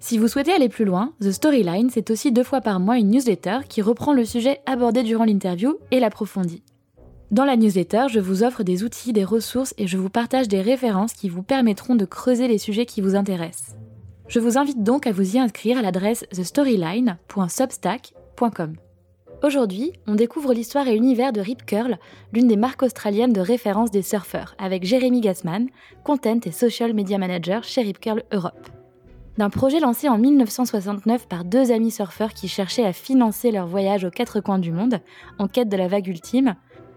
Si 0.00 0.16
vous 0.16 0.28
souhaitez 0.28 0.52
aller 0.52 0.70
plus 0.70 0.86
loin, 0.86 1.12
The 1.20 1.30
Storyline, 1.30 1.90
c'est 1.90 2.10
aussi 2.10 2.32
deux 2.32 2.42
fois 2.42 2.62
par 2.62 2.80
mois 2.80 2.96
une 2.96 3.10
newsletter 3.10 3.58
qui 3.68 3.82
reprend 3.82 4.14
le 4.14 4.24
sujet 4.24 4.62
abordé 4.64 5.02
durant 5.02 5.26
l'interview 5.26 5.76
et 5.90 6.00
l'approfondit. 6.00 6.62
Dans 7.30 7.44
la 7.44 7.58
newsletter, 7.58 8.06
je 8.10 8.18
vous 8.18 8.42
offre 8.42 8.62
des 8.62 8.82
outils, 8.82 9.12
des 9.12 9.24
ressources 9.24 9.74
et 9.76 9.86
je 9.86 9.98
vous 9.98 10.08
partage 10.08 10.48
des 10.48 10.62
références 10.62 11.12
qui 11.12 11.28
vous 11.28 11.42
permettront 11.42 11.96
de 11.96 12.06
creuser 12.06 12.48
les 12.48 12.56
sujets 12.56 12.86
qui 12.86 13.02
vous 13.02 13.14
intéressent. 13.14 13.76
Je 14.26 14.40
vous 14.40 14.56
invite 14.56 14.82
donc 14.82 15.06
à 15.06 15.12
vous 15.12 15.36
y 15.36 15.38
inscrire 15.38 15.76
à 15.76 15.82
l'adresse 15.82 16.24
thestoryline.substack.com. 16.32 18.76
Aujourd'hui, 19.42 19.92
on 20.06 20.14
découvre 20.14 20.54
l'histoire 20.54 20.88
et 20.88 20.94
l'univers 20.94 21.34
de 21.34 21.42
Rip 21.42 21.66
Curl, 21.66 21.98
l'une 22.32 22.48
des 22.48 22.56
marques 22.56 22.82
australiennes 22.82 23.34
de 23.34 23.42
référence 23.42 23.90
des 23.90 24.00
surfeurs, 24.02 24.54
avec 24.58 24.84
Jeremy 24.84 25.20
Gassman, 25.20 25.68
Content 26.04 26.40
et 26.46 26.52
Social 26.52 26.94
Media 26.94 27.18
Manager 27.18 27.64
chez 27.64 27.82
Rip 27.82 28.00
Curl 28.00 28.22
Europe. 28.32 28.79
D'un 29.40 29.48
projet 29.48 29.80
lancé 29.80 30.06
en 30.06 30.18
1969 30.18 31.26
par 31.26 31.46
deux 31.46 31.72
amis 31.72 31.90
surfeurs 31.90 32.34
qui 32.34 32.46
cherchaient 32.46 32.84
à 32.84 32.92
financer 32.92 33.50
leur 33.50 33.66
voyage 33.66 34.04
aux 34.04 34.10
quatre 34.10 34.40
coins 34.40 34.58
du 34.58 34.70
monde, 34.70 35.00
en 35.38 35.48
quête 35.48 35.70
de 35.70 35.78
la 35.78 35.88
vague 35.88 36.08
ultime, 36.08 36.56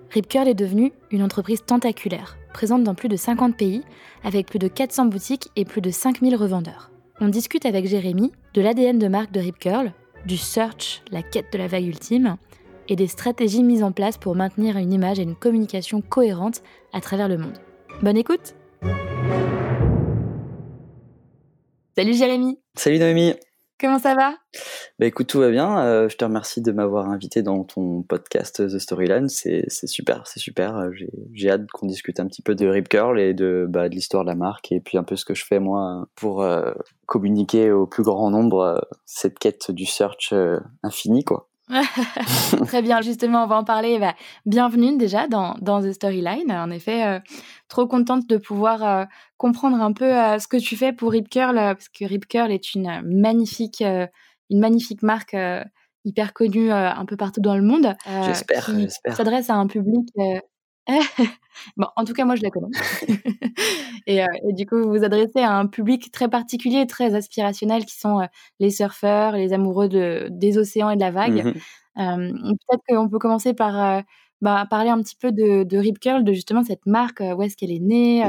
Rip 0.09 0.27
Curl 0.27 0.49
est 0.49 0.53
devenue 0.53 0.91
une 1.09 1.23
entreprise 1.23 1.64
tentaculaire, 1.66 2.36
présente 2.53 2.83
dans 2.83 2.95
plus 2.95 3.08
de 3.08 3.16
50 3.16 3.55
pays, 3.55 3.81
avec 4.25 4.47
plus 4.47 4.59
de 4.59 4.67
400 4.67 5.05
boutiques 5.05 5.52
et 5.55 5.64
plus 5.64 5.80
de 5.80 5.89
5000 5.89 6.36
revendeurs. 6.36 6.91
On 7.21 7.30
discute 7.30 7.66
avec 7.66 7.88
Jérémy 7.88 8.33
de 8.55 8.61
l'ADN 8.61 8.99
de 8.99 9.08
marque 9.08 9.31
de 9.31 9.39
Rip 9.39 9.58
Curl, 9.58 9.94
du 10.25 10.36
search, 10.36 11.02
la 11.11 11.23
quête 11.23 11.53
de 11.53 11.58
la 11.58 11.67
vague 11.67 11.88
ultime, 11.88 12.36
et 12.89 12.97
des 12.97 13.08
stratégies 13.08 13.64
mises 13.64 13.83
en 13.83 13.94
place 13.94 14.17
pour 14.17 14.36
maintenir 14.36 14.75
une 14.75 14.91
image 14.91 15.17
et 15.17 15.23
une 15.23 15.38
communication 15.38 16.02
cohérente 16.02 16.61
à 16.91 16.99
travers 16.99 17.30
le 17.30 17.38
monde. 17.38 17.58
Bonne 18.02 18.17
écoute 18.17 18.53
Salut 21.95 22.16
Jérémy 22.16 22.58
Salut 22.75 22.97
Noémie 22.97 23.36
Comment 23.80 23.99
ça 23.99 24.16
va? 24.16 24.33
Bah 24.97 25.05
écoute, 25.05 25.27
tout 25.27 25.39
va 25.39 25.52
bien. 25.52 25.80
Euh, 25.86 26.09
je 26.09 26.17
te 26.17 26.25
remercie 26.25 26.61
de 26.61 26.72
m'avoir 26.72 27.08
invité 27.08 27.44
dans 27.44 27.63
ton 27.63 28.02
podcast 28.02 28.67
The 28.67 28.80
Storyline. 28.80 29.30
C'est 29.30 29.67
super, 29.69 30.25
c'est 30.25 30.39
super. 30.39 30.75
Euh, 30.75 30.89
j'ai 31.33 31.52
hâte 31.52 31.67
qu'on 31.71 31.86
discute 31.86 32.19
un 32.19 32.25
petit 32.25 32.41
peu 32.41 32.55
de 32.55 32.66
Rip 32.66 32.89
Curl 32.89 33.19
et 33.19 33.36
de, 33.36 33.67
bah, 33.69 33.89
de 33.89 33.94
l'histoire 33.94 34.23
de 34.23 34.30
la 34.30 34.36
marque 34.36 34.71
et 34.71 34.80
puis 34.80 34.97
un 34.97 35.03
peu 35.03 35.16
ce 35.16 35.23
que 35.23 35.36
je 35.36 35.45
fais 35.45 35.59
moi 35.59 36.08
pour 36.16 36.41
euh, 36.41 36.71
communiquer 37.05 37.71
au 37.71 37.86
plus 37.86 38.03
grand 38.03 38.31
nombre 38.31 38.88
cette 39.05 39.38
quête 39.38 39.69
du 39.69 39.86
search 39.86 40.33
infini, 40.81 41.23
quoi. 41.23 41.47
Très 42.67 42.81
bien, 42.81 43.02
justement, 43.02 43.44
on 43.44 43.47
va 43.47 43.58
en 43.58 43.64
parler. 43.64 43.97
Bah, 44.00 44.16
bienvenue 44.45 44.97
déjà 44.97 45.28
dans, 45.28 45.56
dans 45.61 45.81
The 45.81 45.94
Storyline. 45.94 46.52
En 46.52 46.70
effet, 46.70 47.05
euh, 47.05 47.20
trop 47.70 47.88
contente 47.88 48.28
de 48.28 48.38
pouvoir 48.38 48.83
euh, 48.83 49.05
comprendre 49.38 49.81
un 49.81 49.94
peu 49.94 50.05
euh, 50.05 50.39
ce 50.39 50.47
que 50.47 50.58
tu 50.58 50.75
fais 50.75 50.92
pour 50.92 51.11
Rip 51.11 51.30
Curl, 51.30 51.55
parce 51.55 51.89
que 51.89 52.05
Rip 52.05 52.28
Curl 52.28 52.52
est 52.52 52.75
une 52.75 53.02
magnifique, 53.03 53.81
une 53.81 54.59
magnifique 54.59 55.03
marque 55.03 55.36
hyper 56.05 56.33
connue 56.33 56.72
un 56.72 57.05
peu 57.05 57.16
partout 57.16 57.42
dans 57.42 57.55
le 57.55 57.64
monde. 57.64 57.95
j'espère, 58.25 58.70
j'espère. 58.77 59.16
S'adresse 59.16 59.50
à 59.50 59.55
un 59.55 59.67
public 59.67 60.09
bon, 61.77 61.88
en 61.95 62.04
tout 62.04 62.14
cas, 62.14 62.26
moi, 62.26 62.36
je 62.36 62.44
la 62.44 62.49
connais. 62.49 62.67
et, 64.08 64.23
euh, 64.23 64.27
et, 64.49 64.54
du 64.54 64.66
coup, 64.66 64.77
vous 64.77 64.89
vous 64.89 65.04
adressez 65.04 65.39
à 65.39 65.54
un 65.54 65.67
public 65.67 66.11
très 66.11 66.30
particulier, 66.30 66.86
très 66.88 67.16
aspirationnel, 67.16 67.86
qui 67.86 67.98
sont 67.98 68.21
euh, 68.21 68.26
les 68.60 68.70
surfeurs, 68.70 69.33
les 69.33 69.54
amoureux 69.54 69.88
de, 69.88 70.27
des 70.32 70.58
océans 70.58 70.89
et 70.89 70.95
de 70.95 71.02
la 71.02 71.11
vague. 71.11 71.45
Mmh 71.45 71.54
peut-être 71.95 72.82
qu'on 72.89 73.08
peut 73.08 73.20
commencer 73.20 73.54
par 73.54 73.80
euh, 73.80 74.02
bah, 74.42 74.66
parler 74.67 74.89
un 74.89 74.99
petit 75.04 75.16
peu 75.16 75.32
de, 75.32 75.64
de, 75.64 75.77
Rip 75.77 75.99
Curl, 75.99 76.23
de 76.23 76.33
justement 76.33 76.64
cette 76.64 76.88
marque, 76.88 77.20
où 77.20 77.43
est-ce 77.43 77.55
qu'elle 77.55 77.72
est 77.72 77.77
née, 77.77 78.23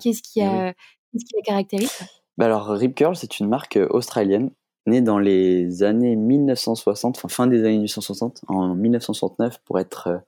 qu'est-ce 0.00 0.22
qui, 0.22 0.40
qu'est-ce 0.40 1.24
qui 1.26 1.36
la 1.36 1.42
caractérise? 1.44 1.92
Bah 2.38 2.46
Alors, 2.46 2.68
Rip 2.68 2.94
Curl, 2.94 3.14
c'est 3.14 3.38
une 3.38 3.50
marque 3.50 3.78
australienne 3.90 4.50
née 4.86 5.00
dans 5.00 5.18
les 5.18 5.82
années 5.82 6.16
1960, 6.16 7.16
enfin 7.16 7.28
fin 7.28 7.46
des 7.46 7.60
années 7.60 7.78
1960, 7.78 8.42
en 8.48 8.74
1969 8.74 9.58
pour 9.64 9.78
être 9.78 10.22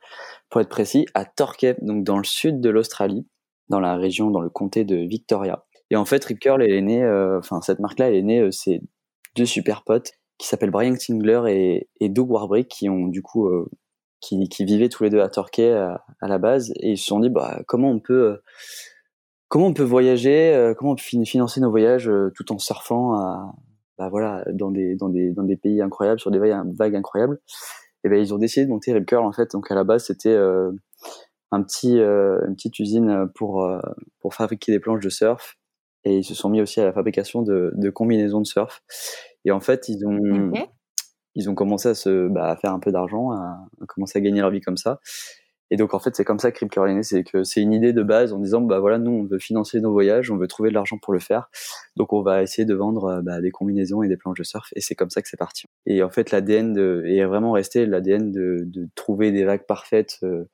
pour 0.50 0.60
être 0.60 0.68
précis, 0.68 1.06
à 1.14 1.24
Torquay, 1.24 1.76
donc 1.82 2.04
dans 2.04 2.18
le 2.18 2.24
sud 2.24 2.60
de 2.60 2.70
l'Australie, 2.70 3.26
dans 3.68 3.80
la 3.80 3.96
région, 3.96 4.30
dans 4.30 4.40
le 4.40 4.50
comté 4.50 4.84
de 4.84 4.96
Victoria. 4.96 5.64
Et 5.90 5.96
en 5.96 6.04
fait, 6.04 6.24
Rip 6.24 6.38
Curl, 6.38 6.62
est 6.62 6.80
née, 6.80 7.02
euh, 7.02 7.38
enfin 7.38 7.60
cette 7.60 7.80
marque-là, 7.80 8.08
elle 8.08 8.16
est 8.16 8.22
née, 8.22 8.40
euh, 8.40 8.78
deux 9.36 9.46
super 9.46 9.82
potes 9.82 10.12
qui 10.38 10.46
s'appellent 10.46 10.70
Brian 10.70 10.94
Tingler 10.94 11.86
et, 12.00 12.08
Doug 12.08 12.30
Warbrick, 12.30 12.68
qui 12.68 12.88
ont 12.88 13.06
du 13.06 13.22
coup, 13.22 13.48
euh, 13.48 13.68
qui, 14.20 14.48
vivaient 14.60 14.88
tous 14.88 15.04
les 15.04 15.10
deux 15.10 15.20
à 15.20 15.28
Torquay 15.28 15.72
à, 15.72 16.02
la 16.22 16.38
base, 16.38 16.72
et 16.80 16.92
ils 16.92 16.98
se 16.98 17.06
sont 17.06 17.20
dit, 17.20 17.30
bah 17.30 17.62
comment 17.66 17.90
on 17.90 18.00
peut, 18.00 18.40
comment 19.48 19.66
on 19.66 19.74
peut 19.74 19.84
voyager, 19.84 20.72
comment 20.76 20.92
on 20.92 20.96
peut 20.96 21.24
financer 21.24 21.60
nos 21.60 21.70
voyages 21.70 22.10
tout 22.34 22.52
en 22.52 22.58
surfant, 22.58 23.14
à, 23.14 23.54
bah 23.98 24.08
voilà, 24.08 24.44
dans 24.52 24.70
des 24.70 24.96
dans 24.96 25.08
des 25.08 25.32
dans 25.32 25.44
des 25.44 25.56
pays 25.56 25.80
incroyables, 25.80 26.20
sur 26.20 26.30
des 26.30 26.38
vagues 26.38 26.96
incroyables 26.96 27.40
et 28.04 28.08
ben 28.08 28.20
ils 28.20 28.32
ont 28.34 28.38
décidé 28.38 28.66
de 28.66 28.70
monter 28.70 28.92
Rip 28.92 29.06
Curl 29.06 29.24
en 29.24 29.32
fait. 29.32 29.50
Donc 29.52 29.70
à 29.70 29.74
la 29.74 29.84
base 29.84 30.06
c'était 30.06 30.34
euh, 30.34 30.70
un 31.50 31.62
petit 31.62 31.98
euh, 31.98 32.40
une 32.46 32.54
petite 32.54 32.78
usine 32.78 33.28
pour 33.34 33.64
euh, 33.64 33.80
pour 34.20 34.34
fabriquer 34.34 34.72
des 34.72 34.78
planches 34.78 35.02
de 35.02 35.08
surf 35.08 35.56
et 36.04 36.18
ils 36.18 36.24
se 36.24 36.34
sont 36.34 36.50
mis 36.50 36.60
aussi 36.60 36.80
à 36.80 36.84
la 36.84 36.92
fabrication 36.92 37.42
de, 37.42 37.72
de 37.74 37.90
combinaisons 37.90 38.40
de 38.40 38.46
surf. 38.46 38.82
Et 39.44 39.50
en 39.50 39.60
fait 39.60 39.88
ils 39.88 40.06
ont 40.06 40.52
ils 41.34 41.50
ont 41.50 41.54
commencé 41.54 41.88
à 41.88 41.94
se 41.94 42.28
bah, 42.28 42.50
à 42.50 42.56
faire 42.56 42.72
un 42.72 42.78
peu 42.78 42.92
d'argent, 42.92 43.32
à, 43.32 43.66
à, 43.80 43.86
commencer 43.86 44.18
à 44.18 44.22
gagner 44.22 44.40
leur 44.40 44.50
vie 44.50 44.60
comme 44.60 44.76
ça. 44.76 45.00
Et 45.70 45.76
donc 45.76 45.94
en 45.94 45.98
fait 45.98 46.14
c'est 46.14 46.24
comme 46.24 46.38
ça 46.38 46.48
Rip 46.48 46.70
Curl 46.70 46.90
est 46.90 46.94
né, 46.94 47.02
c'est 47.02 47.24
que 47.24 47.42
c'est 47.42 47.60
une 47.60 47.72
idée 47.72 47.92
de 47.92 48.02
base 48.02 48.32
en 48.32 48.38
disant 48.38 48.60
bah 48.60 48.80
voilà 48.80 48.98
nous 48.98 49.10
on 49.10 49.24
veut 49.24 49.38
financer 49.38 49.80
nos 49.80 49.92
voyages, 49.92 50.30
on 50.30 50.36
veut 50.36 50.46
trouver 50.46 50.68
de 50.68 50.74
l'argent 50.74 50.98
pour 51.00 51.12
le 51.12 51.20
faire, 51.20 51.48
donc 51.96 52.12
on 52.12 52.22
va 52.22 52.42
essayer 52.42 52.64
de 52.64 52.74
vendre 52.74 53.22
bah, 53.22 53.40
des 53.40 53.50
combinaisons 53.50 54.02
et 54.02 54.08
des 54.08 54.16
planches 54.16 54.38
de 54.38 54.44
surf 54.44 54.68
et 54.76 54.80
c'est 54.80 54.94
comme 54.94 55.10
ça 55.10 55.22
que 55.22 55.28
c'est 55.28 55.38
parti. 55.38 55.64
Et 55.86 56.02
en 56.02 56.10
fait 56.10 56.30
l'ADN 56.30 56.76
est 57.06 57.24
vraiment 57.24 57.52
resté 57.52 57.86
l'ADN 57.86 58.30
de, 58.30 58.64
de, 58.66 58.88
trouver 58.94 59.32
des 59.32 59.44
vagues 59.44 59.66
parfaites 59.66 60.18
euh, 60.22 60.44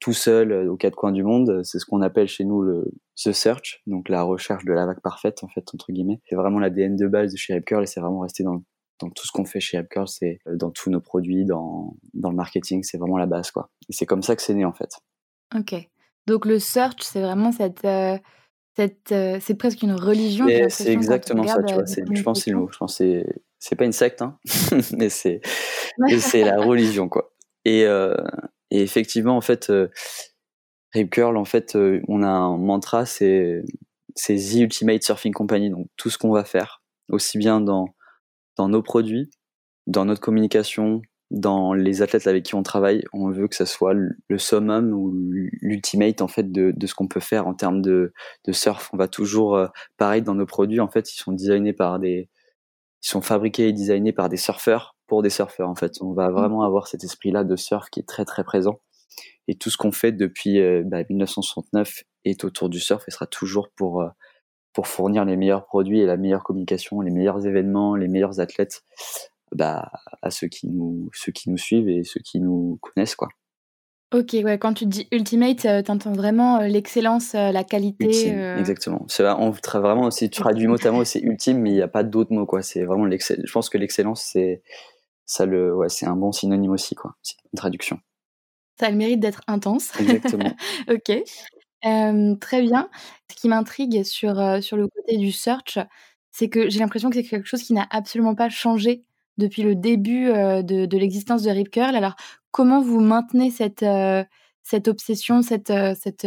tout 0.00 0.12
seul 0.12 0.52
euh, 0.52 0.70
aux 0.70 0.76
quatre 0.76 0.96
coins 0.96 1.12
du 1.12 1.24
monde, 1.24 1.62
c'est 1.64 1.78
ce 1.78 1.86
qu'on 1.86 2.02
appelle 2.02 2.28
chez 2.28 2.44
nous 2.44 2.62
le 2.62 2.84
the 3.16 3.32
search, 3.32 3.82
donc 3.86 4.08
la 4.08 4.22
recherche 4.22 4.64
de 4.64 4.72
la 4.72 4.86
vague 4.86 5.00
parfaite 5.00 5.42
en 5.42 5.48
fait 5.48 5.64
entre 5.74 5.92
guillemets. 5.92 6.20
C'est 6.28 6.36
vraiment 6.36 6.58
l'ADN 6.58 6.96
de 6.96 7.06
base 7.06 7.32
de 7.32 7.36
chez 7.36 7.54
Rip 7.54 7.64
Curl 7.64 7.82
et 7.82 7.86
c'est 7.86 8.00
vraiment 8.00 8.20
resté 8.20 8.44
dans 8.44 8.62
dans 8.98 9.10
tout 9.10 9.26
ce 9.26 9.32
qu'on 9.32 9.44
fait 9.44 9.60
chez 9.60 9.76
AppCurl, 9.76 10.08
c'est 10.08 10.40
euh, 10.46 10.56
dans 10.56 10.70
tous 10.70 10.90
nos 10.90 11.00
produits, 11.00 11.44
dans, 11.44 11.96
dans 12.14 12.30
le 12.30 12.36
marketing, 12.36 12.82
c'est 12.82 12.98
vraiment 12.98 13.18
la 13.18 13.26
base, 13.26 13.50
quoi. 13.50 13.70
Et 13.88 13.92
c'est 13.92 14.06
comme 14.06 14.22
ça 14.22 14.36
que 14.36 14.42
c'est 14.42 14.54
né, 14.54 14.64
en 14.64 14.72
fait. 14.72 14.90
Ok. 15.56 15.74
Donc 16.26 16.44
le 16.44 16.58
search, 16.58 17.02
c'est 17.02 17.20
vraiment 17.22 17.52
cette, 17.52 17.84
euh, 17.84 18.18
cette 18.76 19.12
euh, 19.12 19.38
c'est 19.40 19.54
presque 19.54 19.82
une 19.82 19.92
religion. 19.94 20.46
C'est 20.68 20.92
exactement 20.92 21.46
ça, 21.46 21.62
tu 21.62 21.74
vois. 21.74 21.84
Je 21.86 22.22
pense 22.22 22.38
que 22.38 22.44
c'est 22.44 22.50
le 22.50 22.58
mot. 22.58 22.68
Je 22.70 22.78
pense 22.78 22.96
c'est 22.96 23.24
c'est 23.58 23.74
pas 23.74 23.84
une 23.84 23.92
secte, 23.92 24.22
hein, 24.22 24.38
mais 24.96 25.08
c'est 25.08 25.40
c'est 26.18 26.44
la 26.44 26.60
religion, 26.64 27.08
quoi. 27.08 27.32
Et, 27.64 27.82
et 27.82 28.82
effectivement, 28.82 29.36
en 29.36 29.40
fait, 29.40 29.70
Rip 30.92 31.10
Curl, 31.10 31.36
en 31.36 31.44
fait, 31.44 31.76
on 32.08 32.22
a 32.22 32.28
un 32.28 32.56
mantra, 32.56 33.04
c'est 33.04 33.62
c'est 34.14 34.36
The 34.36 34.60
Ultimate 34.60 35.02
Surfing 35.02 35.32
Company. 35.32 35.70
Donc 35.70 35.88
tout 35.96 36.10
ce 36.10 36.18
qu'on 36.18 36.30
va 36.30 36.44
faire, 36.44 36.82
aussi 37.08 37.38
bien 37.38 37.60
dans 37.60 37.88
dans 38.58 38.68
nos 38.68 38.82
produits, 38.82 39.30
dans 39.86 40.04
notre 40.04 40.20
communication, 40.20 41.00
dans 41.30 41.74
les 41.74 42.02
athlètes 42.02 42.26
avec 42.26 42.44
qui 42.44 42.54
on 42.54 42.62
travaille, 42.62 43.04
on 43.12 43.30
veut 43.30 43.48
que 43.48 43.54
ça 43.54 43.66
soit 43.66 43.94
le 43.94 44.38
summum 44.38 44.92
ou 44.92 45.12
l'ultimate 45.60 46.22
en 46.22 46.28
fait 46.28 46.50
de, 46.50 46.72
de 46.74 46.86
ce 46.86 46.94
qu'on 46.94 47.08
peut 47.08 47.20
faire 47.20 47.46
en 47.46 47.54
termes 47.54 47.82
de, 47.82 48.12
de 48.46 48.52
surf. 48.52 48.90
On 48.92 48.96
va 48.96 49.08
toujours, 49.08 49.56
euh, 49.56 49.68
pareil 49.96 50.22
dans 50.22 50.34
nos 50.34 50.46
produits, 50.46 50.80
en 50.80 50.88
fait, 50.88 51.12
ils 51.12 51.18
sont 51.18 51.32
designés 51.32 51.72
par 51.72 51.98
des, 51.98 52.28
ils 53.04 53.08
sont 53.08 53.20
fabriqués 53.20 53.68
et 53.68 53.72
designés 53.72 54.12
par 54.12 54.28
des 54.28 54.36
surfeurs 54.36 54.96
pour 55.06 55.22
des 55.22 55.30
surfeurs 55.30 55.68
en 55.68 55.74
fait. 55.74 55.92
On 56.00 56.12
va 56.12 56.28
mmh. 56.28 56.32
vraiment 56.32 56.62
avoir 56.62 56.88
cet 56.88 57.04
esprit-là 57.04 57.44
de 57.44 57.56
surf 57.56 57.88
qui 57.90 58.00
est 58.00 58.08
très 58.08 58.24
très 58.24 58.44
présent. 58.44 58.80
Et 59.48 59.56
tout 59.56 59.70
ce 59.70 59.76
qu'on 59.76 59.92
fait 59.92 60.12
depuis 60.12 60.60
euh, 60.60 60.82
bah, 60.84 61.02
1969 61.08 62.04
est 62.24 62.44
autour 62.44 62.68
du 62.68 62.80
surf 62.80 63.04
et 63.08 63.10
sera 63.10 63.26
toujours 63.26 63.70
pour 63.76 64.02
euh, 64.02 64.08
pour 64.78 64.86
fournir 64.86 65.24
les 65.24 65.36
meilleurs 65.36 65.64
produits 65.64 65.98
et 65.98 66.06
la 66.06 66.16
meilleure 66.16 66.44
communication, 66.44 67.00
les 67.00 67.10
meilleurs 67.10 67.44
événements, 67.44 67.96
les 67.96 68.06
meilleurs 68.06 68.38
athlètes 68.38 68.84
bah, 69.50 69.90
à 70.22 70.30
ceux 70.30 70.46
qui 70.46 70.68
nous 70.68 71.10
ceux 71.12 71.32
qui 71.32 71.50
nous 71.50 71.56
suivent 71.58 71.88
et 71.88 72.04
ceux 72.04 72.20
qui 72.20 72.38
nous 72.38 72.78
connaissent 72.80 73.16
quoi. 73.16 73.26
Ok, 74.14 74.34
ouais, 74.34 74.56
quand 74.56 74.74
tu 74.74 74.86
dis 74.86 75.08
ultimate, 75.10 75.66
tu 75.84 75.90
entends 75.90 76.12
vraiment 76.12 76.60
l'excellence, 76.60 77.32
la 77.32 77.64
qualité. 77.64 78.04
Ultime, 78.04 78.56
exactement. 78.56 79.04
C'est 79.08 79.28
on 79.28 79.50
vraiment, 79.50 80.12
si 80.12 80.30
tu 80.30 80.40
traduis 80.40 80.68
mot 80.68 80.76
à 80.80 80.90
mot, 80.92 81.02
c'est 81.02 81.22
ultime, 81.22 81.58
mais 81.58 81.70
il 81.70 81.74
n'y 81.74 81.82
a 81.82 81.88
pas 81.88 82.04
d'autres 82.04 82.32
mots, 82.32 82.46
quoi. 82.46 82.62
C'est 82.62 82.84
vraiment 82.84 83.04
l'excellence. 83.04 83.46
Je 83.48 83.52
pense 83.52 83.68
que 83.68 83.78
l'excellence, 83.78 84.22
c'est 84.32 84.62
ça 85.26 85.44
le, 85.44 85.74
ouais, 85.74 85.88
c'est 85.88 86.06
un 86.06 86.14
bon 86.14 86.30
synonyme 86.30 86.70
aussi, 86.70 86.94
quoi. 86.94 87.16
C'est 87.20 87.36
une 87.52 87.56
traduction. 87.56 87.98
Ça 88.78 88.86
a 88.86 88.90
le 88.90 88.96
mérite 88.96 89.18
d'être 89.18 89.42
intense. 89.48 89.90
Exactement. 90.00 90.54
ok. 90.88 91.20
Très 91.82 92.62
bien. 92.62 92.88
Ce 93.30 93.36
qui 93.36 93.48
m'intrigue 93.48 94.04
sur, 94.04 94.62
sur 94.62 94.76
le 94.76 94.88
côté 94.88 95.16
du 95.16 95.32
search, 95.32 95.78
c'est 96.30 96.48
que 96.48 96.68
j'ai 96.68 96.78
l'impression 96.78 97.10
que 97.10 97.16
c'est 97.16 97.24
quelque 97.24 97.48
chose 97.48 97.62
qui 97.62 97.72
n'a 97.72 97.86
absolument 97.90 98.34
pas 98.34 98.48
changé 98.48 99.04
depuis 99.38 99.62
le 99.62 99.74
début 99.74 100.26
de, 100.26 100.86
de 100.86 100.98
l'existence 100.98 101.42
de 101.42 101.50
Rip 101.50 101.70
Curl. 101.70 101.94
Alors, 101.94 102.16
comment 102.50 102.80
vous 102.80 103.00
maintenez 103.00 103.50
cette, 103.50 103.84
cette 104.62 104.88
obsession, 104.88 105.42
cette, 105.42 105.72
cette, 106.00 106.26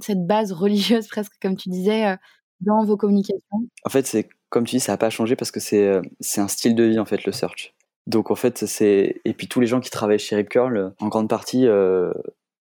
cette 0.00 0.26
base 0.26 0.52
religieuse 0.52 1.06
presque, 1.08 1.32
comme 1.40 1.56
tu 1.56 1.68
disais, 1.68 2.16
dans 2.60 2.84
vos 2.84 2.96
communications? 2.96 3.68
En 3.84 3.90
fait, 3.90 4.06
c'est 4.06 4.28
comme 4.48 4.64
tu 4.64 4.76
dis, 4.76 4.80
ça 4.80 4.92
n'a 4.92 4.98
pas 4.98 5.10
changé 5.10 5.36
parce 5.36 5.50
que 5.50 5.60
c'est 5.60 6.00
c'est 6.20 6.40
un 6.40 6.48
style 6.48 6.74
de 6.74 6.84
vie, 6.84 6.98
en 6.98 7.04
fait, 7.04 7.24
le 7.24 7.32
search. 7.32 7.74
Donc, 8.06 8.30
en 8.30 8.36
fait, 8.36 8.66
c'est. 8.66 9.20
Et 9.24 9.34
puis, 9.34 9.48
tous 9.48 9.60
les 9.60 9.66
gens 9.66 9.80
qui 9.80 9.90
travaillent 9.90 10.18
chez 10.18 10.36
Rip 10.36 10.48
Curl, 10.48 10.94
en 11.00 11.08
grande 11.08 11.28
partie, 11.28 11.66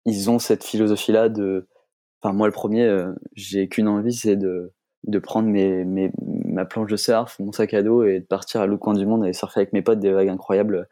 ils 0.04 0.30
ont 0.30 0.38
cette 0.38 0.64
philosophie-là 0.64 1.28
de. 1.28 1.66
Enfin, 2.22 2.34
moi, 2.34 2.46
le 2.46 2.52
premier, 2.52 2.88
j'ai 3.34 3.68
qu'une 3.68 3.88
envie, 3.88 4.12
c'est 4.12 4.36
de 4.36 4.72
de 5.04 5.18
prendre 5.18 5.48
mes, 5.48 5.84
mes, 5.84 6.12
ma 6.44 6.64
planche 6.64 6.90
de 6.90 6.96
surf, 6.96 7.38
mon 7.40 7.52
sac 7.52 7.74
à 7.74 7.82
dos 7.82 8.04
et 8.04 8.20
de 8.20 8.24
partir 8.24 8.60
à 8.60 8.66
l'autre 8.66 8.82
coin 8.82 8.94
du 8.94 9.06
monde 9.06 9.26
et 9.26 9.32
surfer 9.32 9.60
avec 9.60 9.72
mes 9.72 9.82
potes 9.82 9.98
des 9.98 10.12
vagues 10.12 10.28
incroyables 10.28 10.88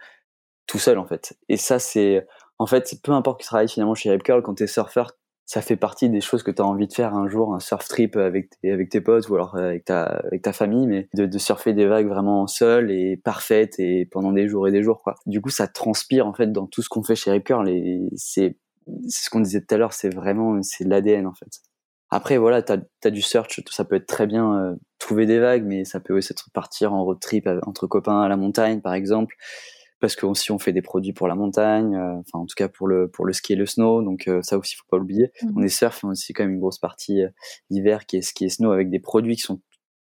tout 0.67 0.79
seul 0.79 0.99
en 0.99 1.07
fait. 1.07 1.37
Et 1.49 1.57
ça 1.57 1.79
c'est 1.79 2.27
en 2.59 2.67
fait 2.67 2.95
peu 3.03 3.13
importe 3.13 3.39
que 3.39 3.45
tu 3.45 3.49
travailles 3.49 3.69
finalement 3.69 3.95
chez 3.95 4.11
Rip 4.11 4.23
Curl 4.23 4.43
quand 4.43 4.55
tu 4.55 4.65
es 4.65 4.67
surfeur, 4.67 5.13
ça 5.47 5.63
fait 5.63 5.77
partie 5.77 6.09
des 6.09 6.21
choses 6.21 6.43
que 6.43 6.51
tu 6.51 6.63
envie 6.63 6.87
de 6.87 6.93
faire 6.93 7.15
un 7.15 7.29
jour, 7.29 7.55
un 7.55 7.61
surf 7.61 7.87
trip 7.89 8.17
avec 8.17 8.51
tes, 8.51 8.71
avec 8.71 8.89
tes 8.89 9.01
potes 9.01 9.29
ou 9.29 9.35
alors 9.35 9.57
avec 9.57 9.85
ta 9.85 10.03
avec 10.03 10.43
ta 10.43 10.53
famille 10.53 10.87
mais 10.87 11.09
de, 11.15 11.39
surfer 11.39 11.73
des 11.73 11.87
vagues 11.87 12.09
vraiment 12.09 12.47
seul 12.47 12.91
et 12.91 13.17
parfaites 13.17 13.79
et 13.79 14.07
pendant 14.11 14.33
des 14.33 14.49
jours 14.49 14.67
et 14.67 14.73
des 14.73 14.83
jours 14.83 15.03
quoi. 15.03 15.15
Du 15.27 15.41
coup 15.41 15.51
ça 15.51 15.69
transpire 15.69 16.27
en 16.27 16.33
fait 16.33 16.51
dans 16.51 16.67
tout 16.67 16.83
ce 16.83 16.89
qu'on 16.89 17.05
fait 17.05 17.17
chez 17.17 17.31
Rip 17.31 17.45
Curl 17.45 17.69
et 17.69 18.09
c'est 18.17 18.57
ce 19.09 19.31
qu'on 19.31 19.41
disait 19.41 19.61
tout 19.61 19.75
à 19.75 19.79
l'heure, 19.79 19.93
c'est 19.93 20.13
vraiment 20.15 20.63
c'est 20.63 20.85
l'ADN 20.85 21.27
en 21.27 21.35
fait. 21.35 21.61
Après, 22.11 22.39
voilà, 22.39 22.63
tu 22.63 22.73
as, 22.73 23.11
du 23.11 23.23
search, 23.23 23.61
ça 23.71 23.85
peut 23.85 23.95
être 23.95 24.07
très 24.07 24.27
bien 24.27 24.53
euh, 24.59 24.75
trouver 24.99 25.27
des 25.27 25.39
vagues, 25.39 25.65
mais 25.65 25.85
ça 25.85 26.01
peut 26.01 26.17
aussi 26.17 26.33
être 26.33 26.51
partir 26.53 26.93
en 26.93 27.05
road 27.05 27.21
trip 27.21 27.49
entre 27.67 27.87
copains 27.87 28.21
à 28.21 28.29
la 28.29 28.37
montagne, 28.37 28.81
par 28.81 28.95
exemple, 28.95 29.37
parce 30.01 30.17
que 30.17 30.27
aussi 30.27 30.51
on 30.51 30.59
fait 30.59 30.73
des 30.73 30.83
produits 30.83 31.13
pour 31.13 31.29
la 31.29 31.37
montagne, 31.37 31.95
euh, 31.95 32.17
enfin 32.19 32.41
en 32.41 32.47
tout 32.47 32.55
cas 32.57 32.69
pour 32.69 32.89
le 32.89 33.09
pour 33.09 33.27
le 33.27 33.33
ski 33.33 33.53
et 33.53 33.57
le 33.57 33.65
snow, 33.65 34.03
donc 34.03 34.27
euh, 34.27 34.43
ça 34.43 34.59
aussi 34.59 34.75
faut 34.75 34.87
pas 34.91 34.97
oublier. 34.97 35.31
Mmh. 35.43 35.53
On 35.57 35.63
est 35.63 35.69
surf, 35.69 36.03
mais 36.03 36.11
aussi 36.11 36.33
quand 36.33 36.43
même 36.43 36.55
une 36.55 36.61
grosse 36.61 36.81
partie 36.81 37.23
hiver 37.71 38.07
qui 38.07 38.17
est 38.17 38.23
ski 38.23 38.47
et 38.47 38.51
snow 38.51 38.73
avec 38.73 38.91
des 38.91 39.01
produits 39.01 39.37
qui 39.37 39.43
sont, 39.43 39.61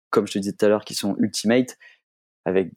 comme 0.10 0.26
je 0.26 0.34
te 0.34 0.40
disais 0.40 0.54
tout 0.54 0.66
à 0.66 0.70
l'heure, 0.70 0.86
qui 0.86 0.96
sont 0.96 1.16
ultimate, 1.20 1.78
avec 2.44 2.72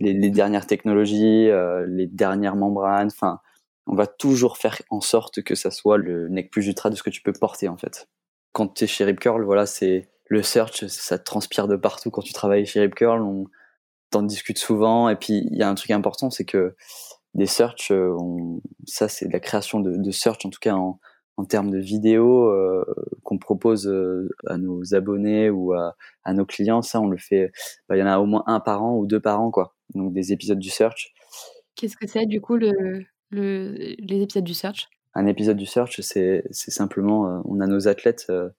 les, 0.00 0.14
les, 0.14 0.30
dernières 0.30 0.66
technologies, 0.66 1.48
les 1.86 2.08
dernières 2.08 2.56
membranes, 2.56 3.06
enfin 3.06 3.38
on 3.86 3.94
va 3.94 4.06
toujours 4.06 4.58
faire 4.58 4.80
en 4.90 5.00
sorte 5.00 5.42
que 5.42 5.54
ça 5.54 5.70
soit 5.70 5.98
le 5.98 6.28
nec 6.28 6.50
plus 6.50 6.66
ultra 6.66 6.90
de 6.90 6.96
ce 6.96 7.02
que 7.02 7.10
tu 7.10 7.22
peux 7.22 7.32
porter 7.32 7.68
en 7.68 7.76
fait 7.76 8.08
quand 8.54 8.68
tu 8.68 8.84
es 8.84 8.86
chez 8.86 9.04
Rip 9.04 9.20
Curl, 9.20 9.44
voilà, 9.44 9.66
c'est 9.66 10.08
le 10.28 10.42
search, 10.42 10.86
ça 10.86 11.18
transpire 11.18 11.68
de 11.68 11.76
partout. 11.76 12.10
Quand 12.10 12.22
tu 12.22 12.32
travailles 12.32 12.64
chez 12.64 12.80
Rip 12.80 12.94
Curl, 12.94 13.20
on 13.20 13.46
t'en 14.10 14.22
discute 14.22 14.58
souvent. 14.58 15.10
Et 15.10 15.16
puis, 15.16 15.46
il 15.50 15.58
y 15.58 15.62
a 15.62 15.68
un 15.68 15.74
truc 15.74 15.90
important, 15.90 16.30
c'est 16.30 16.46
que 16.46 16.74
des 17.34 17.46
search, 17.46 17.90
euh, 17.90 18.16
ça, 18.86 19.08
c'est 19.08 19.26
de 19.26 19.32
la 19.32 19.40
création 19.40 19.80
de, 19.80 20.10
search, 20.12 20.46
en 20.46 20.50
tout 20.50 20.60
cas 20.60 20.74
en, 20.74 20.98
termes 21.48 21.70
de 21.70 21.78
vidéos 21.78 22.48
euh, 22.48 22.84
qu'on 23.24 23.38
propose 23.38 23.88
euh, 23.88 24.28
à 24.46 24.56
nos 24.56 24.94
abonnés 24.94 25.50
ou 25.50 25.72
à, 25.72 25.96
à, 26.22 26.32
nos 26.32 26.46
clients. 26.46 26.80
Ça, 26.80 27.00
on 27.00 27.08
le 27.08 27.18
fait. 27.18 27.50
Bah, 27.88 27.96
il 27.96 28.00
y 28.00 28.02
en 28.04 28.06
a 28.06 28.18
au 28.18 28.26
moins 28.26 28.44
un 28.46 28.60
par 28.60 28.84
an 28.84 28.96
ou 28.96 29.06
deux 29.06 29.20
par 29.20 29.40
an, 29.40 29.50
quoi. 29.50 29.74
Donc, 29.94 30.12
des 30.12 30.32
épisodes 30.32 30.60
du 30.60 30.70
search. 30.70 31.12
Qu'est-ce 31.74 31.96
que 31.96 32.06
c'est, 32.06 32.26
du 32.26 32.40
coup, 32.40 32.54
le, 32.54 33.04
le, 33.34 33.94
les 33.98 34.22
épisodes 34.22 34.44
du 34.44 34.54
search? 34.54 34.88
Un 35.14 35.26
épisode 35.26 35.56
du 35.56 35.66
search, 35.66 36.00
c'est 36.00 36.42
simplement, 36.50 37.28
euh, 37.28 37.40
on 37.44 37.60
a 37.60 37.66
nos 37.66 37.88
athlètes, 37.88 38.26
euh, 38.30 38.50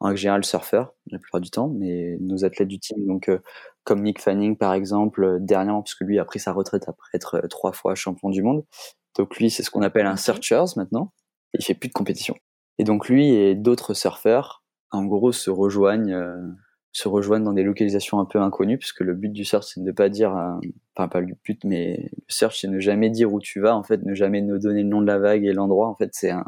en 0.00 0.14
général 0.16 0.44
surfeurs, 0.44 0.94
la 1.10 1.18
plupart 1.18 1.40
du 1.40 1.50
temps, 1.50 1.68
mais 1.68 2.16
nos 2.20 2.44
athlètes 2.44 2.68
du 2.68 2.78
team, 2.78 3.06
donc 3.06 3.28
euh, 3.28 3.38
comme 3.84 4.02
Nick 4.02 4.20
Fanning 4.20 4.56
par 4.56 4.72
exemple, 4.74 5.38
dernièrement, 5.40 5.82
puisque 5.82 6.00
lui 6.00 6.18
a 6.18 6.24
pris 6.24 6.38
sa 6.38 6.52
retraite 6.52 6.88
après 6.88 7.08
être 7.12 7.42
trois 7.48 7.72
fois 7.72 7.94
champion 7.94 8.30
du 8.30 8.42
monde. 8.42 8.64
Donc 9.16 9.36
lui, 9.36 9.50
c'est 9.50 9.62
ce 9.62 9.70
qu'on 9.70 9.82
appelle 9.82 10.06
un 10.06 10.16
searchers 10.16 10.76
maintenant. 10.76 11.12
Il 11.54 11.64
fait 11.64 11.74
plus 11.74 11.88
de 11.88 11.92
compétition. 11.92 12.34
Et 12.78 12.84
donc 12.84 13.08
lui 13.08 13.28
et 13.28 13.54
d'autres 13.54 13.94
surfeurs, 13.94 14.64
en 14.90 15.04
gros, 15.04 15.32
se 15.32 15.50
rejoignent 15.50 16.16
se 16.92 17.08
rejoignent 17.08 17.44
dans 17.44 17.52
des 17.52 17.62
localisations 17.62 18.18
un 18.18 18.24
peu 18.24 18.40
inconnues, 18.40 18.78
puisque 18.78 19.00
le 19.00 19.14
but 19.14 19.30
du 19.30 19.44
search, 19.44 19.66
c'est 19.66 19.80
de 19.80 19.86
ne 19.86 19.92
pas 19.92 20.08
dire, 20.08 20.36
euh, 20.36 20.58
enfin 20.96 21.08
pas 21.08 21.20
le 21.20 21.34
but, 21.44 21.62
mais 21.64 22.10
le 22.12 22.24
search, 22.28 22.60
c'est 22.60 22.68
ne 22.68 22.80
jamais 22.80 23.10
dire 23.10 23.32
où 23.32 23.40
tu 23.40 23.60
vas, 23.60 23.76
en 23.76 23.82
fait, 23.82 24.02
ne 24.04 24.14
jamais 24.14 24.42
nous 24.42 24.58
donner 24.58 24.82
le 24.82 24.88
nom 24.88 25.00
de 25.00 25.06
la 25.06 25.18
vague 25.18 25.44
et 25.44 25.52
l'endroit. 25.52 25.88
En 25.88 25.94
fait, 25.94 26.10
c'est 26.12 26.30
un, 26.30 26.44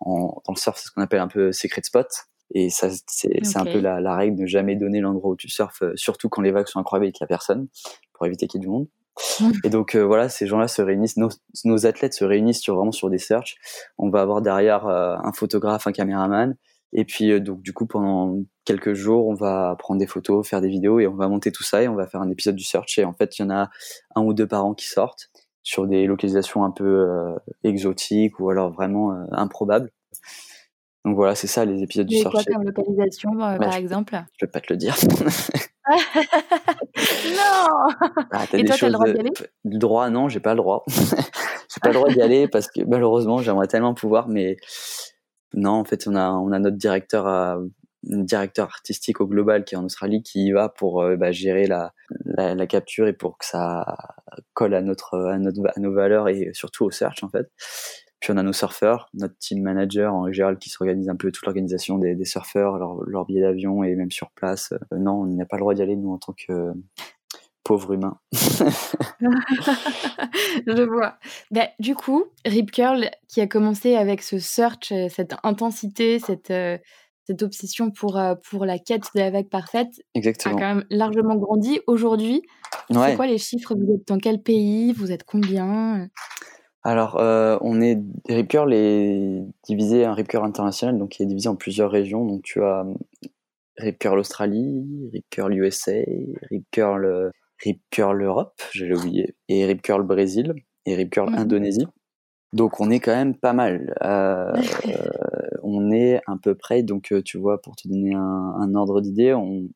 en, 0.00 0.42
dans 0.46 0.52
le 0.52 0.58
surf, 0.58 0.76
c'est 0.76 0.88
ce 0.88 0.92
qu'on 0.92 1.02
appelle 1.02 1.20
un 1.20 1.28
peu 1.28 1.52
secret 1.52 1.82
spot. 1.84 2.08
Et 2.52 2.68
ça, 2.68 2.88
c'est 3.06 3.56
un 3.56 3.64
peu 3.64 3.78
la, 3.78 4.00
la, 4.00 4.16
règle 4.16 4.36
de 4.36 4.42
ne 4.42 4.46
jamais 4.46 4.74
donner 4.74 5.00
l'endroit 5.00 5.30
où 5.30 5.36
tu 5.36 5.48
surfes, 5.48 5.82
euh, 5.82 5.92
surtout 5.94 6.28
quand 6.28 6.42
les 6.42 6.50
vagues 6.50 6.66
sont 6.66 6.80
incroyables 6.80 7.06
et 7.06 7.12
qu'il 7.12 7.24
n'y 7.24 7.26
a 7.26 7.28
personne, 7.28 7.68
pour 8.12 8.26
éviter 8.26 8.48
qu'il 8.48 8.60
y 8.60 8.64
ait 8.64 8.66
du 8.66 8.70
monde. 8.70 8.88
Et 9.64 9.70
donc 9.70 9.94
euh, 9.94 10.04
voilà, 10.04 10.28
ces 10.28 10.48
gens-là 10.48 10.66
se 10.66 10.82
réunissent, 10.82 11.16
nos, 11.16 11.28
nos, 11.64 11.86
athlètes 11.86 12.14
se 12.14 12.24
réunissent 12.24 12.60
sur, 12.60 12.74
vraiment 12.74 12.90
sur 12.90 13.08
des 13.08 13.18
searches. 13.18 13.56
On 13.98 14.10
va 14.10 14.20
avoir 14.22 14.42
derrière 14.42 14.86
un 14.86 15.32
photographe, 15.32 15.86
un 15.86 15.92
caméraman, 15.92 16.56
et 16.92 17.04
puis 17.04 17.30
euh, 17.30 17.40
donc 17.40 17.62
du 17.62 17.72
coup 17.72 17.86
pendant 17.86 18.36
quelques 18.64 18.94
jours, 18.94 19.28
on 19.28 19.34
va 19.34 19.76
prendre 19.78 20.00
des 20.00 20.06
photos, 20.06 20.46
faire 20.46 20.60
des 20.60 20.68
vidéos 20.68 21.00
et 21.00 21.06
on 21.06 21.14
va 21.14 21.28
monter 21.28 21.52
tout 21.52 21.62
ça 21.62 21.82
et 21.82 21.88
on 21.88 21.94
va 21.94 22.06
faire 22.06 22.20
un 22.20 22.30
épisode 22.30 22.56
du 22.56 22.64
search. 22.64 22.98
Et 22.98 23.04
en 23.04 23.12
fait, 23.12 23.38
il 23.38 23.42
y 23.42 23.44
en 23.44 23.50
a 23.50 23.70
un 24.16 24.22
ou 24.22 24.34
deux 24.34 24.46
par 24.46 24.64
an 24.64 24.74
qui 24.74 24.86
sortent 24.86 25.30
sur 25.62 25.86
des 25.86 26.06
localisations 26.06 26.64
un 26.64 26.70
peu 26.70 26.84
euh, 26.84 27.36
exotiques 27.64 28.40
ou 28.40 28.50
alors 28.50 28.72
vraiment 28.72 29.12
euh, 29.12 29.24
improbables. 29.32 29.90
Donc 31.04 31.16
voilà, 31.16 31.34
c'est 31.34 31.46
ça 31.46 31.64
les 31.64 31.82
épisodes 31.82 32.06
du 32.06 32.16
search. 32.18 32.32
quoi 32.32 32.42
comme 32.44 32.64
localisation 32.64 33.30
par 33.36 33.74
exemple? 33.74 34.22
Je 34.38 34.46
peux 34.46 34.50
pas 34.50 34.60
te 34.60 34.72
le 34.72 34.76
dire. 34.76 34.96
non. 35.88 35.96
Ah, 38.32 38.44
et 38.52 38.64
toi, 38.64 38.76
t'as 38.78 38.86
le 38.86 38.92
droit 38.92 39.06
d'y 39.06 39.18
aller? 39.18 39.30
Le 39.64 39.78
droit, 39.78 40.10
non, 40.10 40.28
j'ai 40.28 40.40
pas 40.40 40.54
le 40.54 40.58
droit. 40.58 40.84
j'ai 40.88 41.80
pas 41.82 41.88
le 41.88 41.94
droit 41.94 42.10
d'y 42.10 42.20
aller 42.20 42.48
parce 42.48 42.68
que 42.68 42.82
malheureusement, 42.86 43.38
j'aimerais 43.38 43.66
tellement 43.66 43.94
pouvoir, 43.94 44.28
mais 44.28 44.56
non, 45.54 45.72
en 45.72 45.84
fait, 45.84 46.06
on 46.06 46.14
a, 46.14 46.30
on 46.30 46.52
a 46.52 46.58
notre 46.58 46.76
directeur, 46.76 47.26
à, 47.26 47.58
directeur 48.02 48.66
artistique 48.66 49.20
au 49.20 49.26
global 49.26 49.64
qui 49.64 49.74
est 49.74 49.78
en 49.78 49.84
Australie 49.84 50.22
qui 50.22 50.46
y 50.46 50.52
va 50.52 50.68
pour 50.68 51.02
euh, 51.02 51.16
bah, 51.16 51.32
gérer 51.32 51.66
la, 51.66 51.92
la, 52.24 52.54
la, 52.54 52.66
capture 52.66 53.06
et 53.08 53.12
pour 53.12 53.38
que 53.38 53.44
ça 53.44 53.96
colle 54.54 54.74
à, 54.74 54.80
notre, 54.80 55.18
à, 55.18 55.38
notre, 55.38 55.60
à 55.74 55.80
nos 55.80 55.92
valeurs 55.92 56.28
et 56.28 56.50
surtout 56.52 56.84
au 56.84 56.90
search 56.90 57.22
en 57.22 57.28
fait. 57.28 57.50
Puis 58.20 58.32
on 58.32 58.36
a 58.36 58.42
nos 58.42 58.52
surfeurs, 58.52 59.08
notre 59.14 59.36
team 59.38 59.62
manager 59.62 60.14
en 60.14 60.30
général 60.30 60.58
qui 60.58 60.68
s'organise 60.68 61.08
un 61.08 61.16
peu 61.16 61.32
toute 61.32 61.44
l'organisation 61.46 61.98
des, 61.98 62.14
des 62.14 62.24
surfeurs, 62.26 62.78
leur, 62.78 63.02
leur 63.06 63.24
billet 63.24 63.40
d'avion 63.40 63.82
et 63.82 63.94
même 63.94 64.10
sur 64.10 64.30
place. 64.30 64.72
Euh, 64.92 64.98
non, 64.98 65.22
on 65.22 65.26
n'a 65.26 65.46
pas 65.46 65.56
le 65.56 65.60
droit 65.60 65.74
d'y 65.74 65.82
aller 65.82 65.96
nous 65.96 66.12
en 66.12 66.18
tant 66.18 66.34
que 66.34 66.72
pauvre 67.70 67.92
humain. 67.92 68.16
je 70.66 70.82
vois. 70.82 71.18
Bah, 71.52 71.68
du 71.78 71.94
coup, 71.94 72.24
Rip 72.44 72.72
Curl, 72.72 73.08
qui 73.28 73.40
a 73.40 73.46
commencé 73.46 73.94
avec 73.94 74.22
ce 74.22 74.40
search, 74.40 74.90
euh, 74.90 75.06
cette 75.08 75.36
intensité, 75.44 76.18
cette, 76.18 76.50
euh, 76.50 76.78
cette 77.28 77.44
obsession 77.44 77.92
pour, 77.92 78.18
euh, 78.18 78.34
pour 78.50 78.64
la 78.64 78.80
quête 78.80 79.04
de 79.14 79.20
la 79.20 79.30
vague 79.30 79.48
parfaite, 79.48 80.02
Exactement. 80.16 80.56
a 80.56 80.58
quand 80.58 80.74
même 80.74 80.84
largement 80.90 81.36
grandi. 81.36 81.78
Aujourd'hui, 81.86 82.42
c'est 82.90 83.14
quoi 83.14 83.28
les 83.28 83.38
chiffres? 83.38 83.76
Vous 83.76 83.94
êtes 83.94 84.08
dans 84.08 84.18
quel 84.18 84.42
pays? 84.42 84.92
Vous 84.92 85.12
êtes 85.12 85.22
combien? 85.22 86.08
Alors, 86.82 87.20
on 87.62 87.80
est 87.80 88.00
Rip 88.28 88.48
Curl 88.48 88.74
est 88.74 89.44
divisé 89.62 90.04
un 90.04 90.14
Rip 90.14 90.26
Curl 90.26 90.44
international, 90.44 90.98
donc 90.98 91.10
qui 91.10 91.22
est 91.22 91.26
divisé 91.26 91.48
en 91.48 91.54
plusieurs 91.54 91.92
régions. 91.92 92.24
Donc 92.24 92.42
tu 92.42 92.64
as 92.64 92.84
Rip 93.76 93.96
Curl 94.00 94.18
Australie, 94.18 95.08
Rip 95.12 95.24
Curl 95.30 95.54
USA, 95.54 96.02
Rip 96.50 96.64
Curl 96.72 97.30
Rip 97.62 97.80
Curl 97.90 98.22
Europe, 98.22 98.60
j'ai 98.72 98.92
oublié, 98.92 99.34
et 99.48 99.66
Rip 99.66 99.82
Curl 99.82 100.02
Brésil, 100.02 100.54
et 100.86 100.94
Rip 100.94 101.10
Curl. 101.10 101.34
Indonésie. 101.34 101.86
Donc 102.52 102.80
on 102.80 102.90
est 102.90 103.00
quand 103.00 103.14
même 103.14 103.36
pas 103.36 103.52
mal. 103.52 103.94
Euh, 104.02 104.52
on 105.62 105.92
est 105.92 106.20
à 106.26 106.34
peu 106.42 106.54
près, 106.54 106.82
donc 106.82 107.12
euh, 107.12 107.22
tu 107.22 107.38
vois, 107.38 107.60
pour 107.62 107.76
te 107.76 107.86
donner 107.86 108.14
un, 108.14 108.74
ordre 108.74 109.00
d'idée, 109.00 109.34
on, 109.34 109.68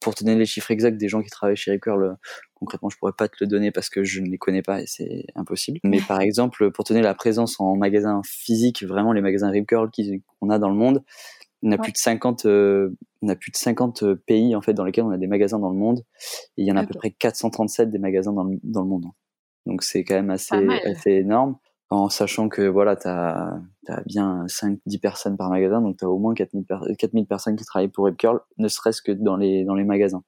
pour 0.00 0.14
te 0.14 0.24
donner 0.24 0.38
les 0.38 0.46
chiffres 0.46 0.70
exacts 0.70 0.96
des 0.96 1.08
gens 1.08 1.20
qui 1.20 1.28
travaillent 1.28 1.56
chez 1.56 1.72
Rip 1.72 1.82
Curl, 1.82 2.16
concrètement 2.54 2.88
je 2.88 2.96
pourrais 2.96 3.12
pas 3.12 3.28
te 3.28 3.36
le 3.40 3.46
donner 3.46 3.70
parce 3.70 3.90
que 3.90 4.02
je 4.02 4.20
ne 4.20 4.28
les 4.28 4.38
connais 4.38 4.62
pas 4.62 4.80
et 4.80 4.86
c'est 4.86 5.26
impossible. 5.34 5.78
Mais 5.84 6.00
par 6.00 6.20
exemple, 6.20 6.70
pour 6.70 6.84
te 6.84 6.92
donner 6.94 7.04
la 7.04 7.14
présence 7.14 7.60
en 7.60 7.76
magasin 7.76 8.22
physique, 8.24 8.82
vraiment 8.82 9.12
les 9.12 9.20
magasins 9.20 9.50
Rip 9.50 9.66
Curl 9.66 9.90
qu'on 10.40 10.48
a 10.48 10.58
dans 10.58 10.70
le 10.70 10.76
monde, 10.76 11.02
on 11.62 11.72
a 11.72 11.78
plus 11.78 11.92
de 11.92 11.96
50 11.96 12.46
euh, 12.46 12.96
on 13.22 13.28
a 13.28 13.36
plus 13.36 13.50
de 13.50 13.56
50 13.56 14.02
euh, 14.02 14.22
pays 14.26 14.54
en 14.56 14.60
fait 14.60 14.74
dans 14.74 14.84
lesquels 14.84 15.04
on 15.04 15.10
a 15.10 15.18
des 15.18 15.26
magasins 15.26 15.58
dans 15.58 15.70
le 15.70 15.76
monde 15.76 16.04
et 16.56 16.62
il 16.62 16.66
y 16.66 16.72
en 16.72 16.76
a 16.76 16.80
à 16.80 16.86
peu 16.86 16.94
près 16.94 17.10
437 17.10 17.90
des 17.90 17.98
magasins 17.98 18.32
dans 18.32 18.44
le, 18.44 18.58
dans 18.62 18.82
le 18.82 18.88
monde. 18.88 19.06
Donc 19.66 19.82
c'est 19.82 20.04
quand 20.04 20.14
même 20.14 20.30
assez 20.30 20.56
assez 20.84 21.12
énorme. 21.12 21.56
en 21.90 22.08
sachant 22.08 22.48
que 22.48 22.62
voilà, 22.62 22.96
tu 22.96 23.06
as, 23.06 23.60
bien 24.06 24.46
5-10 24.46 25.00
personnes 25.00 25.36
par 25.36 25.50
magasin, 25.50 25.80
donc 25.80 25.98
tu 25.98 26.04
as 26.04 26.08
au 26.08 26.18
moins 26.18 26.34
4000, 26.34 26.64
4000 26.98 27.26
personnes 27.26 27.56
qui 27.56 27.64
travaillent 27.64 27.88
pour 27.88 28.06
Rip 28.06 28.16
Curl, 28.16 28.40
ne 28.58 28.68
serait-ce 28.68 29.02
que 29.02 29.12
dans 29.12 29.36
les, 29.36 29.64
dans 29.64 29.74
les 29.74 29.84
magasins. 29.84 30.24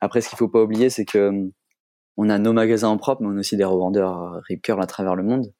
Après, 0.00 0.20
ce 0.20 0.28
qu'il 0.28 0.38
faut 0.38 0.48
pas 0.48 0.62
oublier, 0.62 0.90
c'est 0.90 1.04
que 1.04 1.50
on 2.16 2.28
a 2.28 2.38
nos 2.38 2.52
magasins 2.52 2.88
en 2.88 2.98
propre, 2.98 3.22
mais 3.22 3.28
on 3.28 3.36
a 3.36 3.40
aussi 3.40 3.56
des 3.56 3.64
revendeurs 3.64 4.40
Rip 4.48 4.62
Curl 4.62 4.82
à 4.82 4.86
travers 4.86 5.16
le 5.16 5.22
monde. 5.22 5.52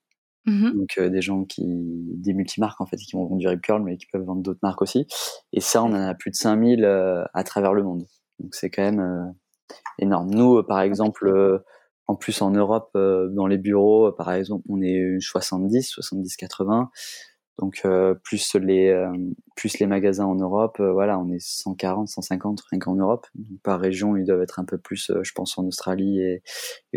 Mmh 0.45 0.73
donc 0.73 0.99
euh, 0.99 1.09
des 1.09 1.23
gens 1.23 1.45
qui 1.45 1.63
des 1.65 2.35
multimarques 2.35 2.81
en 2.81 2.87
fait 2.87 2.97
qui 2.97 3.13
vont 3.13 3.27
vendre 3.27 3.39
du 3.39 3.47
Rip 3.47 3.61
Curl 3.61 3.81
mais 3.81 3.97
qui 3.97 4.07
peuvent 4.07 4.25
vendre 4.25 4.43
d'autres 4.43 4.59
marques 4.61 4.83
aussi 4.83 5.07
et 5.53 5.61
ça 5.61 5.85
on 5.85 5.93
en 5.93 5.95
a 5.95 6.15
plus 6.15 6.33
de 6.33 6.35
5000 6.35 6.85
euh, 6.85 7.23
à 7.33 7.45
travers 7.45 7.73
le 7.73 7.85
monde 7.85 8.07
donc 8.41 8.53
c'est 8.57 8.69
quand 8.69 8.83
même 8.83 8.99
euh, 8.99 9.23
énorme 10.01 10.31
nous 10.31 10.61
par 10.65 10.81
exemple 10.81 11.63
en 12.13 12.17
plus, 12.17 12.43
en 12.43 12.51
Europe, 12.51 12.91
euh, 12.97 13.29
dans 13.31 13.47
les 13.47 13.59
bureaux, 13.59 14.09
euh, 14.09 14.13
par 14.15 14.33
exemple, 14.33 14.65
on 14.69 14.83
est 14.83 15.19
70, 15.21 15.89
70, 15.89 16.37
80. 16.37 16.91
Donc 17.59 17.87
plus 18.25 18.55
les 18.57 19.07
plus 19.57 19.79
les 19.79 19.87
magasins 19.87 20.25
en 20.25 20.35
Europe, 20.35 20.81
voilà, 20.81 21.19
on 21.19 21.31
est 21.31 21.39
140, 21.39 22.09
150 22.09 22.61
rien 22.71 22.81
qu'en 22.81 22.95
Europe. 22.97 23.27
par 23.63 23.79
région, 23.79 24.17
ils 24.17 24.25
doivent 24.25 24.41
être 24.43 24.59
un 24.59 24.65
peu 24.65 24.79
plus, 24.79 25.13
je 25.23 25.33
pense, 25.33 25.59
en 25.59 25.67
Australie 25.67 26.19
et 26.21 26.43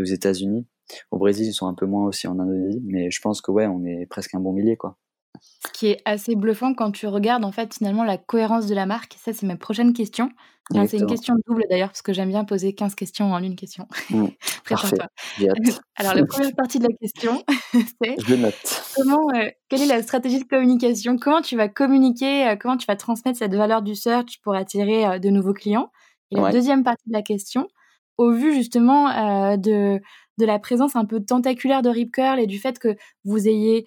aux 0.02 0.06
États-Unis. 0.06 0.66
Au 1.12 1.18
Brésil, 1.18 1.48
ils 1.48 1.54
sont 1.54 1.68
un 1.68 1.74
peu 1.74 1.86
moins 1.86 2.06
aussi 2.06 2.28
en 2.28 2.40
Indonésie, 2.40 2.82
mais 2.86 3.12
je 3.12 3.22
pense 3.22 3.42
que 3.42 3.52
ouais, 3.52 3.68
on 3.68 3.84
est 3.86 4.06
presque 4.06 4.36
un 4.36 4.40
bon 4.40 4.54
millier, 4.54 4.78
quoi. 4.78 4.98
Ce 5.42 5.72
qui 5.72 5.88
est 5.88 6.02
assez 6.06 6.36
bluffant 6.36 6.74
quand 6.74 6.92
tu 6.92 7.08
regardes 7.08 7.46
en 7.46 7.52
fait 7.52 7.74
finalement 7.74 8.04
la 8.04 8.18
cohérence 8.18 8.68
de 8.68 8.76
la 8.76 8.86
marque. 8.86 9.16
Ça, 9.24 9.34
c'est 9.34 9.46
ma 9.46 9.56
prochaine 9.56 9.94
question. 9.94 10.30
c'est 10.72 10.98
une 10.98 11.08
question 11.08 11.36
double 11.48 11.64
d'ailleurs, 11.70 11.90
parce 11.90 12.02
que 12.02 12.14
j'aime 12.14 12.30
bien 12.30 12.46
poser 12.46 12.74
15 12.74 12.96
questions 12.96 13.34
en 13.34 13.44
une 13.44 13.56
question. 13.56 13.88
Mmh, 14.10 14.28
parfait. 14.70 14.98
Alors, 15.96 16.14
la 16.14 16.26
première 16.26 16.56
partie 16.56 16.80
de 16.80 16.88
la 16.88 16.96
question, 16.96 17.44
c'est 18.02 18.16
Je 18.26 18.36
note. 18.36 18.84
Comment, 18.96 19.28
euh, 19.36 19.50
quelle 19.70 19.82
est 19.82 19.88
la 19.88 20.02
stratégie 20.04 20.40
de 20.40 20.48
communication? 20.48 21.18
Comment 21.18 21.42
tu 21.42 21.56
vas 21.56 21.68
communiquer 21.68 22.48
euh, 22.48 22.56
Comment 22.56 22.78
tu 22.78 22.86
vas 22.86 22.96
transmettre 22.96 23.38
cette 23.38 23.56
valeur 23.56 23.82
du 23.82 23.96
search 23.96 24.40
pour 24.44 24.56
attirer 24.56 25.06
euh, 25.06 25.20
de 25.20 25.30
nouveaux 25.30 25.54
clients 25.54 25.92
Et 26.32 26.36
la 26.36 26.52
deuxième 26.52 26.84
partie 26.84 27.08
de 27.08 27.14
la 27.14 27.22
question, 27.22 27.68
au 28.18 28.32
vu 28.32 28.54
justement 28.54 29.58
de, 29.58 30.00
de 30.38 30.46
la 30.46 30.60
présence 30.60 30.96
un 30.96 31.06
peu 31.06 31.20
tentaculaire 31.24 31.82
de 31.82 31.90
Rip 31.90 32.12
Curl 32.12 32.40
et 32.40 32.48
du 32.48 32.60
fait 32.60 32.80
que 32.80 32.96
vous 33.24 33.48
ayez 33.48 33.86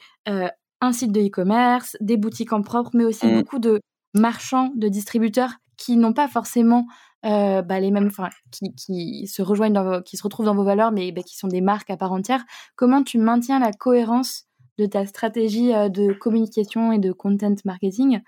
un 0.80 0.92
site 0.92 1.12
de 1.12 1.20
e-commerce, 1.20 1.96
des 2.00 2.16
boutiques 2.16 2.52
en 2.52 2.62
propre, 2.62 2.90
mais 2.94 3.04
aussi 3.04 3.26
mmh. 3.26 3.38
beaucoup 3.38 3.58
de 3.58 3.80
marchands, 4.14 4.72
de 4.76 4.88
distributeurs 4.88 5.54
qui 5.76 5.96
n'ont 5.96 6.12
pas 6.12 6.28
forcément 6.28 6.86
euh, 7.24 7.62
bah, 7.62 7.80
les 7.80 7.90
mêmes, 7.90 8.08
enfin, 8.08 8.28
qui, 8.76 9.26
se 9.26 9.42
rejoignent, 9.42 9.72
dans 9.72 10.02
qui 10.02 10.16
se 10.16 10.22
retrouvent 10.22 10.46
dans 10.46 10.54
vos 10.54 10.64
valeurs, 10.64 10.92
mais 10.92 11.10
bah, 11.12 11.22
qui 11.22 11.36
sont 11.36 11.48
des 11.48 11.60
marques 11.60 11.90
à 11.90 11.96
part 11.96 12.12
entière. 12.12 12.44
Comment 12.76 13.02
tu 13.02 13.18
maintiens 13.18 13.58
la 13.58 13.72
cohérence 13.72 14.44
de 14.78 14.86
ta 14.86 15.06
stratégie 15.06 15.74
euh, 15.74 15.88
de 15.88 16.12
communication 16.12 16.92
et 16.92 16.98
de 16.98 17.12
content 17.12 17.54
marketing 17.64 18.20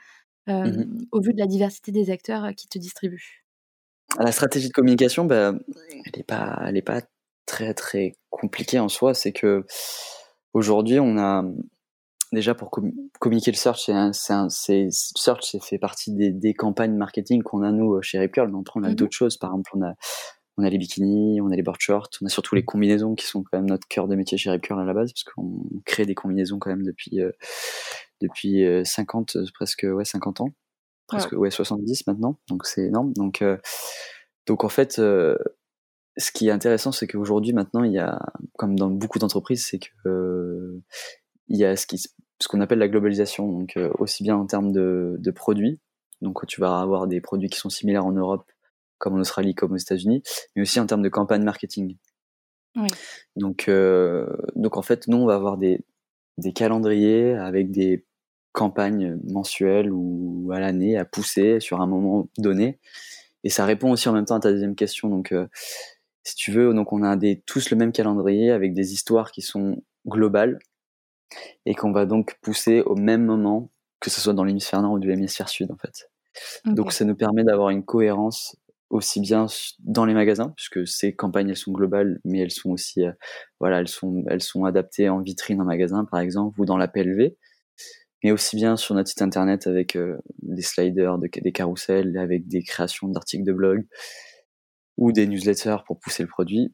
euh, 0.48 0.64
mmh 0.64 1.06
au 1.12 1.20
vu 1.20 1.32
de 1.34 1.38
la 1.38 1.46
diversité 1.46 1.92
des 1.92 2.10
acteurs 2.10 2.54
qui 2.56 2.66
te 2.66 2.78
distribuent? 2.78 3.44
La 4.18 4.32
stratégie 4.32 4.68
de 4.68 4.72
communication, 4.72 5.24
bah, 5.24 5.52
elle 5.52 6.12
n'est 6.16 6.24
pas, 6.24 6.62
elle 6.66 6.76
est 6.76 6.82
pas 6.82 7.02
très 7.50 7.74
très 7.74 8.16
compliquée 8.30 8.78
en 8.78 8.88
soi. 8.88 9.12
C'est 9.12 9.32
que 9.32 9.64
aujourd'hui, 10.54 11.00
on 11.00 11.18
a 11.18 11.44
déjà 12.32 12.54
pour 12.54 12.70
communiquer 13.18 13.50
le 13.50 13.56
search, 13.56 13.86
c'est 13.86 13.92
un, 13.92 14.12
search, 14.48 15.40
c'est 15.42 15.62
fait 15.62 15.78
partie 15.78 16.12
des, 16.14 16.30
des 16.30 16.54
campagnes 16.54 16.94
marketing 16.94 17.42
qu'on 17.42 17.62
a 17.62 17.72
nous 17.72 18.00
chez 18.02 18.18
Rip 18.18 18.32
Curl. 18.32 18.50
Mais 18.52 18.58
après, 18.60 18.80
on 18.80 18.84
a 18.84 18.90
mmh 18.90 18.94
d'autres 18.94 19.16
choses. 19.16 19.36
Par 19.36 19.50
exemple, 19.50 19.70
on 19.74 19.82
a, 19.82 19.94
on 20.56 20.62
a 20.62 20.70
les 20.70 20.78
bikinis, 20.78 21.40
on 21.40 21.50
a 21.50 21.56
les 21.56 21.62
board 21.62 21.80
shorts, 21.80 22.10
on 22.22 22.26
a 22.26 22.28
surtout 22.28 22.54
les 22.54 22.64
combinaisons 22.64 23.14
qui 23.14 23.26
sont 23.26 23.42
quand 23.42 23.58
même 23.58 23.68
notre 23.68 23.88
cœur 23.88 24.06
de 24.06 24.14
métier 24.14 24.38
chez 24.38 24.50
Rip 24.50 24.62
Curl 24.62 24.80
à 24.80 24.84
la 24.84 24.94
base, 24.94 25.12
parce 25.12 25.24
qu'on 25.24 25.64
crée 25.84 26.06
des 26.06 26.14
combinaisons 26.14 26.58
quand 26.58 26.70
même 26.70 26.84
depuis, 26.84 27.20
euh, 27.20 27.32
depuis 28.20 28.64
50, 28.84 29.36
euh, 29.36 29.44
presque 29.54 29.86
ouais, 29.90 30.04
50 30.04 30.40
ans, 30.42 30.50
presque 31.08 31.32
ouais. 31.32 31.50
70 31.50 32.06
maintenant. 32.06 32.38
Donc 32.48 32.66
c'est 32.66 32.84
énorme. 32.84 33.12
Donc, 33.14 33.42
euh, 33.42 33.56
donc 34.46 34.62
en 34.62 34.68
fait, 34.68 35.00
ce 36.16 36.30
qui 36.32 36.48
est 36.48 36.50
intéressant, 36.50 36.92
c'est 36.92 37.06
qu'aujourd'hui, 37.06 37.52
maintenant, 37.52 37.82
il 37.84 37.92
y 37.92 37.98
a, 37.98 38.20
comme 38.56 38.76
dans 38.76 38.90
beaucoup 38.90 39.18
d'entreprises, 39.18 39.66
c'est 39.66 39.78
que 39.78 40.80
il 41.48 41.56
y 41.56 41.64
a 41.64 41.76
ce 41.76 41.86
qu'on 42.48 42.60
appelle 42.60 42.78
la 42.78 42.88
globalisation, 42.88 43.50
donc 43.50 43.76
euh, 43.76 43.90
aussi 43.98 44.22
bien 44.22 44.36
en 44.36 44.46
termes 44.46 44.72
de, 44.72 45.16
de, 45.18 45.30
produits, 45.30 45.80
donc 46.20 46.46
tu 46.46 46.60
vas 46.60 46.80
avoir 46.80 47.06
des 47.06 47.20
produits 47.20 47.48
qui 47.48 47.58
sont 47.58 47.70
similaires 47.70 48.06
en 48.06 48.12
Europe, 48.12 48.50
comme 48.98 49.14
en 49.14 49.20
Australie, 49.20 49.54
comme 49.54 49.72
aux 49.72 49.76
États-Unis, 49.76 50.22
mais 50.54 50.62
aussi 50.62 50.78
en 50.78 50.86
termes 50.86 51.02
de 51.02 51.08
campagne 51.08 51.42
marketing. 51.42 51.96
Oui. 52.76 52.88
Donc, 53.36 53.68
euh, 53.68 54.26
donc 54.54 54.76
en 54.76 54.82
fait, 54.82 55.08
nous, 55.08 55.16
on 55.16 55.26
va 55.26 55.34
avoir 55.34 55.58
des, 55.58 55.84
des 56.38 56.52
calendriers 56.52 57.34
avec 57.34 57.70
des 57.70 58.06
campagnes 58.52 59.18
mensuelles 59.28 59.90
ou 59.92 60.50
à 60.52 60.60
l'année 60.60 60.96
à 60.96 61.04
pousser 61.04 61.60
sur 61.60 61.80
un 61.80 61.86
moment 61.86 62.28
donné. 62.38 62.78
Et 63.42 63.50
ça 63.50 63.64
répond 63.64 63.90
aussi 63.90 64.08
en 64.08 64.12
même 64.12 64.24
temps 64.24 64.36
à 64.36 64.40
ta 64.40 64.52
deuxième 64.52 64.74
question. 64.74 65.08
Donc, 65.08 65.32
euh, 65.32 65.46
si 66.30 66.36
tu 66.36 66.52
veux, 66.52 66.72
donc 66.74 66.92
on 66.92 67.02
a 67.02 67.16
des, 67.16 67.42
tous 67.46 67.70
le 67.70 67.76
même 67.76 67.92
calendrier 67.92 68.50
avec 68.50 68.72
des 68.72 68.92
histoires 68.92 69.30
qui 69.32 69.42
sont 69.42 69.82
globales 70.06 70.58
et 71.66 71.74
qu'on 71.74 71.92
va 71.92 72.06
donc 72.06 72.38
pousser 72.40 72.82
au 72.82 72.96
même 72.96 73.24
moment, 73.24 73.70
que 74.00 74.10
ce 74.10 74.20
soit 74.20 74.32
dans 74.32 74.44
l'hémisphère 74.44 74.82
nord 74.82 74.92
ou 74.92 74.98
de 74.98 75.08
l'hémisphère 75.08 75.48
sud 75.48 75.70
en 75.70 75.76
fait. 75.76 76.10
Donc 76.64 76.92
ça 76.92 77.04
nous 77.04 77.16
permet 77.16 77.44
d'avoir 77.44 77.70
une 77.70 77.84
cohérence 77.84 78.56
aussi 78.88 79.20
bien 79.20 79.46
dans 79.80 80.04
les 80.04 80.14
magasins, 80.14 80.52
puisque 80.56 80.86
ces 80.86 81.14
campagnes 81.14 81.48
elles 81.50 81.56
sont 81.56 81.72
globales, 81.72 82.20
mais 82.24 82.40
elles 82.40 82.50
sont 82.50 82.70
aussi, 82.70 83.04
euh, 83.04 83.12
voilà, 83.60 83.78
elles 83.80 83.88
sont, 83.88 84.24
elles 84.28 84.42
sont 84.42 84.64
adaptées 84.64 85.08
en 85.08 85.20
vitrine 85.20 85.60
en 85.60 85.64
magasin 85.64 86.04
par 86.04 86.20
exemple, 86.20 86.60
ou 86.60 86.64
dans 86.64 86.76
la 86.76 86.88
PLV, 86.88 87.36
mais 88.24 88.32
aussi 88.32 88.56
bien 88.56 88.76
sur 88.76 88.94
notre 88.94 89.08
site 89.08 89.22
internet 89.22 89.66
avec 89.66 89.96
euh, 89.96 90.18
des 90.42 90.62
sliders, 90.62 91.18
des 91.18 91.52
carousels, 91.52 92.18
avec 92.18 92.48
des 92.48 92.62
créations 92.62 93.08
d'articles 93.08 93.44
de 93.44 93.52
blog 93.52 93.86
ou 95.00 95.10
des 95.10 95.26
newsletters 95.26 95.78
pour 95.86 95.98
pousser 95.98 96.22
le 96.22 96.28
produit, 96.28 96.72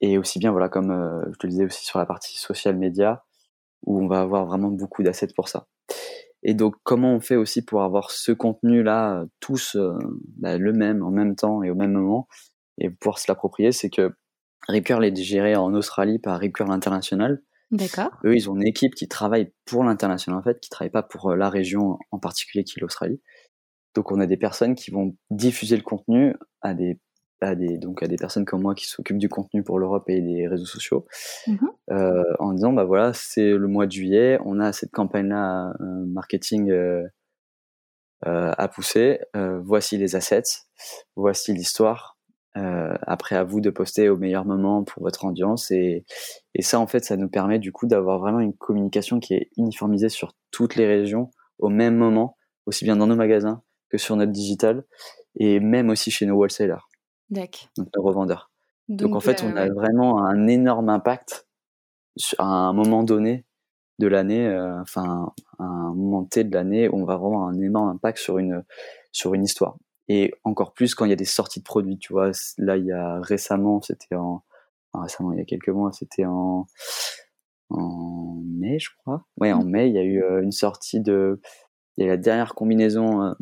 et 0.00 0.18
aussi 0.18 0.38
bien 0.38 0.52
voilà 0.52 0.68
comme 0.68 0.92
euh, 0.92 1.24
je 1.32 1.38
te 1.38 1.46
le 1.46 1.50
disais 1.50 1.64
aussi 1.64 1.84
sur 1.84 1.98
la 1.98 2.06
partie 2.06 2.38
social 2.38 2.76
media, 2.76 3.24
où 3.84 4.00
on 4.00 4.06
va 4.06 4.20
avoir 4.20 4.46
vraiment 4.46 4.70
beaucoup 4.70 5.02
d'assets 5.02 5.32
pour 5.34 5.48
ça. 5.48 5.66
Et 6.44 6.54
donc, 6.54 6.74
comment 6.82 7.14
on 7.14 7.20
fait 7.20 7.36
aussi 7.36 7.64
pour 7.64 7.82
avoir 7.82 8.10
ce 8.10 8.32
contenu-là, 8.32 9.24
tous 9.40 9.76
euh, 9.76 9.96
bah, 10.38 10.58
le 10.58 10.72
même, 10.72 11.02
en 11.02 11.10
même 11.10 11.36
temps 11.36 11.62
et 11.62 11.70
au 11.70 11.74
même 11.74 11.92
moment, 11.92 12.26
et 12.78 12.90
pouvoir 12.90 13.18
se 13.18 13.26
l'approprier, 13.28 13.72
c'est 13.72 13.90
que 13.90 14.12
Ripcurl 14.68 15.04
est 15.04 15.16
géré 15.16 15.56
en 15.56 15.72
Australie 15.74 16.18
par 16.18 16.38
Ripcurl 16.38 16.70
International. 16.70 17.42
D'accord. 17.70 18.10
Eux, 18.24 18.34
ils 18.34 18.50
ont 18.50 18.56
une 18.56 18.66
équipe 18.66 18.94
qui 18.94 19.08
travaille 19.08 19.52
pour 19.64 19.84
l'international, 19.84 20.38
en 20.38 20.42
fait, 20.42 20.60
qui 20.60 20.68
travaille 20.68 20.90
pas 20.90 21.02
pour 21.02 21.30
euh, 21.30 21.36
la 21.36 21.48
région 21.48 21.98
en 22.10 22.18
particulier 22.18 22.64
qui 22.64 22.78
est 22.78 22.82
l'Australie. 22.82 23.20
Donc, 23.94 24.10
on 24.10 24.20
a 24.20 24.26
des 24.26 24.36
personnes 24.36 24.74
qui 24.74 24.90
vont 24.90 25.16
diffuser 25.30 25.76
le 25.76 25.82
contenu 25.82 26.34
à 26.60 26.74
des 26.74 27.00
à 27.42 27.54
des, 27.54 27.76
donc 27.76 28.02
à 28.02 28.08
des 28.08 28.16
personnes 28.16 28.44
comme 28.44 28.62
moi 28.62 28.74
qui 28.74 28.88
s'occupent 28.88 29.18
du 29.18 29.28
contenu 29.28 29.62
pour 29.62 29.78
l'Europe 29.78 30.08
et 30.08 30.20
des 30.20 30.46
réseaux 30.48 30.64
sociaux, 30.64 31.06
mmh 31.46 31.56
euh, 31.90 32.22
en 32.38 32.52
disant 32.52 32.72
bah 32.72 32.84
voilà 32.84 33.12
c'est 33.12 33.50
le 33.50 33.66
mois 33.66 33.86
de 33.86 33.92
juillet, 33.92 34.38
on 34.44 34.60
a 34.60 34.72
cette 34.72 34.92
campagne 34.92 35.28
là 35.28 35.74
euh, 35.80 36.06
marketing 36.06 36.70
euh, 36.70 37.06
à 38.24 38.68
pousser, 38.68 39.18
voici 39.64 39.98
les 39.98 40.14
assets, 40.14 40.42
voici 41.16 41.52
l'histoire. 41.52 42.18
après 42.54 43.34
à 43.34 43.42
vous 43.42 43.60
de 43.60 43.68
poster 43.70 44.08
au 44.08 44.16
meilleur 44.16 44.44
moment 44.44 44.84
pour 44.84 45.02
votre 45.02 45.24
audience 45.24 45.72
et, 45.72 46.04
et 46.54 46.62
ça 46.62 46.78
en 46.78 46.86
fait 46.86 47.04
ça 47.04 47.16
nous 47.16 47.28
permet 47.28 47.58
du 47.58 47.72
coup 47.72 47.88
d'avoir 47.88 48.20
vraiment 48.20 48.38
une 48.38 48.54
communication 48.54 49.18
qui 49.18 49.34
est 49.34 49.50
uniformisée 49.56 50.08
sur 50.08 50.34
toutes 50.52 50.76
les 50.76 50.86
régions 50.86 51.30
au 51.58 51.68
même 51.68 51.96
moment, 51.96 52.36
aussi 52.66 52.84
bien 52.84 52.96
dans 52.96 53.08
nos 53.08 53.16
magasins 53.16 53.62
que 53.90 53.98
sur 53.98 54.14
notre 54.14 54.32
digital 54.32 54.84
et 55.34 55.58
même 55.58 55.90
aussi 55.90 56.12
chez 56.12 56.26
nos 56.26 56.36
wholesalers 56.36 56.86
donc 57.32 57.68
nos 57.96 58.02
revendeurs. 58.02 58.50
Donc, 58.88 59.14
en 59.16 59.20
fait, 59.20 59.42
on 59.42 59.56
a 59.56 59.68
vraiment 59.68 60.24
un 60.24 60.46
énorme 60.46 60.88
impact 60.88 61.46
à 62.38 62.44
un 62.44 62.72
moment 62.72 63.04
donné 63.04 63.44
de 63.98 64.06
l'année, 64.06 64.46
euh, 64.46 64.80
enfin 64.80 65.32
un 65.58 65.94
moment 65.94 66.24
T 66.24 66.44
de 66.44 66.52
l'année, 66.52 66.88
où 66.88 66.96
on 66.96 67.04
va 67.04 67.14
avoir 67.14 67.42
un 67.42 67.58
énorme 67.60 67.88
impact 67.88 68.18
sur 68.18 68.38
une 68.38 68.64
sur 69.12 69.34
une 69.34 69.44
histoire. 69.44 69.76
Et 70.08 70.34
encore 70.44 70.74
plus 70.74 70.94
quand 70.94 71.04
il 71.04 71.10
y 71.10 71.12
a 71.12 71.16
des 71.16 71.24
sorties 71.24 71.60
de 71.60 71.64
produits, 71.64 71.98
tu 71.98 72.12
vois. 72.12 72.32
Là, 72.58 72.76
il 72.76 72.84
y 72.84 72.92
a 72.92 73.20
récemment, 73.20 73.80
c'était 73.80 74.16
en 74.16 74.42
récemment, 74.94 75.32
il 75.32 75.38
y 75.38 75.42
a 75.42 75.44
quelques 75.44 75.68
mois, 75.68 75.92
c'était 75.92 76.26
en 76.26 76.66
en 77.70 78.42
mai, 78.44 78.78
je 78.78 78.90
crois. 78.98 79.24
Ouais, 79.38 79.52
en 79.52 79.64
mmh. 79.64 79.70
mai, 79.70 79.88
il 79.88 79.94
y 79.94 79.98
a 79.98 80.02
eu 80.02 80.22
euh, 80.22 80.42
une 80.42 80.52
sortie 80.52 81.00
de, 81.00 81.40
il 81.96 82.04
y 82.04 82.08
a 82.08 82.10
la 82.10 82.16
dernière 82.16 82.54
combinaison 82.54 83.22
euh, 83.22 83.32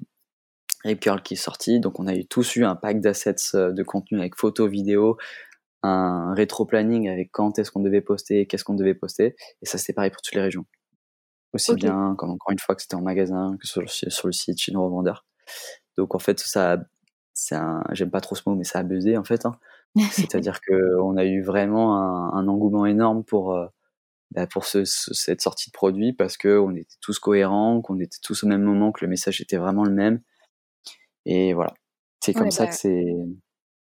Rip 0.84 1.00
Curl 1.00 1.22
qui 1.22 1.34
est 1.34 1.36
sorti. 1.36 1.80
Donc 1.80 2.00
on 2.00 2.06
a 2.06 2.14
eu 2.14 2.26
tous 2.26 2.56
eu 2.56 2.64
un 2.64 2.76
pack 2.76 3.00
d'assets 3.00 3.34
euh, 3.54 3.72
de 3.72 3.82
contenu 3.82 4.18
avec 4.18 4.36
photos, 4.36 4.70
vidéos, 4.70 5.16
un 5.82 6.34
rétro-planning 6.34 7.08
avec 7.08 7.30
quand 7.32 7.58
est-ce 7.58 7.70
qu'on 7.70 7.82
devait 7.82 8.00
poster, 8.00 8.46
qu'est-ce 8.46 8.64
qu'on 8.64 8.74
devait 8.74 8.94
poster. 8.94 9.36
Et 9.62 9.66
ça 9.66 9.78
c'est 9.78 9.92
pareil 9.92 10.10
pour 10.10 10.22
toutes 10.22 10.34
les 10.34 10.42
régions. 10.42 10.66
Aussi 11.52 11.74
bien, 11.74 12.14
comme 12.16 12.30
encore 12.30 12.52
une 12.52 12.60
fois, 12.60 12.76
que 12.76 12.82
c'était 12.82 12.94
en 12.94 13.02
magasin, 13.02 13.56
que 13.60 13.66
sur, 13.66 13.88
sur 13.90 14.28
le 14.28 14.32
site 14.32 14.60
chez 14.60 14.70
nos 14.70 14.84
revendeurs. 14.84 15.26
Donc 15.96 16.14
en 16.14 16.20
fait, 16.20 16.38
ça, 16.38 16.78
c'est 17.34 17.56
un, 17.56 17.82
j'aime 17.90 18.10
pas 18.10 18.20
trop 18.20 18.36
ce 18.36 18.42
mot, 18.46 18.54
mais 18.54 18.62
ça 18.62 18.78
a 18.78 18.82
buzzé 18.84 19.16
en 19.16 19.24
fait. 19.24 19.46
Hein. 19.46 19.58
C'est-à-dire 20.12 20.60
que 20.60 21.00
on 21.02 21.16
a 21.16 21.24
eu 21.24 21.42
vraiment 21.42 21.96
un, 21.96 22.32
un, 22.34 22.46
engouement 22.46 22.86
énorme 22.86 23.24
pour 23.24 23.54
euh, 23.54 23.66
bah, 24.30 24.46
pour 24.46 24.64
ce, 24.64 24.84
cette 24.84 25.40
sortie 25.40 25.70
de 25.70 25.72
produit 25.72 26.12
parce 26.12 26.36
que 26.36 26.56
on 26.58 26.76
était 26.76 26.96
tous 27.00 27.18
cohérents, 27.18 27.80
qu'on 27.82 27.98
était 27.98 28.18
tous 28.22 28.44
au 28.44 28.46
même 28.46 28.62
moment, 28.62 28.92
que 28.92 29.04
le 29.04 29.08
message 29.08 29.40
était 29.40 29.56
vraiment 29.56 29.82
le 29.84 29.92
même. 29.92 30.20
Et 31.26 31.52
voilà, 31.52 31.74
c'est 32.20 32.32
comme 32.32 32.50
ça 32.50 32.64
bah 32.64 32.70
que 32.70 32.76
c'est. 32.76 33.04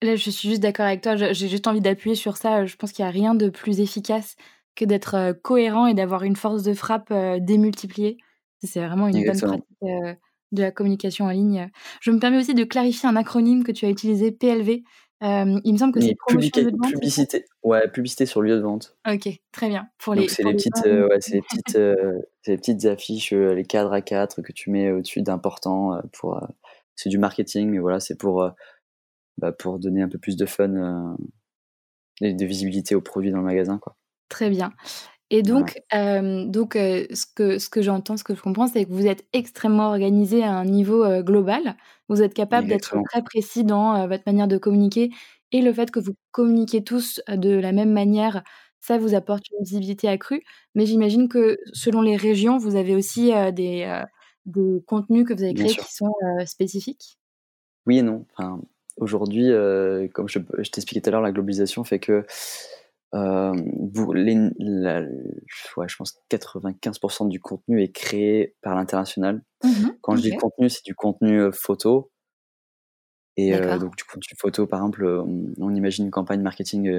Là, 0.02 0.16
je 0.16 0.30
suis 0.30 0.50
juste 0.50 0.62
d'accord 0.62 0.86
avec 0.86 1.02
toi. 1.02 1.16
J'ai 1.16 1.48
juste 1.48 1.68
envie 1.68 1.82
d'appuyer 1.82 2.16
sur 2.16 2.38
ça. 2.38 2.66
Je 2.66 2.76
pense 2.76 2.92
qu'il 2.92 3.06
n'y 3.06 3.10
a 3.10 3.12
rien 3.12 3.36
de 3.36 3.50
plus 3.50 3.80
efficace 3.80 4.36
que 4.76 4.86
d'être 4.86 5.34
cohérent 5.44 5.86
et 5.86 5.94
d'avoir 5.94 6.24
une 6.24 6.36
force 6.36 6.64
de 6.64 6.74
frappe 6.74 7.14
démultipliée. 7.40 8.18
C'est 8.64 8.84
vraiment 8.86 9.08
une 9.08 9.24
bonne 9.26 9.40
pratique 9.40 10.18
de 10.52 10.64
la 10.64 10.72
communication 10.72 11.26
en 11.26 11.30
ligne. 11.30 11.70
Je 12.02 12.12
me 12.12 12.20
permets 12.20 12.38
aussi 12.38 12.54
de 12.54 12.64
clarifier 12.64 13.08
un 13.08 13.16
acronyme 13.16 13.64
que 13.64 13.72
tu 13.72 13.86
as 13.86 13.90
utilisé, 13.90 14.32
PLV. 14.32 14.84
il 15.22 15.74
me 15.74 15.78
semble 15.78 15.94
que 15.94 16.02
c'est 16.02 16.16
promotion 16.16 16.64
de 16.64 16.72
vente. 16.72 16.92
Publicité. 16.92 17.46
Ouais, 17.64 17.88
publicité 17.90 18.26
sur 18.26 18.42
lieu 18.42 18.56
de 18.56 18.62
vente. 18.62 18.98
Ok, 19.08 19.30
très 19.52 19.70
bien. 19.70 19.88
Pour 20.00 20.16
les. 20.16 20.28
c'est 20.28 20.44
les, 20.44 20.54
petites, 20.54 20.84
ouais, 20.84 21.20
les 21.32 21.42
petites, 21.42 21.80
les 22.48 22.58
petites 22.58 22.86
affiches, 22.86 23.34
les 23.34 23.66
cadres 23.66 23.94
à 23.94 24.02
quatre 24.02 24.42
que 24.42 24.52
tu 24.52 24.72
mets 24.72 24.92
au-dessus 24.92 25.22
d'important 25.22 26.02
pour. 26.12 26.42
C'est 26.96 27.10
du 27.10 27.18
marketing, 27.18 27.70
mais 27.70 27.80
voilà, 27.80 28.00
c'est 28.00 28.18
pour 28.18 28.52
bah, 29.38 29.52
pour 29.52 29.80
donner 29.80 30.02
un 30.02 30.10
peu 30.10 30.18
plus 30.18 30.36
de 30.38 30.46
fun 30.46 31.16
et 32.22 32.34
de 32.34 32.46
visibilité 32.46 32.96
aux 32.96 33.02
produits 33.02 33.32
dans 33.32 33.40
le 33.40 33.44
magasin, 33.44 33.80
quoi. 33.80 33.96
Très 34.30 34.50
bien. 34.50 34.72
Et 35.32 35.44
donc, 35.44 35.82
donc 35.92 36.74
ce 36.74 37.26
que, 37.36 37.58
ce 37.58 37.70
que 37.70 37.82
j'entends, 37.82 38.18
ce 38.18 38.24
que 38.24 38.36
je 38.36 38.42
comprends, 38.42 38.68
c'est 38.68 38.86
que 38.86 38.92
vous 38.92 39.08
êtes 39.08 39.26
extrêmement 39.32 39.88
organisé 39.88 40.44
à 40.44 40.52
un 40.52 40.66
niveau 40.66 41.06
global. 41.24 41.78
Vous 42.10 42.22
êtes 42.22 42.34
capable 42.34 42.68
d'être 42.68 42.96
très 43.10 43.24
précis 43.24 43.64
dans 43.64 44.08
votre 44.08 44.24
manière 44.26 44.50
de 44.50 44.58
communiquer. 44.58 45.10
Et 45.54 45.62
le 45.62 45.74
fait 45.74 45.90
que 45.90 46.00
vous 46.00 46.16
communiquez 46.32 46.84
tous 46.84 47.22
de 47.30 47.50
la 47.50 47.72
même 47.72 47.92
manière, 47.92 48.44
ça 48.82 48.98
vous 48.98 49.16
apporte 49.16 49.44
une 49.52 49.64
visibilité 49.64 50.10
accrue. 50.10 50.44
Mais 50.76 50.86
j'imagine 50.86 51.30
que 51.30 51.58
selon 51.72 52.02
les 52.02 52.18
régions, 52.18 52.58
vous 52.58 52.76
avez 52.76 52.94
aussi 52.96 53.32
des, 53.54 54.04
des 54.46 54.84
contenus 54.86 55.26
que 55.28 55.34
vous 55.34 55.44
avez 55.44 55.54
créés 55.54 55.76
qui 55.76 55.94
sont 55.94 56.14
spécifiques? 56.46 57.20
Oui 57.86 57.98
et 58.00 58.02
non. 58.02 58.26
Enfin, 58.34 58.62
Aujourd'hui, 58.98 59.48
comme 60.14 60.28
je, 60.28 60.40
je 60.60 60.70
t'expliquais 60.70 61.02
tout 61.02 61.10
à 61.10 61.12
l'heure, 61.12 61.22
la 61.22 61.32
globalisation 61.32 61.84
fait 61.84 62.00
que 62.00 62.26
euh, 63.14 63.54
les, 64.14 64.50
la, 64.58 65.02
ouais, 65.02 65.88
je 65.88 65.96
pense 65.96 66.18
95% 66.30 67.28
du 67.28 67.40
contenu 67.40 67.82
est 67.82 67.92
créé 67.92 68.56
par 68.62 68.76
l'international. 68.76 69.44
Mmh 69.64 69.90
Quand 70.02 70.16
je 70.16 70.22
dis 70.22 70.36
contenu, 70.36 70.70
c'est 70.70 70.86
du 70.86 70.96
contenu 70.96 71.52
photo. 71.52 72.12
Et 73.38 73.58
donc 73.58 73.96
du 73.96 74.04
contenu 74.04 74.36
photo, 74.38 74.68
par 74.68 74.80
exemple, 74.80 75.06
on, 75.58 75.74
imagine 75.74 76.06
une 76.06 76.12
campagne 76.12 76.42
marketing 76.42 76.92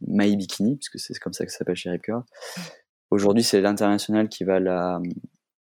My 0.00 0.34
Bikini, 0.36 0.76
puisque 0.76 0.98
c'est 0.98 1.18
comme 1.18 1.34
ça 1.34 1.44
que 1.44 1.52
ça 1.52 1.58
s'appelle 1.58 1.76
chez 1.76 1.90
Ripker. 1.90 2.18
Aujourd'hui, 3.10 3.44
c'est 3.44 3.60
l'international 3.60 4.28
qui 4.28 4.44
va 4.44 4.58
la, 4.58 5.00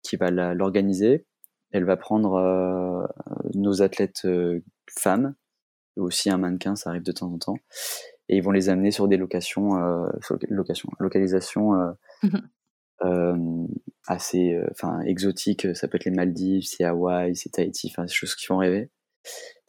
qui 0.04 0.16
va 0.16 0.30
l'organiser. 0.30 1.26
Elle 1.72 1.84
va 1.84 1.96
prendre 1.96 2.34
euh, 2.34 3.04
nos 3.54 3.82
athlètes 3.82 4.28
femmes, 4.88 5.34
aussi 5.96 6.30
un 6.30 6.38
mannequin, 6.38 6.76
ça 6.76 6.90
arrive 6.90 7.02
de 7.02 7.12
temps 7.12 7.32
en 7.32 7.38
temps 7.38 7.56
et 8.28 8.36
ils 8.36 8.42
vont 8.42 8.50
les 8.50 8.68
amener 8.68 8.90
sur 8.90 9.08
des 9.08 9.16
locations, 9.16 9.76
euh, 9.76 10.08
sur 10.22 10.38
localisations 10.98 11.74
euh, 11.74 11.92
euh, 13.02 13.66
assez, 14.06 14.54
euh, 14.54 14.66
enfin 14.70 15.00
exotiques. 15.02 15.74
Ça 15.76 15.88
peut 15.88 15.96
être 15.96 16.06
les 16.06 16.10
Maldives, 16.10 16.64
c'est 16.64 16.84
Hawaï, 16.84 17.36
c'est 17.36 17.50
Tahiti, 17.50 17.88
enfin 17.90 18.04
des 18.04 18.12
choses 18.12 18.34
qui 18.34 18.46
font 18.46 18.58
rêver. 18.58 18.90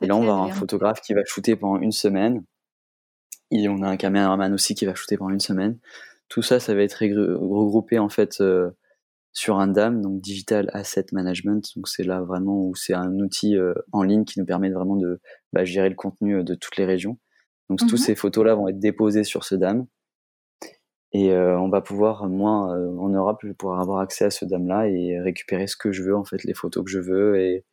Et 0.01 0.07
là, 0.07 0.15
on 0.15 0.21
va 0.21 0.33
avoir 0.33 0.43
un 0.43 0.51
photographe 0.51 1.01
qui 1.01 1.13
va 1.13 1.21
shooter 1.25 1.55
pendant 1.55 1.81
une 1.81 1.91
semaine. 1.91 2.43
Et 3.51 3.67
on 3.69 3.81
a 3.81 3.87
un 3.87 3.97
caméraman 3.97 4.53
aussi 4.53 4.75
qui 4.75 4.85
va 4.85 4.95
shooter 4.95 5.17
pendant 5.17 5.31
une 5.31 5.39
semaine. 5.39 5.77
Tout 6.27 6.41
ça, 6.41 6.59
ça 6.59 6.73
va 6.73 6.81
être 6.81 6.99
regroupé 7.01 7.99
en 7.99 8.09
fait 8.09 8.41
euh, 8.41 8.71
sur 9.35 9.59
un 9.59 9.67
DAM, 9.67 10.01
donc 10.01 10.21
Digital 10.21 10.71
Asset 10.73 11.05
Management. 11.11 11.63
Donc 11.75 11.87
c'est 11.87 12.03
là 12.03 12.21
vraiment 12.21 12.65
où 12.65 12.73
c'est 12.73 12.93
un 12.93 13.19
outil 13.19 13.55
euh, 13.55 13.73
en 13.91 14.01
ligne 14.01 14.23
qui 14.23 14.39
nous 14.39 14.45
permet 14.45 14.71
vraiment 14.71 14.95
de 14.95 15.19
bah, 15.53 15.65
gérer 15.65 15.89
le 15.89 15.95
contenu 15.95 16.43
de 16.43 16.55
toutes 16.55 16.77
les 16.77 16.85
régions. 16.85 17.19
Donc 17.69 17.81
mmh 17.81 17.87
tous 17.87 17.97
ces 17.97 18.15
photos-là 18.15 18.55
vont 18.55 18.67
être 18.67 18.79
déposées 18.79 19.23
sur 19.23 19.43
ce 19.43 19.55
DAM. 19.55 19.85
Et 21.11 21.31
euh, 21.31 21.57
on 21.59 21.69
va 21.69 21.81
pouvoir, 21.81 22.27
moi, 22.27 22.75
euh, 22.75 22.97
en 22.97 23.09
Europe, 23.09 23.39
je 23.41 23.47
vais 23.47 23.53
pouvoir 23.53 23.79
avoir 23.79 23.99
accès 23.99 24.25
à 24.25 24.29
ce 24.29 24.43
DAM-là 24.45 24.87
et 24.89 25.19
récupérer 25.19 25.67
ce 25.67 25.77
que 25.77 25.91
je 25.91 26.03
veux, 26.03 26.15
en 26.15 26.25
fait, 26.25 26.43
les 26.43 26.53
photos 26.53 26.83
que 26.83 26.91
je 26.91 26.99
veux. 26.99 27.39
Et, 27.39 27.65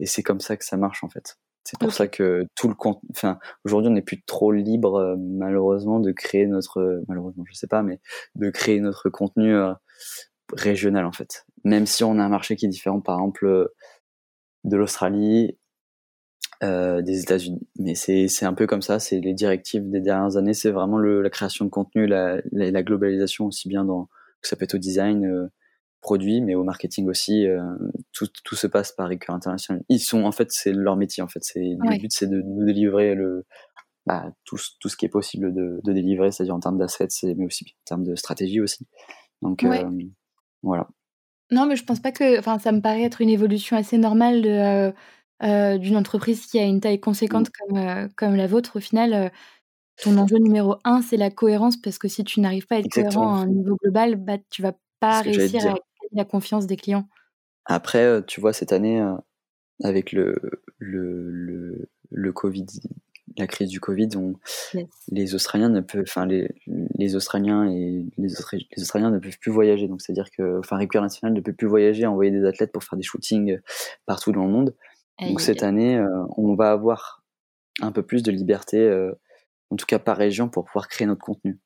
et 0.00 0.06
c'est 0.06 0.22
comme 0.22 0.40
ça 0.40 0.56
que 0.56 0.64
ça 0.64 0.76
marche, 0.76 1.02
en 1.02 1.08
fait. 1.08 1.36
C'est 1.64 1.78
pour 1.78 1.92
ça 1.92 2.08
que 2.08 2.44
tout 2.54 2.68
le 2.68 2.74
compte, 2.74 3.00
enfin, 3.10 3.38
aujourd'hui, 3.64 3.90
on 3.90 3.94
n'est 3.94 4.02
plus 4.02 4.22
trop 4.22 4.52
libre, 4.52 4.96
euh, 4.96 5.16
malheureusement, 5.18 5.98
de 5.98 6.12
créer 6.12 6.46
notre, 6.46 7.02
malheureusement, 7.08 7.44
je 7.46 7.54
sais 7.54 7.66
pas, 7.66 7.82
mais 7.82 8.00
de 8.34 8.50
créer 8.50 8.80
notre 8.80 9.08
contenu 9.08 9.56
régional, 10.54 11.04
en 11.04 11.12
fait. 11.12 11.46
Même 11.64 11.86
si 11.86 12.04
on 12.04 12.18
a 12.18 12.22
un 12.22 12.28
marché 12.28 12.56
qui 12.56 12.66
est 12.66 12.68
différent, 12.68 13.00
par 13.00 13.18
exemple, 13.18 13.70
de 14.64 14.76
l'Australie, 14.76 15.58
euh, 16.62 17.02
des 17.02 17.20
États-Unis. 17.20 17.66
Mais 17.78 17.94
c'est 17.94 18.44
un 18.44 18.54
peu 18.54 18.66
comme 18.66 18.80
ça, 18.80 18.98
c'est 18.98 19.20
les 19.20 19.34
directives 19.34 19.90
des 19.90 20.00
dernières 20.00 20.36
années, 20.36 20.54
c'est 20.54 20.70
vraiment 20.70 20.98
le, 20.98 21.20
la 21.20 21.28
création 21.28 21.64
de 21.64 21.70
contenu, 21.70 22.06
la, 22.06 22.40
la, 22.52 22.82
globalisation 22.82 23.46
aussi 23.46 23.68
bien 23.68 23.84
dans 23.84 24.08
que 24.40 24.48
ça 24.48 24.56
peut 24.56 24.64
être 24.64 24.74
au 24.74 24.78
design, 24.78 25.26
euh, 25.26 25.48
produit, 26.00 26.40
mais 26.40 26.54
au 26.54 26.64
marketing 26.64 27.08
aussi. 27.08 27.46
Euh, 27.46 27.60
tout, 28.12 28.28
tout 28.44 28.54
se 28.54 28.66
passe 28.66 28.92
par 28.92 29.08
Recur 29.08 29.34
International. 29.34 29.82
Ils 29.88 29.98
sont 29.98 30.24
en 30.24 30.32
fait, 30.32 30.48
c'est 30.50 30.72
leur 30.72 30.96
métier 30.96 31.22
en 31.22 31.28
fait. 31.28 31.40
C'est 31.42 31.60
le 31.60 31.98
but, 31.98 32.12
c'est 32.12 32.28
de 32.28 32.40
nous 32.40 32.64
délivrer 32.64 33.14
le 33.14 33.44
bah, 34.06 34.32
tout, 34.44 34.58
tout 34.80 34.88
ce 34.88 34.96
qui 34.96 35.06
est 35.06 35.10
possible 35.10 35.52
de, 35.52 35.80
de 35.82 35.92
délivrer, 35.92 36.30
c'est-à-dire 36.30 36.54
en 36.54 36.60
termes 36.60 36.78
d'assets, 36.78 37.08
mais 37.36 37.46
aussi 37.46 37.64
en 37.64 37.84
termes 37.84 38.04
de 38.04 38.14
stratégie 38.14 38.60
aussi. 38.60 38.86
Donc 39.42 39.64
voilà. 40.64 40.88
Non, 41.50 41.66
mais 41.66 41.76
je 41.76 41.84
pense 41.84 42.00
pas 42.00 42.10
que. 42.10 42.38
Enfin, 42.38 42.58
ça 42.58 42.72
me 42.72 42.80
paraît 42.80 43.02
être 43.02 43.20
une 43.20 43.28
évolution 43.28 43.76
assez 43.76 43.98
normale 43.98 44.42
de 44.42 44.92
euh, 45.42 45.78
d'une 45.78 45.96
entreprise 45.96 46.46
qui 46.46 46.58
a 46.60 46.64
une 46.64 46.80
taille 46.80 47.00
conséquente 47.00 47.50
comme, 47.50 47.76
euh, 47.76 48.08
comme 48.16 48.36
la 48.36 48.46
vôtre, 48.46 48.76
au 48.76 48.80
final, 48.80 49.12
euh, 49.12 49.28
ton 50.00 50.16
enjeu 50.16 50.38
numéro 50.38 50.76
un, 50.84 51.02
c'est 51.02 51.16
la 51.16 51.30
cohérence, 51.30 51.76
parce 51.76 51.98
que 51.98 52.08
si 52.08 52.24
tu 52.24 52.40
n'arrives 52.40 52.66
pas 52.66 52.76
à 52.76 52.78
être 52.78 52.88
cohérent 52.88 53.34
à 53.34 53.38
un 53.40 53.46
niveau 53.46 53.76
global, 53.76 54.14
bah, 54.16 54.38
tu 54.50 54.62
vas 54.62 54.72
pas 55.00 55.20
réussir 55.20 55.60
à 55.62 55.68
gagner 55.68 55.80
la 56.12 56.24
confiance 56.24 56.66
des 56.66 56.76
clients. 56.76 57.08
Après, 57.66 58.24
tu 58.26 58.40
vois, 58.40 58.52
cette 58.52 58.72
année, 58.72 59.04
avec 59.82 60.12
le, 60.12 60.36
le, 60.78 61.30
le, 61.30 61.88
le, 62.10 62.32
Covid, 62.32 62.66
la 63.36 63.46
crise 63.46 63.68
du 63.68 63.80
Covid, 63.80 64.08
on, 64.16 64.34
les 65.10 65.34
Australiens 65.34 65.68
ne 65.68 65.80
peuvent, 65.80 66.04
enfin 66.06 66.26
les, 66.26 66.48
les 66.98 67.16
Australiens 67.16 67.64
et 67.66 68.06
les, 68.16 68.28
les, 68.28 68.82
Australiens 68.82 69.10
ne 69.10 69.18
peuvent 69.18 69.38
plus 69.38 69.50
voyager. 69.50 69.88
Donc 69.88 70.02
c'est 70.02 70.12
à 70.12 70.14
dire 70.14 70.30
que, 70.30 70.58
enfin, 70.58 70.78
Repair 70.78 71.02
National 71.02 71.34
ne 71.34 71.40
peut 71.40 71.52
plus 71.52 71.66
voyager, 71.66 72.06
envoyer 72.06 72.30
des 72.30 72.44
athlètes 72.44 72.72
pour 72.72 72.84
faire 72.84 72.96
des 72.96 73.02
shootings 73.02 73.58
partout 74.06 74.32
dans 74.32 74.44
le 74.44 74.50
monde. 74.50 74.74
Donc 75.20 75.40
cette 75.40 75.62
année, 75.62 75.96
euh, 75.96 76.08
on 76.36 76.54
va 76.54 76.72
avoir 76.72 77.24
un 77.80 77.92
peu 77.92 78.02
plus 78.02 78.22
de 78.22 78.32
liberté, 78.32 78.78
euh, 78.78 79.12
en 79.70 79.76
tout 79.76 79.86
cas 79.86 79.98
par 79.98 80.16
région, 80.16 80.48
pour 80.48 80.64
pouvoir 80.64 80.88
créer 80.88 81.06
notre 81.06 81.24
contenu. 81.24 81.60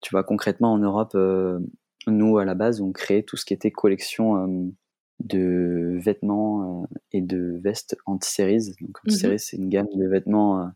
Tu 0.00 0.10
vois, 0.10 0.22
concrètement 0.22 0.72
en 0.72 0.78
Europe, 0.78 1.12
euh, 1.14 1.58
nous 2.06 2.38
à 2.38 2.44
la 2.44 2.54
base, 2.54 2.80
on 2.80 2.92
créait 2.92 3.22
tout 3.22 3.36
ce 3.36 3.44
qui 3.44 3.54
était 3.54 3.70
collection 3.70 4.74
de 5.20 5.98
vêtements 5.98 6.86
et 7.12 7.22
de 7.22 7.58
vestes 7.62 7.96
anti-series. 8.04 8.74
Donc 8.80 8.98
mmh 8.98 9.08
anti-series, 9.08 9.38
c'est 9.38 9.56
une 9.56 9.70
gamme 9.70 9.88
de 9.94 10.06
vêtements 10.06 10.70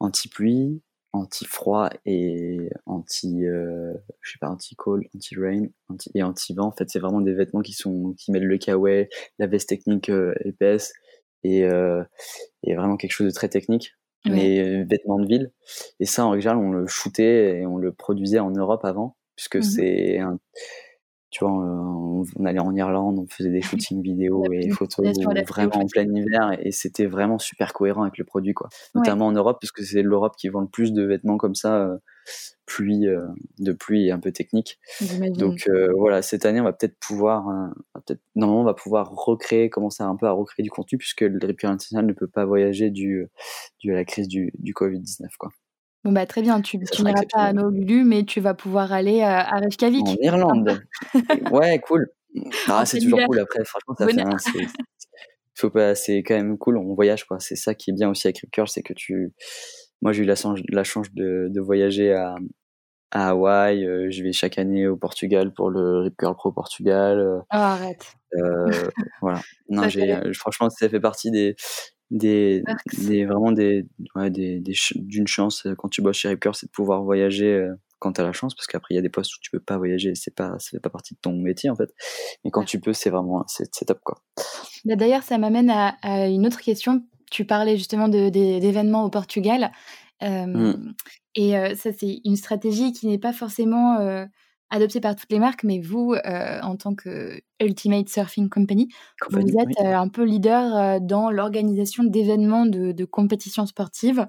anti-pluie, 0.00 0.82
anti-froid 1.12 1.90
et 2.04 2.68
anti, 2.86 3.42
je 3.42 4.30
sais 4.30 4.38
pas, 4.40 4.48
anti-cold, 4.48 5.04
anti-rain, 5.14 5.66
anti 5.88 6.10
et 6.14 6.22
anti-vent. 6.22 6.66
En 6.66 6.72
fait, 6.72 6.90
c'est 6.90 6.98
vraiment 6.98 7.20
des 7.20 7.32
vêtements 7.34 7.62
qui 7.62 7.72
sont 7.72 8.14
qui 8.18 8.32
mettent 8.32 8.42
le 8.42 8.58
kawaii, 8.58 9.08
la 9.38 9.46
veste 9.46 9.68
technique 9.68 10.10
épaisse 10.44 10.92
et, 11.44 11.64
euh, 11.64 12.02
et 12.62 12.74
vraiment 12.74 12.96
quelque 12.96 13.12
chose 13.12 13.28
de 13.28 13.32
très 13.34 13.48
technique 13.48 13.94
mais 14.28 14.82
vêtements 14.84 15.20
de 15.20 15.26
ville. 15.26 15.52
Et 16.00 16.04
ça 16.04 16.26
en 16.26 16.34
général 16.34 16.58
on 16.58 16.72
le 16.72 16.86
shootait 16.88 17.60
et 17.60 17.66
on 17.66 17.76
le 17.76 17.92
produisait 17.92 18.40
en 18.40 18.50
Europe 18.50 18.84
avant 18.84 19.16
puisque 19.36 19.56
mmh 19.56 19.62
c'est 19.62 20.18
un 20.18 20.38
tu 21.30 21.44
vois, 21.44 21.52
on, 21.52 22.24
allait 22.44 22.60
en 22.60 22.74
Irlande, 22.74 23.18
on 23.18 23.26
faisait 23.26 23.50
des 23.50 23.60
shootings 23.62 24.02
vidéo 24.02 24.44
et 24.52 24.70
photos 24.70 25.06
vraiment 25.48 25.76
en 25.76 25.86
plein 25.86 26.04
hiver 26.04 26.56
et 26.60 26.72
c'était 26.72 27.06
vraiment 27.06 27.38
super 27.38 27.72
cohérent 27.72 28.02
avec 28.02 28.18
le 28.18 28.24
produit, 28.24 28.54
quoi. 28.54 28.68
Notamment 28.94 29.26
en 29.26 29.32
Europe, 29.32 29.58
puisque 29.60 29.82
c'est 29.82 30.02
l'Europe 30.02 30.36
qui 30.36 30.48
vend 30.48 30.60
le 30.60 30.68
plus 30.68 30.92
de 30.92 31.02
vêtements 31.04 31.36
comme 31.36 31.54
ça, 31.54 31.76
euh, 31.76 31.98
pluie, 32.64 33.06
euh, 33.06 33.26
de 33.58 33.72
pluie 33.72 34.06
et 34.06 34.12
un 34.12 34.20
peu 34.20 34.32
technique. 34.32 34.78
Donc 35.36 35.68
euh, 35.68 35.92
voilà, 35.96 36.22
cette 36.22 36.46
année, 36.46 36.60
on 36.60 36.64
va 36.64 36.72
peut-être 36.72 36.98
pouvoir, 36.98 37.44
peut 38.06 38.18
normalement, 38.34 38.62
on 38.62 38.64
va 38.64 38.74
pouvoir 38.74 39.10
recréer, 39.10 39.68
commencer 39.70 40.02
un 40.02 40.16
peu 40.16 40.26
à 40.26 40.32
recréer 40.32 40.62
du 40.62 40.70
contenu 40.70 40.98
puisque 40.98 41.22
le 41.22 41.38
Repair 41.42 41.70
International 41.70 42.06
ne 42.06 42.12
peut 42.12 42.28
pas 42.28 42.44
voyager 42.44 42.90
dû, 42.90 43.26
dû 43.80 43.92
à 43.92 43.94
la 43.94 44.04
crise 44.04 44.28
du, 44.28 44.52
du 44.58 44.72
Covid-19, 44.72 45.26
quoi. 45.38 45.50
Bon 46.06 46.12
bah 46.12 46.24
très 46.24 46.40
bien, 46.40 46.60
tu, 46.60 46.78
n'iras 46.78 47.24
pas 47.32 47.40
à 47.40 47.52
Nolulu, 47.52 48.04
mais 48.04 48.22
tu 48.22 48.40
vas 48.40 48.54
pouvoir 48.54 48.92
aller 48.92 49.22
à, 49.22 49.40
à 49.40 49.58
Reykjavik. 49.58 50.06
En 50.06 50.14
Irlande. 50.20 50.80
ouais, 51.50 51.80
cool. 51.80 52.06
Ah, 52.68 52.86
c'est 52.86 53.00
toujours 53.00 53.18
cool 53.26 53.40
après, 53.40 53.64
franchement, 53.64 53.96
ça 53.98 54.06
fait 54.06 54.66
faut 55.56 55.70
pas, 55.70 55.96
c'est 55.96 56.18
quand 56.18 56.36
même 56.36 56.58
cool, 56.58 56.78
on 56.78 56.94
voyage 56.94 57.24
quoi. 57.24 57.40
C'est 57.40 57.56
ça 57.56 57.74
qui 57.74 57.90
est 57.90 57.92
bien 57.92 58.08
aussi 58.08 58.28
avec 58.28 58.38
Rip 58.38 58.68
c'est 58.68 58.82
que 58.82 58.92
tu, 58.92 59.32
moi 60.00 60.12
j'ai 60.12 60.22
eu 60.22 60.26
la, 60.26 60.34
la 60.68 60.84
chance 60.84 61.08
de, 61.12 61.48
de 61.50 61.60
voyager 61.60 62.12
à, 62.12 62.36
à 63.10 63.30
Hawaï, 63.30 63.82
je 64.10 64.22
vais 64.22 64.32
chaque 64.32 64.58
année 64.58 64.86
au 64.86 64.96
Portugal 64.96 65.52
pour 65.52 65.70
le 65.70 66.02
Rip 66.02 66.16
Curl 66.16 66.36
Pro 66.36 66.52
Portugal. 66.52 67.40
Oh, 67.40 67.46
arrête. 67.50 68.14
voilà. 69.20 69.40
Non, 69.70 69.88
j'ai, 69.88 70.20
franchement, 70.34 70.70
ça 70.70 70.88
fait 70.88 71.00
partie 71.00 71.32
des, 71.32 71.56
des, 72.10 72.62
des 72.98 73.24
vraiment 73.24 73.52
des, 73.52 73.86
ouais, 74.14 74.30
des, 74.30 74.62
d'une 74.94 75.26
chance 75.26 75.66
quand 75.78 75.88
tu 75.88 76.02
bosses 76.02 76.16
chez 76.16 76.28
Rip 76.28 76.40
Curl, 76.40 76.54
c'est 76.54 76.66
de 76.66 76.72
pouvoir 76.72 77.02
voyager 77.02 77.68
quand 77.98 78.12
tu 78.12 78.20
as 78.20 78.24
la 78.24 78.32
chance, 78.32 78.54
parce 78.54 78.66
qu'après 78.66 78.94
il 78.94 78.96
y 78.96 78.98
a 78.98 79.02
des 79.02 79.08
postes 79.08 79.34
où 79.34 79.38
tu 79.40 79.50
peux 79.50 79.60
pas 79.60 79.78
voyager, 79.78 80.14
c'est 80.14 80.34
pas, 80.34 80.58
ça 80.58 80.70
fait 80.70 80.80
pas 80.80 80.90
partie 80.90 81.14
de 81.14 81.20
ton 81.20 81.32
métier 81.32 81.70
en 81.70 81.76
fait. 81.76 81.92
Mais 82.44 82.50
quand 82.50 82.64
tu 82.64 82.80
peux, 82.80 82.92
c'est 82.92 83.10
vraiment, 83.10 83.44
c'est, 83.48 83.84
top 83.86 84.00
quoi. 84.04 84.22
Bah, 84.84 84.96
d'ailleurs, 84.96 85.22
ça 85.22 85.38
m'amène 85.38 85.70
à, 85.70 86.28
une 86.28 86.46
autre 86.46 86.60
question. 86.60 87.02
Tu 87.30 87.44
parlais 87.44 87.76
justement 87.76 88.08
de, 88.08 88.28
d'événements 88.28 89.04
au 89.04 89.10
Portugal. 89.10 89.72
Mmh. 90.22 90.92
Et 91.34 91.52
ça, 91.74 91.90
c'est 91.92 92.20
une 92.24 92.36
stratégie 92.36 92.92
qui 92.92 93.06
n'est 93.08 93.18
pas 93.18 93.32
forcément 93.32 94.26
adoptée 94.70 95.00
par 95.00 95.14
toutes 95.16 95.30
les 95.30 95.38
marques, 95.38 95.64
mais 95.64 95.80
vous, 95.80 96.14
en 96.24 96.76
tant 96.76 96.94
que 96.94 97.40
Ultimate 97.60 98.08
Surfing 98.08 98.48
Company, 98.48 98.88
vous 99.30 99.38
êtes 99.38 99.80
un 99.80 100.08
peu 100.08 100.24
leader 100.24 101.00
dans 101.00 101.30
l'organisation 101.30 102.04
d'événements 102.04 102.66
de, 102.66 102.92
de 102.92 103.04
compétitions 103.04 103.66
sportives. 103.66 104.26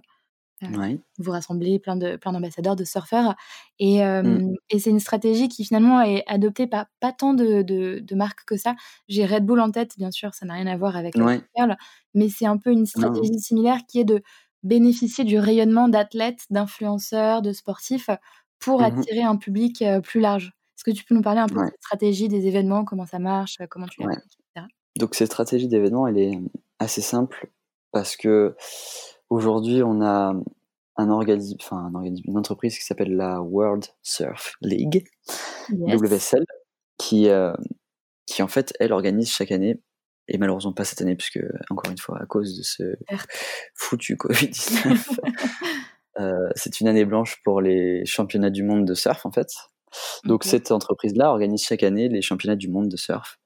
Vous 1.20 1.32
rassemblez 1.32 1.78
plein 1.78 1.96
de 1.96 2.16
plein 2.16 2.32
d'ambassadeurs, 2.32 2.76
de 2.76 2.84
surfeurs, 2.84 3.36
et, 3.78 4.04
mmh. 4.04 4.56
et 4.72 4.80
c'est 4.80 4.90
une 4.90 5.00
stratégie 5.00 5.50
qui 5.50 5.64
finalement 5.64 6.02
est 6.02 6.24
adoptée 6.26 6.66
par 6.66 6.88
pas 7.00 7.12
tant 7.12 7.36
de, 7.36 7.62
de, 7.62 8.16
marques 8.16 8.44
que 8.46 8.58
ça. 8.58 8.76
J'ai 9.08 9.26
Red 9.26 9.46
Bull 9.46 9.60
en 9.60 9.70
tête, 9.70 9.92
bien 9.98 10.10
sûr, 10.10 10.34
ça 10.34 10.48
n'a 10.48 10.56
rien 10.56 10.66
à 10.66 10.76
voir 10.76 10.96
avec 10.98 11.16
ouais. 11.16 11.42
Perle, 11.56 11.78
mais 12.16 12.30
c'est 12.30 12.48
un 12.48 12.58
peu 12.58 12.72
une 12.72 12.88
stratégie 12.88 13.40
similaire 13.40 13.82
qui 13.88 14.00
est 14.00 14.06
de 14.06 14.24
bénéficier 14.64 15.24
du 15.24 15.38
rayonnement 15.38 15.88
d'athlètes, 15.90 16.46
d'influenceurs, 16.50 17.44
de 17.44 17.52
sportifs 17.52 18.10
pour 18.60 18.82
mmh 18.82 18.86
attirer 18.86 19.24
un 19.24 19.36
public 19.36 19.84
plus 20.04 20.20
large. 20.20 20.54
Est-ce 20.76 20.84
que 20.84 20.92
tu 20.92 21.04
peux 21.06 21.16
nous 21.16 21.22
parler 21.22 21.40
un 21.40 21.48
peu 21.48 21.56
de 21.56 21.66
cette 21.66 21.82
stratégie 21.82 22.28
des 22.28 22.48
événements, 22.48 22.86
comment 22.86 23.06
ça 23.06 23.20
marche, 23.20 23.58
comment 23.70 23.88
tu 23.88 24.02
l'appliques, 24.02 24.38
etc. 24.56 24.68
Donc 24.98 25.16
cette 25.16 25.28
stratégie 25.28 25.68
d'événement, 25.68 26.08
elle 26.08 26.18
est 26.18 26.40
assez 26.80 27.02
simple 27.02 27.50
parce 27.92 28.16
que 28.16 28.56
Aujourd'hui, 29.30 29.84
on 29.84 30.02
a 30.02 30.34
un 30.96 31.10
organisme, 31.10 31.58
enfin 31.62 31.78
un 31.78 31.96
organisme, 31.96 32.24
une 32.28 32.38
entreprise 32.38 32.78
qui 32.78 32.86
s'appelle 32.86 33.16
la 33.16 33.42
World 33.42 33.86
Surf 34.02 34.56
League, 34.62 35.06
WSL, 35.70 36.46
qui, 36.98 37.28
euh, 37.28 37.54
qui 38.26 38.42
en 38.42 38.48
fait, 38.48 38.74
elle 38.80 38.94
organise 38.94 39.30
chaque 39.30 39.52
année, 39.52 39.82
et 40.30 40.38
malheureusement 40.38 40.74
pas 40.74 40.86
cette 40.86 41.02
année, 41.02 41.16
puisque 41.16 41.40
encore 41.70 41.92
une 41.92 41.98
fois, 41.98 42.22
à 42.22 42.26
cause 42.26 42.58
de 42.58 42.64
ce 42.64 42.84
foutu 43.76 44.16
Covid-19, 44.16 44.88
euh, 44.88 45.30
c'est 46.56 46.82
une 46.82 46.88
année 46.88 47.06
blanche 47.06 47.42
pour 47.44 47.62
les 47.62 48.06
championnats 48.06 48.50
du 48.50 48.64
monde 48.64 48.86
de 48.86 48.94
surf, 48.94 49.26
en 49.26 49.32
fait. 49.32 49.50
Donc 50.26 50.44
cette 50.44 50.72
entreprise-là 50.72 51.30
organise 51.30 51.64
chaque 51.64 51.84
année 51.84 52.10
les 52.10 52.22
championnats 52.22 52.56
du 52.56 52.70
monde 52.70 52.90
de 52.90 52.98
surf. 52.98 53.40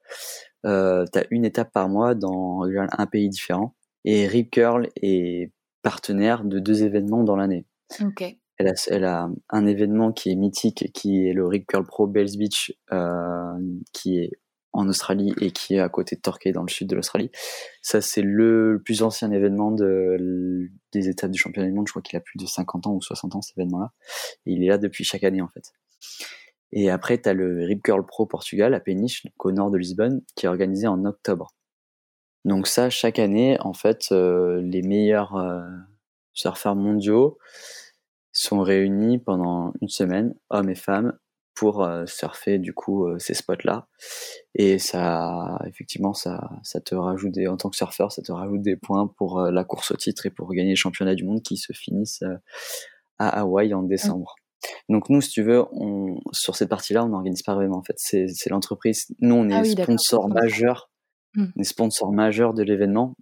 Euh, 0.64 1.04
tu 1.12 1.18
as 1.18 1.24
une 1.30 1.44
étape 1.44 1.72
par 1.72 1.88
mois 1.88 2.14
dans 2.14 2.62
un 2.64 3.06
pays 3.06 3.28
différent. 3.28 3.74
Et 4.04 4.26
Rip 4.26 4.50
Curl 4.50 4.88
est 4.96 5.52
partenaire 5.82 6.44
de 6.44 6.58
deux 6.58 6.82
événements 6.82 7.24
dans 7.24 7.36
l'année. 7.36 7.66
Elle, 8.58 8.68
a, 8.68 8.72
elle 8.88 9.04
a, 9.04 9.28
un 9.50 9.66
événement 9.66 10.12
qui 10.12 10.30
est 10.30 10.36
mythique, 10.36 10.90
qui 10.92 11.26
est 11.26 11.32
le 11.32 11.46
Rip 11.46 11.66
Curl 11.66 11.84
Pro 11.84 12.06
Bells 12.06 12.36
Beach, 12.36 12.72
euh, 12.92 13.58
qui 13.92 14.18
est 14.18 14.30
en 14.72 14.88
Australie 14.88 15.34
et 15.40 15.50
qui 15.50 15.74
est 15.74 15.80
à 15.80 15.88
côté 15.88 16.16
de 16.16 16.20
Torquay 16.20 16.52
dans 16.52 16.62
le 16.62 16.68
sud 16.68 16.88
de 16.88 16.96
l'Australie. 16.96 17.30
Ça, 17.82 18.00
c'est 18.00 18.22
le 18.22 18.80
plus 18.84 19.02
ancien 19.02 19.30
événement 19.30 19.70
de, 19.70 20.70
des 20.92 21.08
étapes 21.08 21.30
du 21.30 21.38
championnat 21.38 21.68
du 21.68 21.74
monde. 21.74 21.86
Je 21.86 21.92
crois 21.92 22.02
qu'il 22.02 22.16
a 22.16 22.20
plus 22.20 22.38
de 22.38 22.46
50 22.46 22.86
ans 22.86 22.94
ou 22.94 23.02
60 23.02 23.36
ans, 23.36 23.42
cet 23.42 23.56
événement-là. 23.58 23.92
Il 24.46 24.62
est 24.64 24.68
là 24.68 24.78
depuis 24.78 25.04
chaque 25.04 25.24
année, 25.24 25.42
en 25.42 25.48
fait. 25.48 25.72
Et 26.72 26.90
après, 26.90 27.20
tu 27.20 27.28
as 27.28 27.34
le 27.34 27.64
Rip 27.64 27.82
Curl 27.82 28.04
Pro 28.06 28.26
Portugal 28.26 28.72
à 28.74 28.80
Peniche, 28.80 29.26
au 29.38 29.52
nord 29.52 29.70
de 29.70 29.76
Lisbonne, 29.76 30.22
qui 30.36 30.46
est 30.46 30.48
organisé 30.48 30.86
en 30.86 31.04
octobre. 31.04 31.54
Donc 32.44 32.66
ça, 32.66 32.90
chaque 32.90 33.18
année, 33.18 33.58
en 33.60 33.74
fait, 33.74 34.06
euh, 34.10 34.60
les 34.62 34.82
meilleurs 34.82 35.36
euh, 35.36 35.60
surfeurs 36.32 36.74
mondiaux 36.74 37.38
sont 38.32 38.60
réunis 38.60 39.18
pendant 39.18 39.74
une 39.80 39.88
semaine, 39.88 40.34
hommes 40.48 40.70
et 40.70 40.74
femmes, 40.74 41.12
pour 41.54 41.82
euh, 41.82 42.06
surfer 42.06 42.58
du 42.58 42.72
coup 42.72 43.06
ces 43.18 43.34
spots-là. 43.34 43.88
Et 44.54 44.78
ça, 44.78 45.58
effectivement, 45.66 46.14
ça, 46.14 46.50
ça 46.62 46.80
te 46.80 46.94
rajoute 46.94 47.32
des, 47.32 47.46
en 47.46 47.56
tant 47.56 47.70
que 47.70 47.76
surfeur, 47.76 48.12
ça 48.12 48.22
te 48.22 48.32
rajoute 48.32 48.62
des 48.62 48.76
points 48.76 49.06
pour 49.06 49.40
la 49.40 49.64
course 49.64 49.90
au 49.90 49.96
titre 49.96 50.26
et 50.26 50.30
pour 50.30 50.52
gagner 50.52 50.70
les 50.70 50.76
championnats 50.76 51.14
du 51.14 51.24
monde 51.24 51.42
qui 51.42 51.56
se 51.56 51.72
finissent 51.72 52.24
à 53.18 53.28
Hawaï 53.40 53.74
en 53.74 53.82
décembre. 53.82 54.34
Donc 54.88 55.08
nous, 55.08 55.20
si 55.20 55.30
tu 55.30 55.42
veux, 55.42 55.64
on, 55.72 56.20
sur 56.32 56.56
cette 56.56 56.68
partie-là, 56.68 57.04
on 57.04 57.08
n'organise 57.08 57.42
pas 57.42 57.54
vraiment. 57.54 57.78
En 57.78 57.82
fait, 57.82 57.96
c'est 57.96 58.50
l'entreprise. 58.50 59.06
Nous, 59.20 59.34
on 59.34 59.48
est 59.48 59.54
ah 59.54 59.64
sponsor 59.64 60.28
majeur 60.28 60.92
Mmh. 61.34 61.44
On 61.56 61.60
est 61.60 61.64
sponsor 61.64 62.12
majeur 62.12 62.54
de 62.54 62.62
l'événement, 62.62 63.14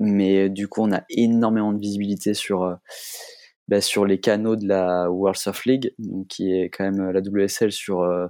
mais 0.00 0.48
du 0.48 0.68
coup, 0.68 0.82
on 0.82 0.92
a 0.92 1.02
énormément 1.10 1.72
de 1.72 1.78
visibilité 1.78 2.34
sur, 2.34 2.62
euh, 2.62 2.74
bah, 3.68 3.80
sur 3.80 4.06
les 4.06 4.20
canaux 4.20 4.56
de 4.56 4.66
la 4.66 5.10
World 5.10 5.38
Surf 5.38 5.64
League, 5.64 5.94
donc 5.98 6.26
qui 6.28 6.52
est 6.52 6.70
quand 6.70 6.84
même 6.84 7.10
la 7.10 7.20
WSL 7.20 7.72
sur, 7.72 8.00
euh, 8.00 8.26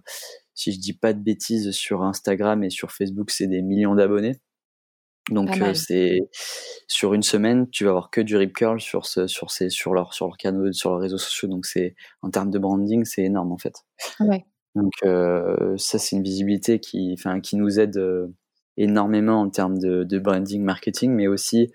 si 0.55 0.73
je 0.73 0.81
dis 0.81 0.93
pas 0.93 1.13
de 1.13 1.21
bêtises, 1.21 1.71
sur 1.71 2.03
Instagram 2.03 2.63
et 2.65 2.71
sur 2.71 2.93
Facebook, 2.93 3.31
c'est 3.31 3.47
des 3.47 3.63
millions 3.63 3.95
d'abonnés. 3.95 4.41
Donc 5.31 5.61
euh, 5.61 5.75
c'est 5.75 6.21
sur 6.87 7.13
une 7.13 7.23
semaine, 7.23 7.69
tu 7.71 7.85
vas 7.85 7.91
avoir 7.91 8.11
que 8.11 8.23
du 8.23 8.37
rip 8.37 8.55
curl 8.55 8.81
sur 8.81 9.05
ce, 9.05 9.27
sur 9.27 9.51
ces, 9.51 9.69
sur 9.69 9.93
leurs 9.93 10.15
sur 10.15 10.27
leur 10.27 10.39
canaux, 10.39 10.73
sur 10.73 10.91
leurs 10.91 11.01
réseaux 11.01 11.19
sociaux. 11.19 11.49
Donc 11.49 11.67
c'est 11.67 11.95
en 12.23 12.31
termes 12.31 12.51
de 12.51 12.59
branding, 12.59 13.05
c'est 13.05 13.25
énorme 13.25 13.53
en 13.53 13.59
fait. 13.59 13.75
Ouais. 14.21 14.47
Donc 14.75 14.93
ça 15.77 15.99
c'est 15.99 16.17
une 16.17 16.23
visibilité 16.23 16.81
qui, 16.81 17.15
enfin 17.19 17.41
qui 17.41 17.57
nous 17.57 17.79
aide 17.79 18.01
énormément 18.79 19.41
en 19.41 19.51
termes 19.51 19.79
de, 19.79 20.19
branding, 20.19 20.63
marketing, 20.63 21.13
mais 21.13 21.27
aussi 21.27 21.71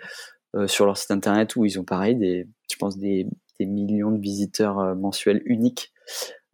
euh, 0.56 0.67
sur 0.67 0.86
leur 0.86 0.97
site 0.97 1.12
internet 1.12 1.56
où 1.56 1.65
ils 1.65 1.80
ont 1.80 1.84
pareil, 1.84 2.15
des, 2.15 2.47
je 2.71 2.78
pense, 2.78 2.97
des, 2.97 3.28
millions 3.60 4.12
de 4.12 4.20
visiteurs 4.20 4.80
euh, 4.80 4.96
mensuels 4.96 5.42
uniques. 5.46 5.94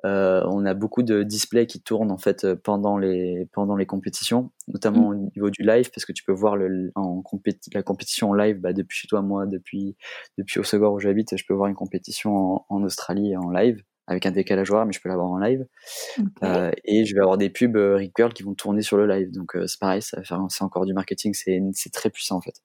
Euh, 0.06 0.42
on 0.46 0.66
a 0.66 0.74
beaucoup 0.74 1.04
de 1.04 1.24
displays 1.24 1.68
qui 1.68 1.82
tournent 1.82 2.12
en 2.12 2.18
fait 2.18 2.54
pendant 2.56 2.98
les 2.98 3.50
pendant 3.52 3.76
les 3.76 3.86
compétitions, 3.86 4.52
notamment 4.70 5.10
mmh. 5.10 5.12
au 5.12 5.16
niveau 5.16 5.50
du 5.50 5.62
live 5.62 5.92
parce 5.94 6.06
que 6.06 6.14
tu 6.14 6.24
peux 6.24 6.32
voir 6.32 6.56
le, 6.56 6.94
en 6.96 7.22
la 7.74 7.84
compétition 7.84 8.30
en 8.30 8.34
live 8.34 8.60
bah, 8.62 8.72
depuis 8.72 9.00
chez 9.00 9.10
toi 9.10 9.22
moi 9.22 9.46
depuis 9.46 9.98
depuis 10.38 10.62
Osegor 10.62 10.94
où 10.94 11.00
j'habite, 11.00 11.36
je 11.36 11.44
peux 11.46 11.54
voir 11.54 11.68
une 11.68 11.76
compétition 11.76 12.34
en, 12.34 12.66
en 12.70 12.84
Australie 12.84 13.36
en 13.36 13.50
live 13.50 13.84
avec 14.10 14.26
un 14.26 14.32
décalage 14.32 14.72
horaire, 14.72 14.88
mais 14.88 14.92
je 14.92 15.00
peux 15.00 15.08
l'avoir 15.08 15.30
en 15.30 15.38
live. 15.38 15.66
Euh, 16.44 16.72
et 16.84 17.06
je 17.06 17.14
vais 17.14 17.22
avoir 17.22 17.38
des 17.38 17.50
pubs 17.50 17.76
euh, 17.76 17.96
Rick 17.96 18.14
Curl 18.16 18.34
qui 18.34 18.44
vont 18.44 18.56
tourner 18.56 18.82
sur 18.82 18.98
le 18.98 19.06
live. 19.06 19.32
Donc 19.32 19.56
euh, 19.56 19.68
c'est 19.68 19.80
pareil, 19.80 20.02
ça 20.02 20.18
va 20.18 20.24
faire 20.24 20.40
c'est 20.50 20.64
encore 20.64 20.86
du 20.86 20.94
marketing, 20.94 21.34
c'est 21.34 21.62
c'est 21.74 21.94
très 21.94 22.10
puissant 22.10 22.38
en 22.38 22.42
fait. 22.42 22.56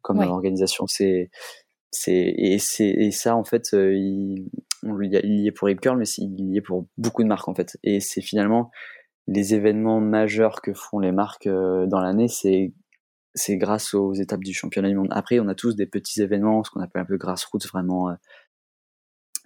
Comme 0.00 0.20
organisation, 0.20 0.86
c'est 0.86 1.30
c'est 1.66 1.67
et 2.06 2.58
c'est 2.58 2.88
et 2.88 3.10
ça 3.10 3.36
en 3.36 3.44
fait, 3.44 3.70
il, 3.72 4.50
on, 4.84 5.00
il 5.00 5.40
y 5.40 5.46
est 5.46 5.52
pour 5.52 5.66
Rick 5.66 5.80
Curl, 5.80 5.98
mais 5.98 6.06
il 6.18 6.52
y 6.52 6.58
est 6.58 6.62
pour 6.62 6.86
beaucoup 6.96 7.22
de 7.22 7.28
marques 7.28 7.48
en 7.48 7.54
fait. 7.54 7.78
Et 7.82 8.00
c'est 8.00 8.22
finalement 8.22 8.70
les 9.26 9.54
événements 9.54 10.00
majeurs 10.00 10.62
que 10.62 10.72
font 10.72 10.98
les 10.98 11.12
marques 11.12 11.48
dans 11.48 12.00
l'année, 12.00 12.28
c'est 12.28 12.72
c'est 13.34 13.56
grâce 13.56 13.94
aux 13.94 14.14
étapes 14.14 14.42
du 14.42 14.52
championnat 14.52 14.88
du 14.88 14.96
monde. 14.96 15.08
Après, 15.10 15.38
on 15.38 15.48
a 15.48 15.54
tous 15.54 15.76
des 15.76 15.86
petits 15.86 16.22
événements, 16.22 16.64
ce 16.64 16.70
qu'on 16.70 16.80
appelle 16.80 17.02
un 17.02 17.06
peu 17.06 17.18
grassroots, 17.18 17.66
vraiment 17.68 18.16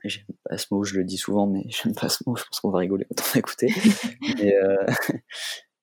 J'aime 0.05 0.25
pas 0.45 0.59
ce 0.59 0.67
mot, 0.73 0.83
je 0.83 0.97
le 0.97 1.05
dis 1.05 1.17
souvent, 1.17 1.47
mais 1.47 1.65
j'aime 1.69 1.95
pas 1.95 2.09
ce 2.09 2.23
mot, 2.27 2.37
je 2.37 2.45
pense 2.45 2.61
qu'on 2.61 2.71
va 2.71 2.79
rigoler 2.79 3.07
autant 3.11 3.25
d'écouter. 3.35 3.73
mais, 4.39 4.55
euh, 4.57 4.87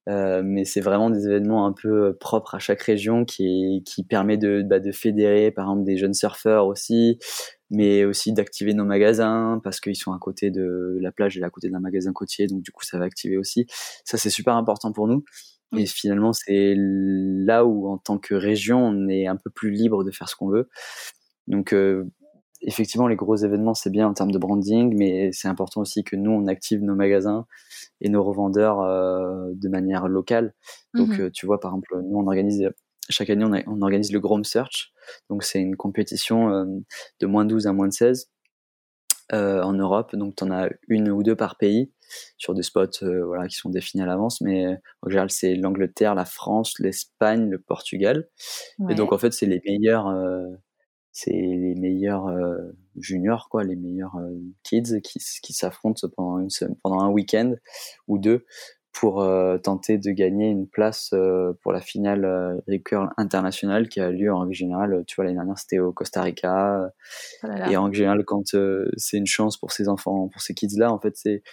euh, 0.10 0.42
mais 0.44 0.66
c'est 0.66 0.82
vraiment 0.82 1.10
des 1.10 1.28
événements 1.28 1.66
un 1.68 1.74
peu 1.74 2.18
propres 2.20 2.56
à 2.56 2.60
chaque 2.60 2.82
région 2.82 3.26
qui, 3.26 3.84
qui 3.86 4.04
permet 4.04 4.38
de, 4.38 4.64
bah, 4.64 4.80
de 4.80 4.92
fédérer, 4.92 5.52
par 5.52 5.66
exemple, 5.66 5.84
des 5.86 5.98
jeunes 5.98 6.16
surfeurs 6.16 6.66
aussi, 6.66 7.20
mais 7.70 8.06
aussi 8.06 8.34
d'activer 8.34 8.74
nos 8.74 8.86
magasins 8.86 9.62
parce 9.64 9.80
qu'ils 9.80 9.96
sont 9.96 10.12
à 10.12 10.18
côté 10.20 10.50
de 10.50 10.98
la 11.02 11.12
plage 11.12 11.38
et 11.38 11.44
à 11.44 11.50
côté 11.52 11.70
d'un 11.70 11.80
magasin 11.80 12.12
côtier, 12.12 12.48
donc 12.48 12.64
du 12.64 12.72
coup, 12.72 12.84
ça 12.84 12.98
va 12.98 13.06
activer 13.06 13.38
aussi. 13.38 13.68
Ça, 14.04 14.18
c'est 14.18 14.32
super 14.32 14.56
important 14.56 14.92
pour 14.92 15.08
nous. 15.08 15.24
Et 15.78 15.86
finalement, 15.86 16.34
c'est 16.34 16.74
là 16.76 17.64
où, 17.66 17.88
en 17.88 18.00
tant 18.00 18.18
que 18.18 18.34
région, 18.34 18.84
on 18.84 19.08
est 19.08 19.28
un 19.28 19.36
peu 19.36 19.52
plus 19.52 19.70
libre 19.70 20.04
de 20.04 20.10
faire 20.10 20.28
ce 20.28 20.36
qu'on 20.36 20.50
veut. 20.50 20.68
Donc, 21.48 21.74
euh, 21.74 22.06
effectivement, 22.62 23.08
les 23.08 23.16
gros 23.16 23.36
événements, 23.36 23.74
c'est 23.74 23.90
bien 23.90 24.08
en 24.08 24.14
termes 24.14 24.32
de 24.32 24.38
branding, 24.38 24.96
mais 24.96 25.32
c'est 25.32 25.48
important 25.48 25.82
aussi 25.82 26.04
que 26.04 26.16
nous, 26.16 26.32
on 26.32 26.48
active 26.48 26.84
nos 26.84 26.96
magasins 26.96 27.46
et 28.02 28.10
nos 28.10 28.24
revendeurs 28.24 28.82
euh, 28.82 29.52
de 29.54 29.70
manière 29.70 30.08
locale. 30.08 30.54
Donc, 30.94 31.20
euh, 31.20 31.30
tu 31.32 31.46
vois, 31.46 31.60
par 31.60 31.72
exemple, 31.72 32.02
nous, 32.04 32.18
on 32.18 32.28
organise, 32.28 32.70
chaque 33.10 33.30
année, 33.30 33.46
on, 33.68 33.82
organise 33.82 34.12
le 34.12 34.20
Grom 34.20 34.44
Search. 34.44 34.92
Donc, 35.30 35.44
c'est 35.44 35.60
une 35.60 35.76
compétition 35.76 36.54
euh, 36.54 36.66
de 37.20 37.28
moins 37.28 37.46
12 37.46 37.68
à 37.68 37.74
moins 37.74 37.88
de 37.88 37.94
16 37.94 38.30
en 39.32 39.74
Europe. 39.74 40.16
Donc, 40.16 40.36
tu 40.36 40.44
en 40.44 40.52
as 40.52 40.70
une 40.88 41.10
ou 41.12 41.22
deux 41.22 41.36
par 41.36 41.58
pays 41.58 41.92
sur 42.38 42.56
des 42.56 42.64
spots 42.64 43.06
voilà, 43.28 43.48
qui 43.48 43.56
sont 43.56 43.70
définis 43.70 44.02
à 44.02 44.08
l'avance. 44.08 44.42
Mais 44.42 44.66
en 45.04 45.10
général, 45.10 45.30
c'est 45.30 45.54
l'Angleterre, 45.54 46.16
la 46.16 46.26
France, 46.26 46.80
l'Espagne, 46.80 47.48
le 47.48 47.60
Portugal. 47.60 48.28
Et 48.90 48.96
donc, 48.96 49.14
en 49.14 49.20
fait, 49.20 49.32
c'est 49.32 49.46
les 49.46 49.62
meilleurs 49.64 50.08
c'est 51.20 51.32
les 51.32 51.76
meilleurs 51.76 52.28
juniors, 52.96 53.50
quoi, 53.50 53.64
les 53.64 53.76
meilleurs 53.76 54.18
kids 54.64 55.02
qui, 55.02 55.20
qui 55.42 55.54
s'affrontent 55.54 56.08
pendant, 56.16 56.40
une, 56.40 56.50
pendant 56.84 57.00
un 57.02 57.10
week-end 57.10 57.56
ou 58.08 58.18
deux 58.18 58.46
pour 58.92 59.26
tenter 59.64 59.98
de 59.98 60.12
gagner 60.12 60.50
une 60.50 60.68
place 60.68 61.14
pour 61.62 61.72
la 61.72 61.80
finale 61.80 62.26
euh, 62.26 62.58
recurl 62.68 63.10
internationale 63.18 63.88
qui 63.88 64.00
a 64.00 64.12
lieu 64.12 64.34
en 64.34 64.40
règle 64.40 64.54
générale. 64.54 65.04
Tu 65.08 65.16
vois, 65.16 65.26
l'année 65.26 65.38
dernière, 65.38 65.58
c'était 65.58 65.80
au 65.80 65.94
Costa 65.94 66.22
Rica. 66.22 66.92
Oh 67.44 67.48
et 67.70 67.78
en 67.78 67.84
règle 67.84 67.96
générale, 67.96 68.26
quand 68.26 68.44
c'est 68.98 69.18
une 69.18 69.28
chance 69.28 69.58
pour 69.58 69.72
ces 69.72 69.88
enfants, 69.88 70.28
pour 70.28 70.42
ces 70.42 70.54
kids-là, 70.54 70.92
en 70.92 71.00
fait, 71.00 71.16
c'est 71.16 71.44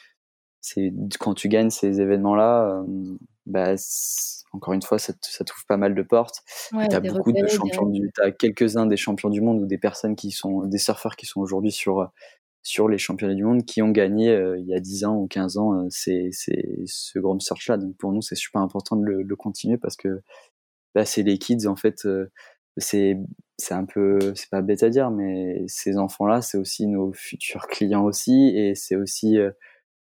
c'est 0.61 0.93
quand 1.21 1.35
tu 1.35 1.49
gagnes 1.49 1.71
ces 1.71 2.01
événements-là, 2.01 2.85
bah, 3.45 3.75
encore 4.57 4.75
une 4.75 4.83
fois, 4.83 4.99
ça, 4.99 5.13
ça 5.23 5.45
t'ouvre 5.45 5.65
pas 5.69 5.77
mal 5.77 5.95
de 5.95 6.03
portes. 6.03 6.43
Ouais, 6.73 6.89
tu 6.89 6.97
as 6.97 7.01
beaucoup 7.01 7.33
de 7.33 7.47
champions 7.47 7.87
du, 7.87 8.11
as 8.23 8.31
quelques-uns 8.33 8.87
des 8.87 8.97
champions 8.97 9.31
du 9.31 9.41
monde 9.41 9.61
ou 9.61 9.67
des 9.67 9.79
personnes 9.79 10.17
qui 10.17 10.31
sont, 10.31 10.67
des 10.67 10.79
surfeurs 10.79 11.17
qui 11.17 11.27
sont 11.27 11.41
aujourd'hui 11.41 11.73
sur, 11.73 12.11
sur 12.63 12.89
les 12.89 12.99
championnats 12.99 13.35
du 13.35 13.45
monde 13.45 13.65
qui 13.65 13.83
ont 13.83 13.91
gagné 13.91 14.31
euh, 14.31 14.59
il 14.59 14.67
y 14.67 14.75
a 14.75 14.81
10 14.81 15.05
ans 15.05 15.17
ou 15.17 15.27
15 15.29 15.59
ans 15.59 15.75
euh, 15.75 15.87
c'est, 15.91 16.29
c'est 16.33 16.65
ce 16.87 17.19
grand 17.19 17.41
search 17.41 17.69
là. 17.69 17.77
Donc 17.77 17.97
pour 17.97 18.13
nous, 18.13 18.23
c'est 18.23 18.35
super 18.35 18.61
important 18.63 18.97
de 18.97 19.05
le, 19.05 19.23
le 19.23 19.37
continuer 19.37 19.79
parce 19.79 19.97
que 19.97 20.23
bah, 20.95 21.05
c'est 21.05 21.23
les 21.23 21.39
kids 21.39 21.67
en 21.67 21.77
fait. 21.77 22.07
Euh, 22.07 22.31
c'est 22.79 23.17
c'est 23.59 23.75
un 23.75 23.87
peu 23.87 24.19
c'est 24.35 24.51
pas 24.51 24.61
bête 24.61 24.83
à 24.83 24.91
dire 24.91 25.11
mais 25.11 25.65
ces 25.67 25.97
enfants 25.97 26.27
là 26.27 26.43
c'est 26.43 26.59
aussi 26.59 26.87
nos 26.87 27.11
futurs 27.15 27.69
clients 27.69 28.05
aussi 28.05 28.49
et 28.55 28.75
c'est 28.75 28.97
aussi 28.97 29.39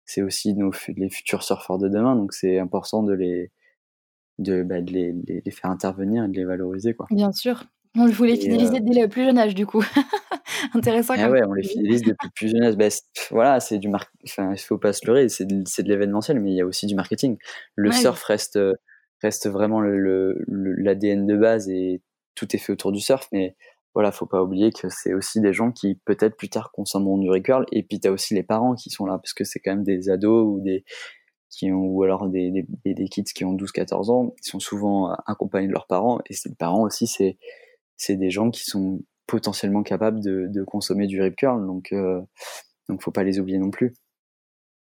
c'est 0.05 0.21
aussi 0.21 0.53
nos, 0.53 0.71
les 0.95 1.09
futurs 1.09 1.43
surfeurs 1.43 1.77
de 1.77 1.87
demain, 1.89 2.15
donc 2.15 2.33
c'est 2.33 2.59
important 2.59 3.03
de 3.03 3.13
les, 3.13 3.51
de, 4.39 4.63
bah, 4.63 4.81
de 4.81 4.91
les, 4.91 5.13
les, 5.27 5.51
faire 5.51 5.69
intervenir 5.69 6.25
et 6.25 6.27
de 6.27 6.35
les 6.35 6.45
valoriser. 6.45 6.93
Quoi. 6.93 7.07
Bien 7.11 7.31
sûr. 7.31 7.63
On 7.95 8.07
voulait 8.07 8.35
fidéliser 8.35 8.77
euh 8.77 8.79
dès 8.81 9.01
le 9.01 9.07
plus 9.07 9.23
jeune 9.23 9.37
âge, 9.37 9.53
du 9.53 9.65
coup. 9.65 9.83
Intéressant. 10.73 11.13
Ah 11.17 11.29
ouais, 11.29 11.41
on 11.47 11.53
les 11.53 11.63
fidélise 11.63 12.01
depuis 12.01 12.27
le 12.27 12.31
plus 12.35 12.49
jeune 12.49 12.63
âge. 12.63 12.75
Bah, 12.75 12.87
voilà, 13.29 13.59
c'est 13.59 13.77
du 13.77 13.89
mar... 13.89 14.05
enfin, 14.25 14.51
il 14.51 14.59
faut 14.59 14.79
pas 14.79 14.93
se 14.93 15.05
leurrer, 15.05 15.29
c'est 15.29 15.45
de, 15.45 15.57
de 15.57 15.87
l'événementiel, 15.87 16.39
mais 16.39 16.51
il 16.51 16.57
y 16.57 16.61
a 16.61 16.65
aussi 16.65 16.87
du 16.87 16.95
marketing. 16.95 17.37
Le 17.75 17.91
surf 17.91 18.23
reste, 18.23 18.59
reste 19.21 19.47
vraiment 19.47 19.81
l'ADN 19.81 21.27
de 21.27 21.37
base 21.37 21.69
et 21.69 22.01
tout 22.35 22.55
est 22.55 22.59
fait 22.59 22.73
autour 22.73 22.91
du 22.91 22.99
surf, 22.99 23.27
mais 23.31 23.55
voilà, 23.93 24.11
faut 24.11 24.25
pas 24.25 24.41
oublier 24.41 24.71
que 24.71 24.87
c'est 24.89 25.13
aussi 25.13 25.39
des 25.39 25.53
gens 25.53 25.71
qui 25.71 25.99
peut-être 26.05 26.35
plus 26.35 26.49
tard 26.49 26.71
consommeront 26.71 27.19
du 27.19 27.29
recurl 27.29 27.65
et 27.71 27.83
puis 27.83 27.99
tu 27.99 28.07
as 28.07 28.11
aussi 28.11 28.33
les 28.33 28.43
parents 28.43 28.73
qui 28.73 28.89
sont 28.89 29.05
là 29.05 29.17
parce 29.17 29.33
que 29.33 29.43
c'est 29.43 29.59
quand 29.59 29.71
même 29.71 29.83
des 29.83 30.09
ados 30.09 30.45
ou 30.47 30.61
des 30.63 30.83
qui 31.57 31.71
ont 31.71 31.85
ou 31.85 32.03
alors 32.03 32.29
des, 32.29 32.65
des, 32.85 32.93
des 32.93 33.07
kids 33.07 33.23
qui 33.23 33.45
ont 33.45 33.53
12 33.53 33.71
14 33.71 34.09
ans, 34.09 34.33
ils 34.41 34.47
sont 34.47 34.59
souvent 34.59 35.13
accompagnés 35.25 35.67
de 35.67 35.73
leurs 35.73 35.87
parents 35.87 36.19
et 36.29 36.33
ces 36.33 36.53
parents 36.55 36.83
aussi 36.83 37.07
c'est 37.07 37.37
c'est 37.95 38.15
des 38.15 38.31
gens 38.31 38.49
qui 38.49 38.63
sont 38.63 39.01
potentiellement 39.27 39.83
capables 39.83 40.21
de, 40.21 40.47
de 40.49 40.63
consommer 40.63 41.07
du 41.07 41.21
rip 41.21 41.35
curl 41.35 41.65
donc 41.65 41.91
euh, 41.93 42.21
donc 42.89 43.01
faut 43.01 43.11
pas 43.11 43.23
les 43.23 43.39
oublier 43.39 43.57
non 43.57 43.71
plus. 43.71 43.93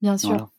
Bien 0.00 0.18
sûr. 0.18 0.50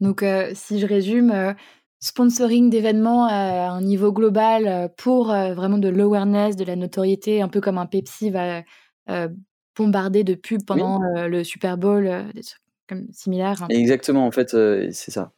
Donc 0.00 0.22
euh, 0.22 0.50
si 0.54 0.78
je 0.78 0.86
résume 0.86 1.30
euh, 1.30 1.52
sponsoring 2.00 2.70
d'événements 2.70 3.26
à 3.26 3.68
un 3.68 3.82
niveau 3.82 4.12
global 4.12 4.66
euh, 4.66 4.88
pour 4.96 5.30
euh, 5.30 5.54
vraiment 5.54 5.78
de 5.78 5.88
l'awareness, 5.88 6.56
de 6.56 6.64
la 6.64 6.76
notoriété, 6.76 7.42
un 7.42 7.48
peu 7.48 7.60
comme 7.60 7.78
un 7.78 7.86
Pepsi 7.86 8.30
va 8.30 8.62
euh, 9.10 9.28
bombarder 9.76 10.24
de 10.24 10.34
pubs 10.34 10.64
pendant 10.66 11.00
le 11.14 11.44
Super 11.44 11.78
Bowl, 11.78 12.04
des 12.34 12.42
trucs 12.42 12.62
comme 12.88 13.06
similaires. 13.12 13.66
Exactement, 13.70 14.26
en 14.26 14.30
fait, 14.30 14.50
c'est 14.50 15.10
ça. 15.10 15.32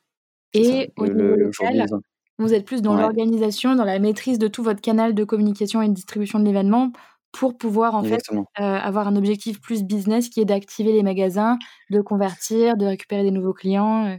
Et 0.54 0.90
au 0.96 1.06
niveau 1.06 1.36
local, 1.36 1.86
vous 2.38 2.54
êtes 2.54 2.64
plus 2.64 2.82
dans 2.82 2.94
l'organisation, 2.94 3.74
dans 3.74 3.84
la 3.84 3.98
maîtrise 3.98 4.38
de 4.38 4.48
tout 4.48 4.62
votre 4.62 4.80
canal 4.80 5.14
de 5.14 5.24
communication 5.24 5.82
et 5.82 5.88
de 5.88 5.94
distribution 5.94 6.38
de 6.38 6.44
l'événement 6.44 6.92
pour 7.32 7.56
pouvoir 7.56 7.94
en 7.94 8.02
fait 8.02 8.22
avoir 8.56 9.08
un 9.08 9.16
objectif 9.16 9.60
plus 9.60 9.84
business 9.84 10.28
qui 10.28 10.40
est 10.40 10.44
d'activer 10.44 10.92
les 10.92 11.02
magasins, 11.02 11.58
de 11.90 12.00
convertir, 12.00 12.76
de 12.76 12.86
récupérer 12.86 13.22
des 13.22 13.30
nouveaux 13.30 13.54
clients. 13.54 14.18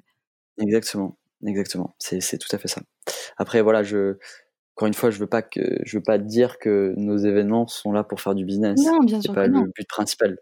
Exactement. 0.60 1.18
Exactement, 1.46 1.94
c'est 2.00 2.38
tout 2.38 2.56
à 2.56 2.58
fait 2.58 2.70
ça. 2.70 2.82
Après, 3.36 3.62
voilà, 3.62 3.84
je, 3.84 4.16
encore 4.78 4.88
une 4.88 4.94
fois, 4.94 5.10
je 5.10 5.20
veux 5.20 5.28
pas 5.28 5.42
que, 5.42 5.60
je 5.84 5.98
veux 5.98 6.04
pas 6.04 6.18
dire 6.18 6.58
que 6.58 6.94
nos 6.96 7.18
événements 7.18 7.68
sont 7.68 7.92
là 7.92 8.06
pour 8.06 8.22
faire 8.22 8.34
du 8.34 8.46
business. 8.46 8.80
Non, 8.82 9.00
bien 9.00 9.20
sûr. 9.20 9.32
C'est 9.32 9.36
pas 9.36 9.48
le 9.48 9.60
but 9.76 9.88
principal. 9.90 10.38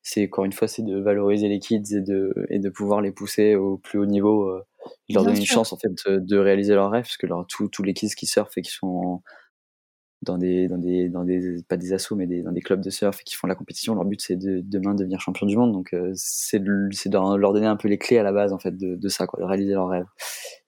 C'est 0.00 0.24
encore 0.24 0.46
une 0.46 0.54
fois, 0.54 0.66
c'est 0.66 0.82
de 0.82 0.98
valoriser 0.98 1.48
les 1.48 1.58
kids 1.58 1.82
et 1.94 2.00
de 2.00 2.32
et 2.48 2.58
de 2.58 2.70
pouvoir 2.70 3.02
les 3.02 3.12
pousser 3.12 3.54
au 3.54 3.76
plus 3.76 3.98
haut 3.98 4.06
niveau, 4.06 4.48
euh, 4.48 4.62
leur 5.08 5.24
donner 5.24 5.38
une 5.38 5.46
chance 5.46 5.72
en 5.72 5.76
fait 5.76 5.92
de, 6.06 6.36
réaliser 6.36 6.74
leurs 6.74 6.90
rêves, 6.90 7.04
parce 7.04 7.16
que 7.16 7.26
leur, 7.26 7.46
tous 7.46 7.82
les 7.82 7.94
kids 7.94 8.14
qui 8.16 8.26
surfent 8.26 8.56
et 8.56 8.62
qui 8.62 8.72
sont 8.72 9.22
dans 10.22 10.38
des, 10.38 10.68
dans 10.68 10.78
des, 10.78 11.08
dans 11.08 11.24
des, 11.24 11.62
pas 11.68 11.76
des 11.76 11.92
assos, 11.92 12.16
mais 12.16 12.26
des, 12.26 12.42
dans 12.42 12.52
des 12.52 12.60
clubs 12.60 12.80
de 12.80 12.90
surf 12.90 13.22
qui 13.24 13.34
font 13.34 13.46
la 13.46 13.54
compétition. 13.54 13.94
Leur 13.94 14.04
but, 14.04 14.20
c'est 14.20 14.36
de 14.36 14.60
demain 14.64 14.94
devenir 14.94 15.20
champion 15.20 15.46
du 15.46 15.56
monde. 15.56 15.72
Donc, 15.72 15.92
euh, 15.92 16.12
c'est 16.14 16.58
de, 16.58 17.36
leur 17.36 17.52
donner 17.52 17.66
un 17.66 17.76
peu 17.76 17.88
les 17.88 17.98
clés 17.98 18.18
à 18.18 18.22
la 18.22 18.32
base, 18.32 18.52
en 18.52 18.58
fait, 18.58 18.76
de, 18.76 18.96
de 18.96 19.08
ça, 19.08 19.26
quoi, 19.26 19.40
de 19.40 19.44
réaliser 19.44 19.72
leurs 19.72 19.88
rêves. 19.88 20.06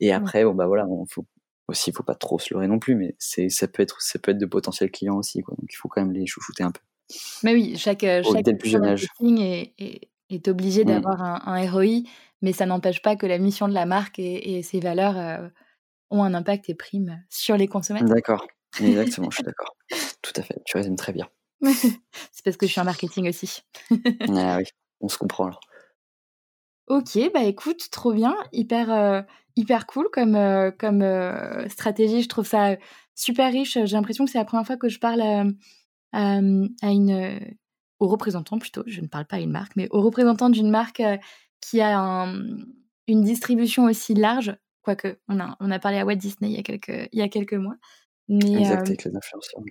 Et 0.00 0.12
après, 0.12 0.44
bon, 0.44 0.54
bah 0.54 0.66
voilà, 0.66 0.86
on 0.86 1.06
faut, 1.06 1.26
aussi, 1.68 1.90
il 1.90 1.92
faut 1.92 2.02
pas 2.02 2.14
trop 2.14 2.38
se 2.38 2.52
leurrer 2.52 2.68
non 2.68 2.78
plus, 2.78 2.94
mais 2.94 3.14
c'est, 3.18 3.48
ça 3.48 3.68
peut 3.68 3.82
être, 3.82 4.00
ça 4.00 4.18
peut 4.18 4.32
être 4.32 4.38
de 4.38 4.46
potentiels 4.46 4.90
clients 4.90 5.16
aussi, 5.16 5.42
quoi. 5.42 5.54
Donc, 5.58 5.68
il 5.70 5.76
faut 5.76 5.88
quand 5.88 6.00
même 6.00 6.12
les 6.12 6.26
chouchouter 6.26 6.62
un 6.62 6.72
peu. 6.72 6.80
Mais 7.42 7.54
oui, 7.54 7.76
chaque, 7.76 8.02
chaque 8.02 8.58
plus 8.58 8.70
jeune 8.70 8.84
âge. 8.84 9.06
Est, 9.20 9.72
est, 9.78 10.08
est, 10.28 10.48
obligé 10.48 10.84
mmh. 10.84 10.88
d'avoir 10.88 11.22
un, 11.22 11.40
un, 11.46 11.70
ROI, 11.70 12.02
mais 12.42 12.52
ça 12.52 12.66
n'empêche 12.66 13.02
pas 13.02 13.16
que 13.16 13.26
la 13.26 13.38
mission 13.38 13.68
de 13.68 13.74
la 13.74 13.86
marque 13.86 14.18
et, 14.18 14.56
et 14.56 14.62
ses 14.62 14.80
valeurs 14.80 15.18
euh, 15.18 15.48
ont 16.10 16.22
un 16.22 16.34
impact 16.34 16.68
et 16.70 16.74
prime 16.74 17.22
sur 17.28 17.56
les 17.56 17.68
consommateurs. 17.68 18.08
D'accord. 18.08 18.46
Exactement, 18.80 19.30
je 19.30 19.36
suis 19.36 19.44
d'accord. 19.44 19.76
Tout 20.22 20.32
à 20.36 20.42
fait, 20.42 20.60
tu 20.64 20.76
résumes 20.76 20.96
très 20.96 21.12
bien. 21.12 21.28
c'est 21.62 22.44
parce 22.44 22.56
que 22.56 22.66
je 22.66 22.72
suis 22.72 22.80
en 22.80 22.84
marketing 22.84 23.28
aussi. 23.28 23.62
ah 23.90 24.58
oui, 24.58 24.64
on 25.00 25.08
se 25.08 25.18
comprend 25.18 25.46
alors. 25.46 25.60
Ok, 26.88 27.18
bah 27.34 27.44
écoute, 27.44 27.90
trop 27.90 28.14
bien, 28.14 28.34
hyper, 28.52 28.90
euh, 28.90 29.20
hyper 29.56 29.86
cool 29.86 30.08
comme, 30.10 30.34
euh, 30.34 30.70
comme 30.70 31.02
euh, 31.02 31.68
stratégie. 31.68 32.22
Je 32.22 32.28
trouve 32.28 32.46
ça 32.46 32.76
super 33.14 33.52
riche. 33.52 33.74
J'ai 33.84 33.96
l'impression 33.96 34.24
que 34.24 34.30
c'est 34.30 34.38
la 34.38 34.46
première 34.46 34.66
fois 34.66 34.78
que 34.78 34.88
je 34.88 34.98
parle 34.98 35.20
à 36.12 36.40
une, 36.82 37.40
au 37.98 38.08
représentant 38.08 38.58
plutôt. 38.58 38.84
Je 38.86 39.02
ne 39.02 39.06
parle 39.06 39.26
pas 39.26 39.36
à 39.36 39.40
une 39.40 39.50
marque, 39.50 39.72
mais 39.76 39.88
au 39.90 40.00
représentant 40.00 40.48
d'une 40.48 40.70
marque 40.70 41.02
qui 41.60 41.80
a 41.80 42.26
une 43.08 43.22
distribution 43.22 43.84
aussi 43.84 44.14
large. 44.14 44.56
Quoique, 44.82 45.18
on 45.28 45.40
a, 45.40 45.56
on 45.60 45.70
a 45.70 45.78
parlé 45.78 45.98
à 45.98 46.04
Walt 46.04 46.16
Disney 46.16 46.50
il 46.50 46.56
y 46.56 46.60
a 46.60 46.62
quelques, 46.62 47.08
il 47.12 47.18
y 47.18 47.22
a 47.22 47.28
quelques 47.28 47.54
mois. 47.54 47.76
Mais, 48.28 48.60
exact, 48.60 48.88
avec 48.88 49.04
les 49.04 49.16
influenceurs. 49.16 49.62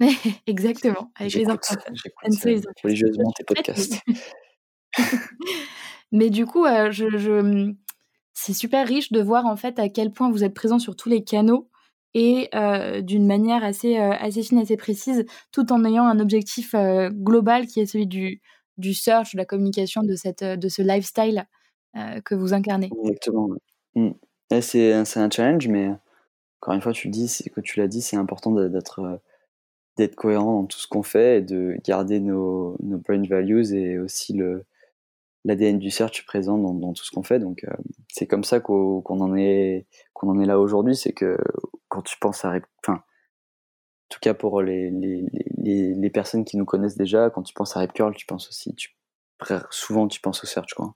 Exactement, 0.46 1.12
avec 1.16 1.34
les 1.34 1.46
influenceurs. 1.48 2.72
Religieusement 2.82 3.30
tes 3.32 3.44
podcasts. 3.44 4.00
Mais 6.12 6.30
du 6.30 6.44
coup, 6.46 6.66
je, 6.66 7.16
je... 7.16 7.40
Mmh, 7.40 7.76
c'est 8.32 8.54
super 8.54 8.86
riche 8.86 9.12
de 9.12 9.20
voir 9.20 9.46
en 9.46 9.56
fait 9.56 9.78
à 9.78 9.88
quel 9.88 10.12
point 10.12 10.30
vous 10.30 10.44
êtes 10.44 10.54
présent 10.54 10.78
sur 10.78 10.96
tous 10.96 11.08
les 11.08 11.22
canaux 11.22 11.68
et 12.14 12.48
euh, 12.54 13.02
d'une 13.02 13.26
manière 13.26 13.62
assez, 13.62 13.98
euh, 13.98 14.12
assez 14.12 14.42
fine, 14.42 14.58
assez 14.58 14.76
précise, 14.76 15.24
tout 15.52 15.72
en 15.72 15.84
ayant 15.84 16.04
un 16.04 16.18
objectif 16.18 16.74
global 16.74 17.66
qui 17.66 17.80
est 17.80 17.86
celui 17.86 18.06
du, 18.06 18.40
du 18.80 18.94
search, 18.94 19.32
de 19.32 19.38
la 19.38 19.44
communication, 19.44 20.02
de, 20.02 20.16
cette, 20.16 20.42
de 20.42 20.68
ce 20.68 20.82
lifestyle 20.82 21.46
que 22.24 22.34
vous 22.34 22.54
incarnez. 22.54 22.90
Exactement. 23.04 23.48
Mmh. 23.94 24.10
C'est 24.60 24.92
un 24.92 25.30
challenge, 25.30 25.68
mais 25.68 25.90
encore 26.60 26.74
une 26.74 26.82
fois, 26.82 26.92
tu 26.92 27.08
dis, 27.08 27.42
que 27.54 27.60
tu 27.60 27.78
l'as 27.78 27.88
dit, 27.88 28.02
c'est 28.02 28.16
important 28.16 28.52
d'être 28.52 29.00
euh, 29.00 29.16
d'être 29.96 30.14
cohérent 30.14 30.62
dans 30.62 30.66
tout 30.66 30.78
ce 30.78 30.86
qu'on 30.86 31.02
fait 31.02 31.38
et 31.38 31.42
de 31.42 31.76
garder 31.84 32.20
nos, 32.20 32.76
nos 32.80 32.98
brand 32.98 33.26
values 33.26 33.72
et 33.74 33.98
aussi 33.98 34.38
l'ADN 35.44 35.78
du 35.78 35.90
search 35.90 36.24
présent 36.26 36.58
dans, 36.58 36.92
tout 36.92 37.04
ce 37.04 37.10
qu'on 37.10 37.22
fait. 37.22 37.38
Donc 37.38 37.64
euh, 37.64 37.72
c'est 38.08 38.26
comme 38.26 38.44
ça 38.44 38.60
qu'on 38.60 39.02
en 39.04 39.36
est 39.36 39.86
en 40.14 40.40
est 40.40 40.46
là 40.46 40.60
aujourd'hui, 40.60 40.96
c'est 40.96 41.12
que 41.12 41.38
quand 41.88 42.02
tu 42.02 42.18
penses 42.18 42.44
à 42.44 42.58
enfin 42.84 42.94
en 42.98 43.09
tout 44.10 44.18
cas 44.20 44.34
pour 44.34 44.60
les, 44.60 44.90
les, 44.90 45.24
les, 45.94 46.10
personnes 46.10 46.44
qui 46.44 46.56
nous 46.56 46.66
connaissent 46.66 46.96
déjà, 46.96 47.30
quand 47.30 47.42
tu 47.42 47.54
penses 47.54 47.76
à 47.76 47.80
Rip 47.80 47.92
Curl, 47.92 48.14
tu 48.14 48.26
penses 48.26 48.48
aussi 48.48 48.74
souvent 49.70 50.06
tu 50.08 50.20
penses 50.20 50.44
au 50.44 50.46
search 50.46 50.74
quoi 50.74 50.94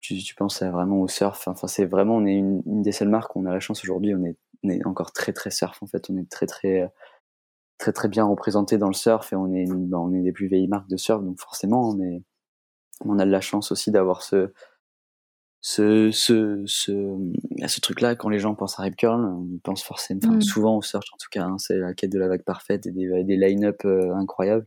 tu, 0.00 0.16
tu 0.18 0.34
penses 0.34 0.62
vraiment 0.62 1.00
au 1.00 1.08
surf. 1.08 1.46
Enfin, 1.46 1.66
c'est 1.66 1.84
vraiment, 1.84 2.16
on 2.16 2.26
est 2.26 2.34
une, 2.34 2.62
des 2.82 2.92
seules 2.92 3.08
marques, 3.08 3.36
on 3.36 3.46
a 3.46 3.52
la 3.52 3.60
chance 3.60 3.82
aujourd'hui, 3.84 4.14
on 4.14 4.24
est, 4.24 4.86
encore 4.86 5.12
très 5.12 5.32
très 5.32 5.50
surf 5.50 5.82
en 5.82 5.86
fait, 5.86 6.10
on 6.10 6.18
est 6.18 6.30
très 6.30 6.46
très 6.46 6.90
très 7.78 7.92
très 7.92 8.08
bien 8.08 8.24
représenté 8.26 8.76
dans 8.76 8.88
le 8.88 8.94
surf 8.94 9.32
et 9.32 9.36
on 9.36 9.54
est, 9.54 9.64
bah, 9.66 9.98
on 9.98 10.12
est 10.12 10.20
des 10.20 10.32
plus 10.32 10.48
vieilles 10.48 10.68
marques 10.68 10.88
de 10.88 10.96
surf, 10.98 11.22
donc 11.22 11.40
forcément, 11.40 11.88
on 11.90 12.00
est, 12.02 12.22
on 13.04 13.18
a 13.18 13.24
de 13.24 13.30
la 13.30 13.40
chance 13.40 13.72
aussi 13.72 13.90
d'avoir 13.90 14.22
ce, 14.22 14.52
ce, 15.62 16.10
ce, 16.10 16.62
ce, 16.66 17.16
ce 17.66 17.80
truc-là, 17.80 18.14
quand 18.16 18.30
les 18.30 18.38
gens 18.38 18.54
pensent 18.54 18.78
à 18.78 18.82
Rip 18.82 18.96
Curl, 18.96 19.24
on 19.24 19.58
pense 19.62 19.82
forcément, 19.82 20.32
mmh. 20.32 20.40
souvent 20.40 20.76
au 20.76 20.82
surf 20.82 21.04
en 21.12 21.16
tout 21.18 21.28
cas, 21.30 21.44
hein, 21.44 21.58
c'est 21.58 21.76
la 21.76 21.92
quête 21.92 22.10
de 22.10 22.18
la 22.18 22.28
vague 22.28 22.44
parfaite 22.44 22.86
et 22.86 22.90
des, 22.90 23.24
des 23.24 23.36
line-up 23.36 23.84
euh, 23.84 24.14
incroyables. 24.14 24.66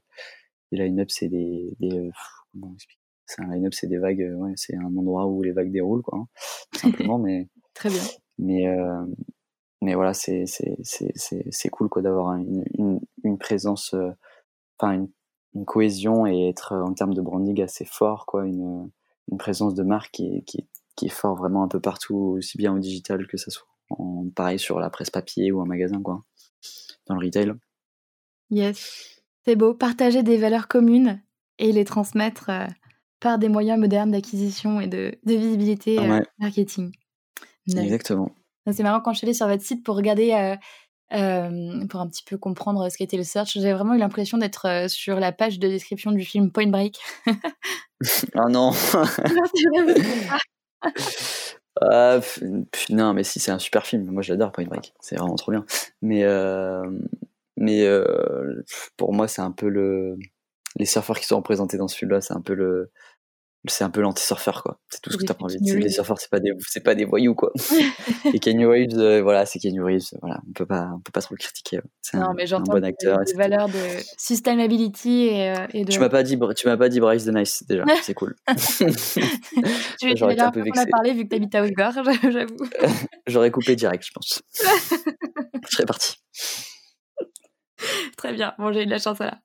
Les 0.71 0.85
line-up, 0.85 1.09
c'est 1.09 1.29
des, 1.29 1.73
des 1.79 1.97
euh, 1.97 2.11
comment 2.51 2.73
expliquer 2.73 2.99
c'est 3.25 3.41
un 3.41 3.47
line-up, 3.47 3.73
c'est 3.73 3.87
des 3.87 3.97
vagues, 3.97 4.21
euh, 4.21 4.35
ouais, 4.35 4.53
c'est 4.55 4.75
un 4.75 4.95
endroit 4.97 5.25
où 5.25 5.41
les 5.41 5.53
vagues 5.53 5.71
déroulent, 5.71 6.03
quoi, 6.03 6.19
hein, 6.19 6.27
tout 6.73 6.79
simplement. 6.79 7.17
mais 7.17 7.47
très 7.73 7.89
bien. 7.89 8.03
Mais 8.37 8.67
euh, 8.67 9.05
mais 9.81 9.95
voilà, 9.95 10.13
c'est 10.13 10.45
c'est 10.45 10.75
c'est 10.83 11.11
c'est 11.15 11.69
cool 11.69 11.89
quoi 11.89 12.01
d'avoir 12.01 12.35
une, 12.35 12.63
une, 12.77 12.99
une 13.23 13.37
présence, 13.37 13.95
enfin 14.77 14.93
une 14.93 15.09
une 15.55 15.65
cohésion 15.65 16.25
et 16.25 16.49
être 16.49 16.73
en 16.75 16.93
termes 16.93 17.13
de 17.13 17.21
branding 17.21 17.61
assez 17.61 17.85
fort, 17.85 18.25
quoi, 18.25 18.45
une, 18.45 18.89
une 19.31 19.37
présence 19.37 19.73
de 19.73 19.83
marque 19.83 20.11
qui 20.11 20.37
est, 20.37 20.41
qui, 20.41 20.67
qui 20.95 21.07
est 21.07 21.09
fort 21.09 21.35
vraiment 21.35 21.63
un 21.63 21.67
peu 21.67 21.79
partout, 21.79 22.35
aussi 22.37 22.57
bien 22.57 22.73
au 22.73 22.79
digital 22.79 23.27
que 23.27 23.37
ça 23.37 23.51
soit 23.51 23.67
en, 23.89 24.29
pareil 24.35 24.59
sur 24.59 24.79
la 24.79 24.89
presse 24.89 25.09
papier 25.09 25.51
ou 25.51 25.61
un 25.61 25.65
magasin, 25.65 26.01
quoi, 26.01 26.23
dans 27.07 27.15
le 27.15 27.25
retail. 27.25 27.53
Yes, 28.49 29.21
c'est 29.45 29.55
beau. 29.55 29.73
Partager 29.73 30.23
des 30.23 30.37
valeurs 30.37 30.67
communes 30.67 31.21
et 31.59 31.71
les 31.71 31.85
transmettre 31.85 32.49
euh, 32.49 32.67
par 33.19 33.39
des 33.39 33.49
moyens 33.49 33.79
modernes 33.79 34.11
d'acquisition 34.11 34.79
et 34.79 34.87
de, 34.87 35.17
de 35.23 35.33
visibilité 35.33 35.99
euh, 35.99 36.21
marketing. 36.39 36.91
Exactement. 37.67 38.31
C'est 38.71 38.83
marrant 38.83 39.01
quand 39.01 39.13
je 39.13 39.19
suis 39.19 39.25
allée 39.25 39.33
sur 39.33 39.47
votre 39.47 39.63
site 39.63 39.83
pour 39.83 39.95
regarder, 39.95 40.31
euh, 41.11 41.85
pour 41.87 41.99
un 41.99 42.07
petit 42.07 42.23
peu 42.23 42.37
comprendre 42.37 42.89
ce 42.89 42.97
qu'était 42.97 43.17
le 43.17 43.23
search. 43.23 43.57
J'ai 43.59 43.73
vraiment 43.73 43.93
eu 43.93 43.97
l'impression 43.97 44.37
d'être 44.37 44.85
sur 44.87 45.19
la 45.19 45.31
page 45.31 45.59
de 45.59 45.67
description 45.67 46.11
du 46.11 46.23
film 46.23 46.51
Point 46.51 46.67
Break. 46.67 46.97
ah 48.35 48.47
non. 48.49 48.71
Ah, 51.81 52.19
non, 52.91 53.13
mais 53.15 53.23
si 53.23 53.39
c'est 53.39 53.51
un 53.51 53.57
super 53.59 53.85
film. 53.85 54.05
Moi, 54.11 54.21
j'adore 54.21 54.51
Point 54.51 54.65
Break. 54.65 54.93
C'est 55.01 55.15
vraiment 55.17 55.35
trop 55.35 55.51
bien. 55.51 55.65
Mais 56.03 56.23
mais 57.57 57.87
pour 58.97 59.13
moi, 59.13 59.27
c'est 59.27 59.41
un 59.41 59.51
peu 59.51 59.69
le 59.69 60.17
les 60.77 60.85
surfeurs 60.85 61.19
qui 61.19 61.25
sont 61.27 61.37
représentés 61.37 61.77
dans 61.77 61.87
ce 61.87 61.97
film-là. 61.97 62.21
C'est 62.21 62.33
un 62.33 62.41
peu 62.41 62.53
le 62.53 62.91
c'est 63.71 63.83
un 63.83 63.89
peu 63.89 64.01
l'anti-surfeur 64.01 64.61
quoi. 64.63 64.79
C'est 64.89 65.01
tout 65.01 65.11
ce 65.11 65.17
que 65.17 65.23
t'as 65.23 65.35
envie 65.39 65.57
de 65.57 65.63
dire. 65.63 65.77
Les 65.77 65.89
surfeurs 65.89 66.19
c'est 66.19 66.29
pas 66.29 66.39
des 66.39 66.51
c'est 66.67 66.83
pas 66.83 66.95
des 66.95 67.05
voyous 67.05 67.35
quoi. 67.35 67.51
et 68.33 68.39
Kenny 68.39 68.65
Reeves 68.65 68.97
euh, 68.97 69.21
voilà, 69.21 69.45
c'est 69.45 69.59
Kenny 69.59 69.79
Reeves, 69.79 70.09
voilà, 70.21 70.41
on 70.47 70.53
peut 70.53 70.65
pas 70.65 70.89
on 70.93 70.99
peut 70.99 71.11
pas 71.11 71.21
trop 71.21 71.33
le 71.35 71.39
critiquer. 71.39 71.79
C'est 72.01 72.17
un, 72.17 72.33
mais 72.33 72.51
un 72.51 72.59
bon 72.59 72.83
acteur. 72.83 73.19
Des, 73.25 73.33
valeurs 73.33 73.67
de 73.67 73.79
sustainability 74.17 75.27
et, 75.27 75.51
euh, 75.51 75.67
et 75.73 75.85
de 75.85 75.91
Tu 75.91 75.99
m'as 75.99 76.09
pas 76.09 76.23
dit 76.23 76.37
tu 76.57 76.67
m'as 76.67 76.77
pas 76.77 76.89
dit 76.89 76.99
Bryce 76.99 77.25
the 77.25 77.33
Nice 77.33 77.63
déjà, 77.67 77.85
c'est 78.03 78.13
cool. 78.13 78.35
J'aurais 80.15 80.33
été 80.33 80.41
un 80.41 80.51
peu 80.51 80.61
vexé. 80.61 80.81
On 80.81 80.83
a 80.83 80.87
parlé 80.87 81.13
vu 81.13 81.23
que 81.23 81.29
t'habites 81.29 81.55
à 81.55 81.63
Osgore, 81.63 82.03
j'avoue. 82.23 82.57
J'aurais 83.27 83.51
coupé 83.51 83.75
direct, 83.75 84.05
je 84.05 84.11
pense. 84.11 84.41
je 84.59 85.75
serais 85.75 85.85
parti. 85.85 86.17
Très 88.17 88.33
bien. 88.33 88.53
Bon, 88.57 88.71
j'ai 88.73 88.83
eu 88.83 88.85
de 88.85 88.91
la 88.91 88.99
chance 88.99 89.19
là. 89.19 89.39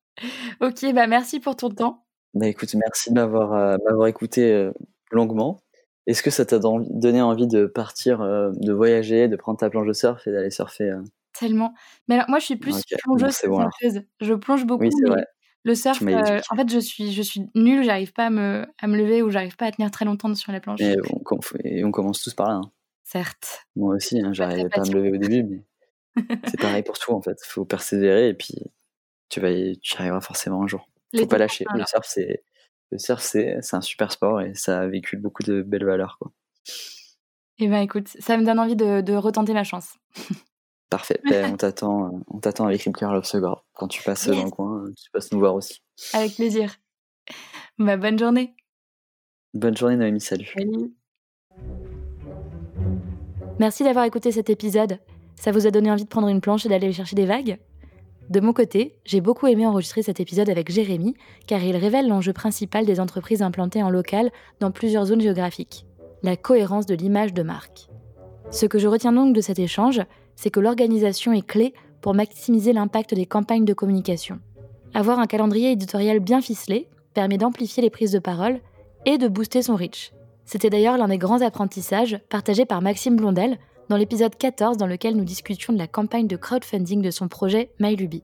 OK, 0.61 0.93
bah 0.93 1.07
merci 1.07 1.39
pour 1.39 1.57
ton 1.57 1.71
temps. 1.71 2.05
Bah 2.39 2.47
écoute, 2.47 2.73
merci 2.75 3.11
de 3.11 3.17
m'avoir 3.17 3.53
euh, 3.53 3.77
m'avoir 3.85 4.07
écouté 4.07 4.53
euh, 4.53 4.73
longuement. 5.11 5.61
Est-ce 6.07 6.23
que 6.23 6.31
ça 6.31 6.47
t'a 6.47 6.61
donné 6.61 7.21
envie 7.21 7.49
de 7.49 7.67
partir, 7.67 8.21
euh, 8.21 8.53
de 8.55 8.73
voyager, 8.73 9.27
de 9.27 9.35
prendre 9.35 9.59
ta 9.59 9.69
planche 9.69 9.89
de 9.89 9.93
surf 9.93 10.25
et 10.29 10.31
d'aller 10.31 10.51
surfer 10.51 10.95
Tellement. 11.37 11.75
Mais 12.07 12.15
alors 12.15 12.27
moi, 12.29 12.39
je 12.39 12.45
suis 12.45 12.57
plus 12.57 12.81
plongeuse 13.03 13.41
bon, 13.45 13.69
Je 14.21 14.35
plonge 14.35 14.65
beaucoup. 14.67 14.85
Oui, 14.85 14.91
c'est 14.93 15.09
vrai. 15.11 15.25
Le 15.65 15.75
surf, 15.75 16.01
en 16.01 16.57
fait, 16.57 16.71
je 16.71 16.79
suis, 16.79 17.13
je 17.13 17.23
suis 17.23 17.43
nulle, 17.57 17.83
j'arrive 17.83 18.13
pas 18.13 18.27
à 18.27 18.31
me, 18.31 18.65
à 18.81 18.87
me 18.87 18.97
lever 18.97 19.21
ou 19.21 19.31
j'arrive 19.31 19.57
pas 19.57 19.67
à 19.67 19.73
tenir 19.73 19.91
très 19.91 20.05
longtemps 20.05 20.33
sur 20.35 20.53
la 20.53 20.61
planche. 20.61 20.81
Et 20.81 20.97
on, 21.11 21.41
et 21.65 21.85
on 21.85 21.91
commence 21.91 22.23
tous 22.23 22.35
par 22.35 22.49
là. 22.49 22.55
Hein. 22.55 22.71
Certes. 23.03 23.67
Moi 23.75 23.97
aussi, 23.97 24.21
hein, 24.21 24.33
j'arrivais 24.33 24.69
pas 24.69 24.83
à 24.83 24.85
me 24.85 24.93
lever 24.93 25.13
au 25.13 25.17
début, 25.17 25.43
mais 25.43 25.65
c'est 26.47 26.61
pareil 26.61 26.85
pour 26.85 26.99
tout 26.99 27.13
en 27.13 27.21
fait. 27.21 27.37
Il 27.45 27.49
faut 27.49 27.65
persévérer 27.65 28.29
et 28.29 28.35
puis 28.35 28.55
tu 29.29 29.41
vas 29.41 29.51
y, 29.51 29.79
tu 29.81 29.95
y 29.95 29.99
arriveras 29.99 30.21
forcément 30.21 30.63
un 30.63 30.69
jour. 30.69 30.89
Faut 31.17 31.27
pas 31.27 31.39
lâcher. 31.39 31.65
Le 31.75 31.85
surf, 31.85 32.07
c'est 32.07 32.43
le 32.91 32.99
surf, 32.99 33.21
c'est 33.23 33.61
un 33.73 33.81
super 33.81 34.13
sport 34.13 34.41
et 34.41 34.55
ça 34.55 34.87
véhicule 34.87 35.21
beaucoup 35.21 35.43
de 35.43 35.63
belles 35.63 35.85
valeurs. 35.85 36.17
Quoi. 36.19 36.33
Eh 37.59 37.69
ben 37.69 37.81
écoute, 37.81 38.09
ça 38.19 38.37
me 38.37 38.45
donne 38.45 38.59
envie 38.59 38.77
de, 38.77 39.01
de 39.01 39.15
retenter 39.15 39.53
ma 39.53 39.65
chance. 39.65 39.97
Parfait. 40.91 41.21
Ben, 41.29 41.53
on 41.53 41.57
t'attend, 41.57 42.07
euh, 42.07 42.19
on 42.29 42.39
t'attend 42.39 42.67
avec 42.67 42.83
Rip 42.83 42.97
Curl 42.97 43.15
of 43.15 43.31
Quand 43.75 43.89
tu 43.89 44.03
passes 44.03 44.29
dans 44.29 44.45
le 44.45 44.51
coin, 44.51 44.85
tu 44.97 45.11
passes 45.11 45.31
nous 45.33 45.39
voir 45.39 45.55
aussi. 45.55 45.83
Avec 46.15 46.35
plaisir. 46.35 46.77
Bah, 47.79 47.99
bonne 47.99 48.19
journée. 48.19 48.55
Bonne 49.53 49.77
journée 49.77 49.97
Noémie, 49.97 50.21
salut. 50.21 50.51
salut. 50.57 50.95
Merci 53.59 53.85
d'avoir 53.85 54.05
écouté 54.05 54.33
cet 54.33 54.49
épisode. 54.51 54.99
Ça 55.37 55.53
vous 55.53 55.67
a 55.67 55.71
donné 55.71 55.91
envie 55.91 56.05
de 56.05 56.09
prendre 56.09 56.29
une 56.29 56.41
planche 56.41 56.65
et 56.65 56.69
d'aller 56.69 56.93
chercher 56.93 57.17
des 57.17 57.27
vagues? 57.27 57.59
De 58.31 58.41
mon 58.41 58.53
côté, 58.53 58.99
j'ai 59.07 59.23
beaucoup 59.23 59.47
aimé 59.47 59.67
enregistrer 59.67 60.03
cet 60.03 60.21
épisode 60.21 60.51
avec 60.51 60.71
Jérémy, 60.71 61.15
car 61.47 61.63
il 61.63 61.77
révèle 61.77 62.09
l'enjeu 62.09 62.35
principal 62.35 62.85
des 62.85 63.01
entreprises 63.01 63.41
implantées 63.41 63.83
en 63.83 63.89
local 63.89 64.31
dans 64.61 64.71
plusieurs 64.71 65.07
zones 65.07 65.23
géographiques, 65.23 65.87
la 66.23 66.37
cohérence 66.37 66.85
de 66.85 66.95
l'image 66.95 67.33
de 67.33 67.43
marque. 67.43 67.89
Ce 68.51 68.67
que 68.67 68.79
je 68.79 68.87
retiens 68.87 69.13
donc 69.13 69.35
de 69.35 69.41
cet 69.41 69.59
échange, 69.59 70.03
c'est 70.37 70.51
que 70.51 70.61
l'organisation 70.61 71.33
est 71.33 71.47
clé 71.47 71.73
pour 72.03 72.15
maximiser 72.15 72.75
l'impact 72.75 73.15
des 73.15 73.27
campagnes 73.27 73.65
de 73.65 73.73
communication. 73.73 74.41
Avoir 74.93 75.19
un 75.19 75.27
calendrier 75.27 75.73
éditorial 75.73 76.21
bien 76.21 76.43
ficelé 76.43 76.89
permet 77.15 77.39
d'amplifier 77.39 77.83
les 77.83 77.91
prises 77.91 78.13
de 78.13 78.19
parole 78.19 78.61
et 79.07 79.17
de 79.17 79.29
booster 79.29 79.63
son 79.63 79.75
reach. 79.75 80.13
C'était 80.45 80.71
d'ailleurs 80.71 80.99
l'un 80.99 81.09
des 81.09 81.19
grands 81.19 81.41
apprentissages 81.41 82.21
partagés 82.29 82.67
par 82.67 82.83
Maxime 82.83 83.17
Blondel 83.17 83.59
dans 83.89 83.97
l'épisode 83.97 84.37
14 84.37 84.77
dans 84.77 84.87
lequel 84.87 85.17
nous 85.17 85.25
discutions 85.25 85.73
de 85.73 85.79
la 85.79 85.87
campagne 85.87 86.27
de 86.27 86.37
crowdfunding 86.37 87.03
de 87.03 87.11
son 87.11 87.29
projet 87.29 87.71
MyLuby. 87.81 88.23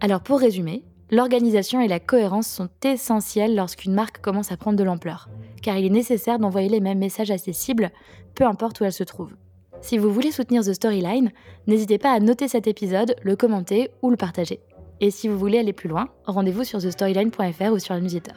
Alors 0.00 0.20
pour 0.20 0.40
résumer, 0.40 0.84
l'organisation 1.10 1.80
et 1.80 1.88
la 1.88 2.00
cohérence 2.00 2.48
sont 2.48 2.68
essentielles 2.84 3.54
lorsqu'une 3.54 3.94
marque 3.94 4.20
commence 4.20 4.52
à 4.52 4.56
prendre 4.56 4.78
de 4.78 4.84
l'ampleur, 4.84 5.28
car 5.62 5.76
il 5.76 5.86
est 5.86 5.90
nécessaire 5.90 6.38
d'envoyer 6.38 6.68
les 6.68 6.80
mêmes 6.80 6.98
messages 6.98 7.30
à 7.30 7.38
ses 7.38 7.52
cibles, 7.52 7.90
peu 8.34 8.44
importe 8.44 8.80
où 8.80 8.84
elles 8.84 8.92
se 8.92 9.04
trouvent. 9.04 9.34
Si 9.80 9.96
vous 9.96 10.12
voulez 10.12 10.30
soutenir 10.30 10.62
The 10.62 10.74
Storyline, 10.74 11.32
n'hésitez 11.66 11.98
pas 11.98 12.12
à 12.12 12.20
noter 12.20 12.48
cet 12.48 12.66
épisode, 12.66 13.16
le 13.22 13.36
commenter 13.36 13.90
ou 14.02 14.10
le 14.10 14.16
partager. 14.16 14.60
Et 15.00 15.10
si 15.10 15.28
vous 15.28 15.38
voulez 15.38 15.58
aller 15.58 15.72
plus 15.72 15.88
loin, 15.88 16.08
rendez-vous 16.26 16.64
sur 16.64 16.80
thestoryline.fr 16.80 17.72
ou 17.72 17.78
sur 17.78 17.94
le 17.94 18.00
newsletter. 18.00 18.34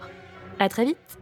À 0.60 0.69
très 0.69 0.86
vite 0.86 1.19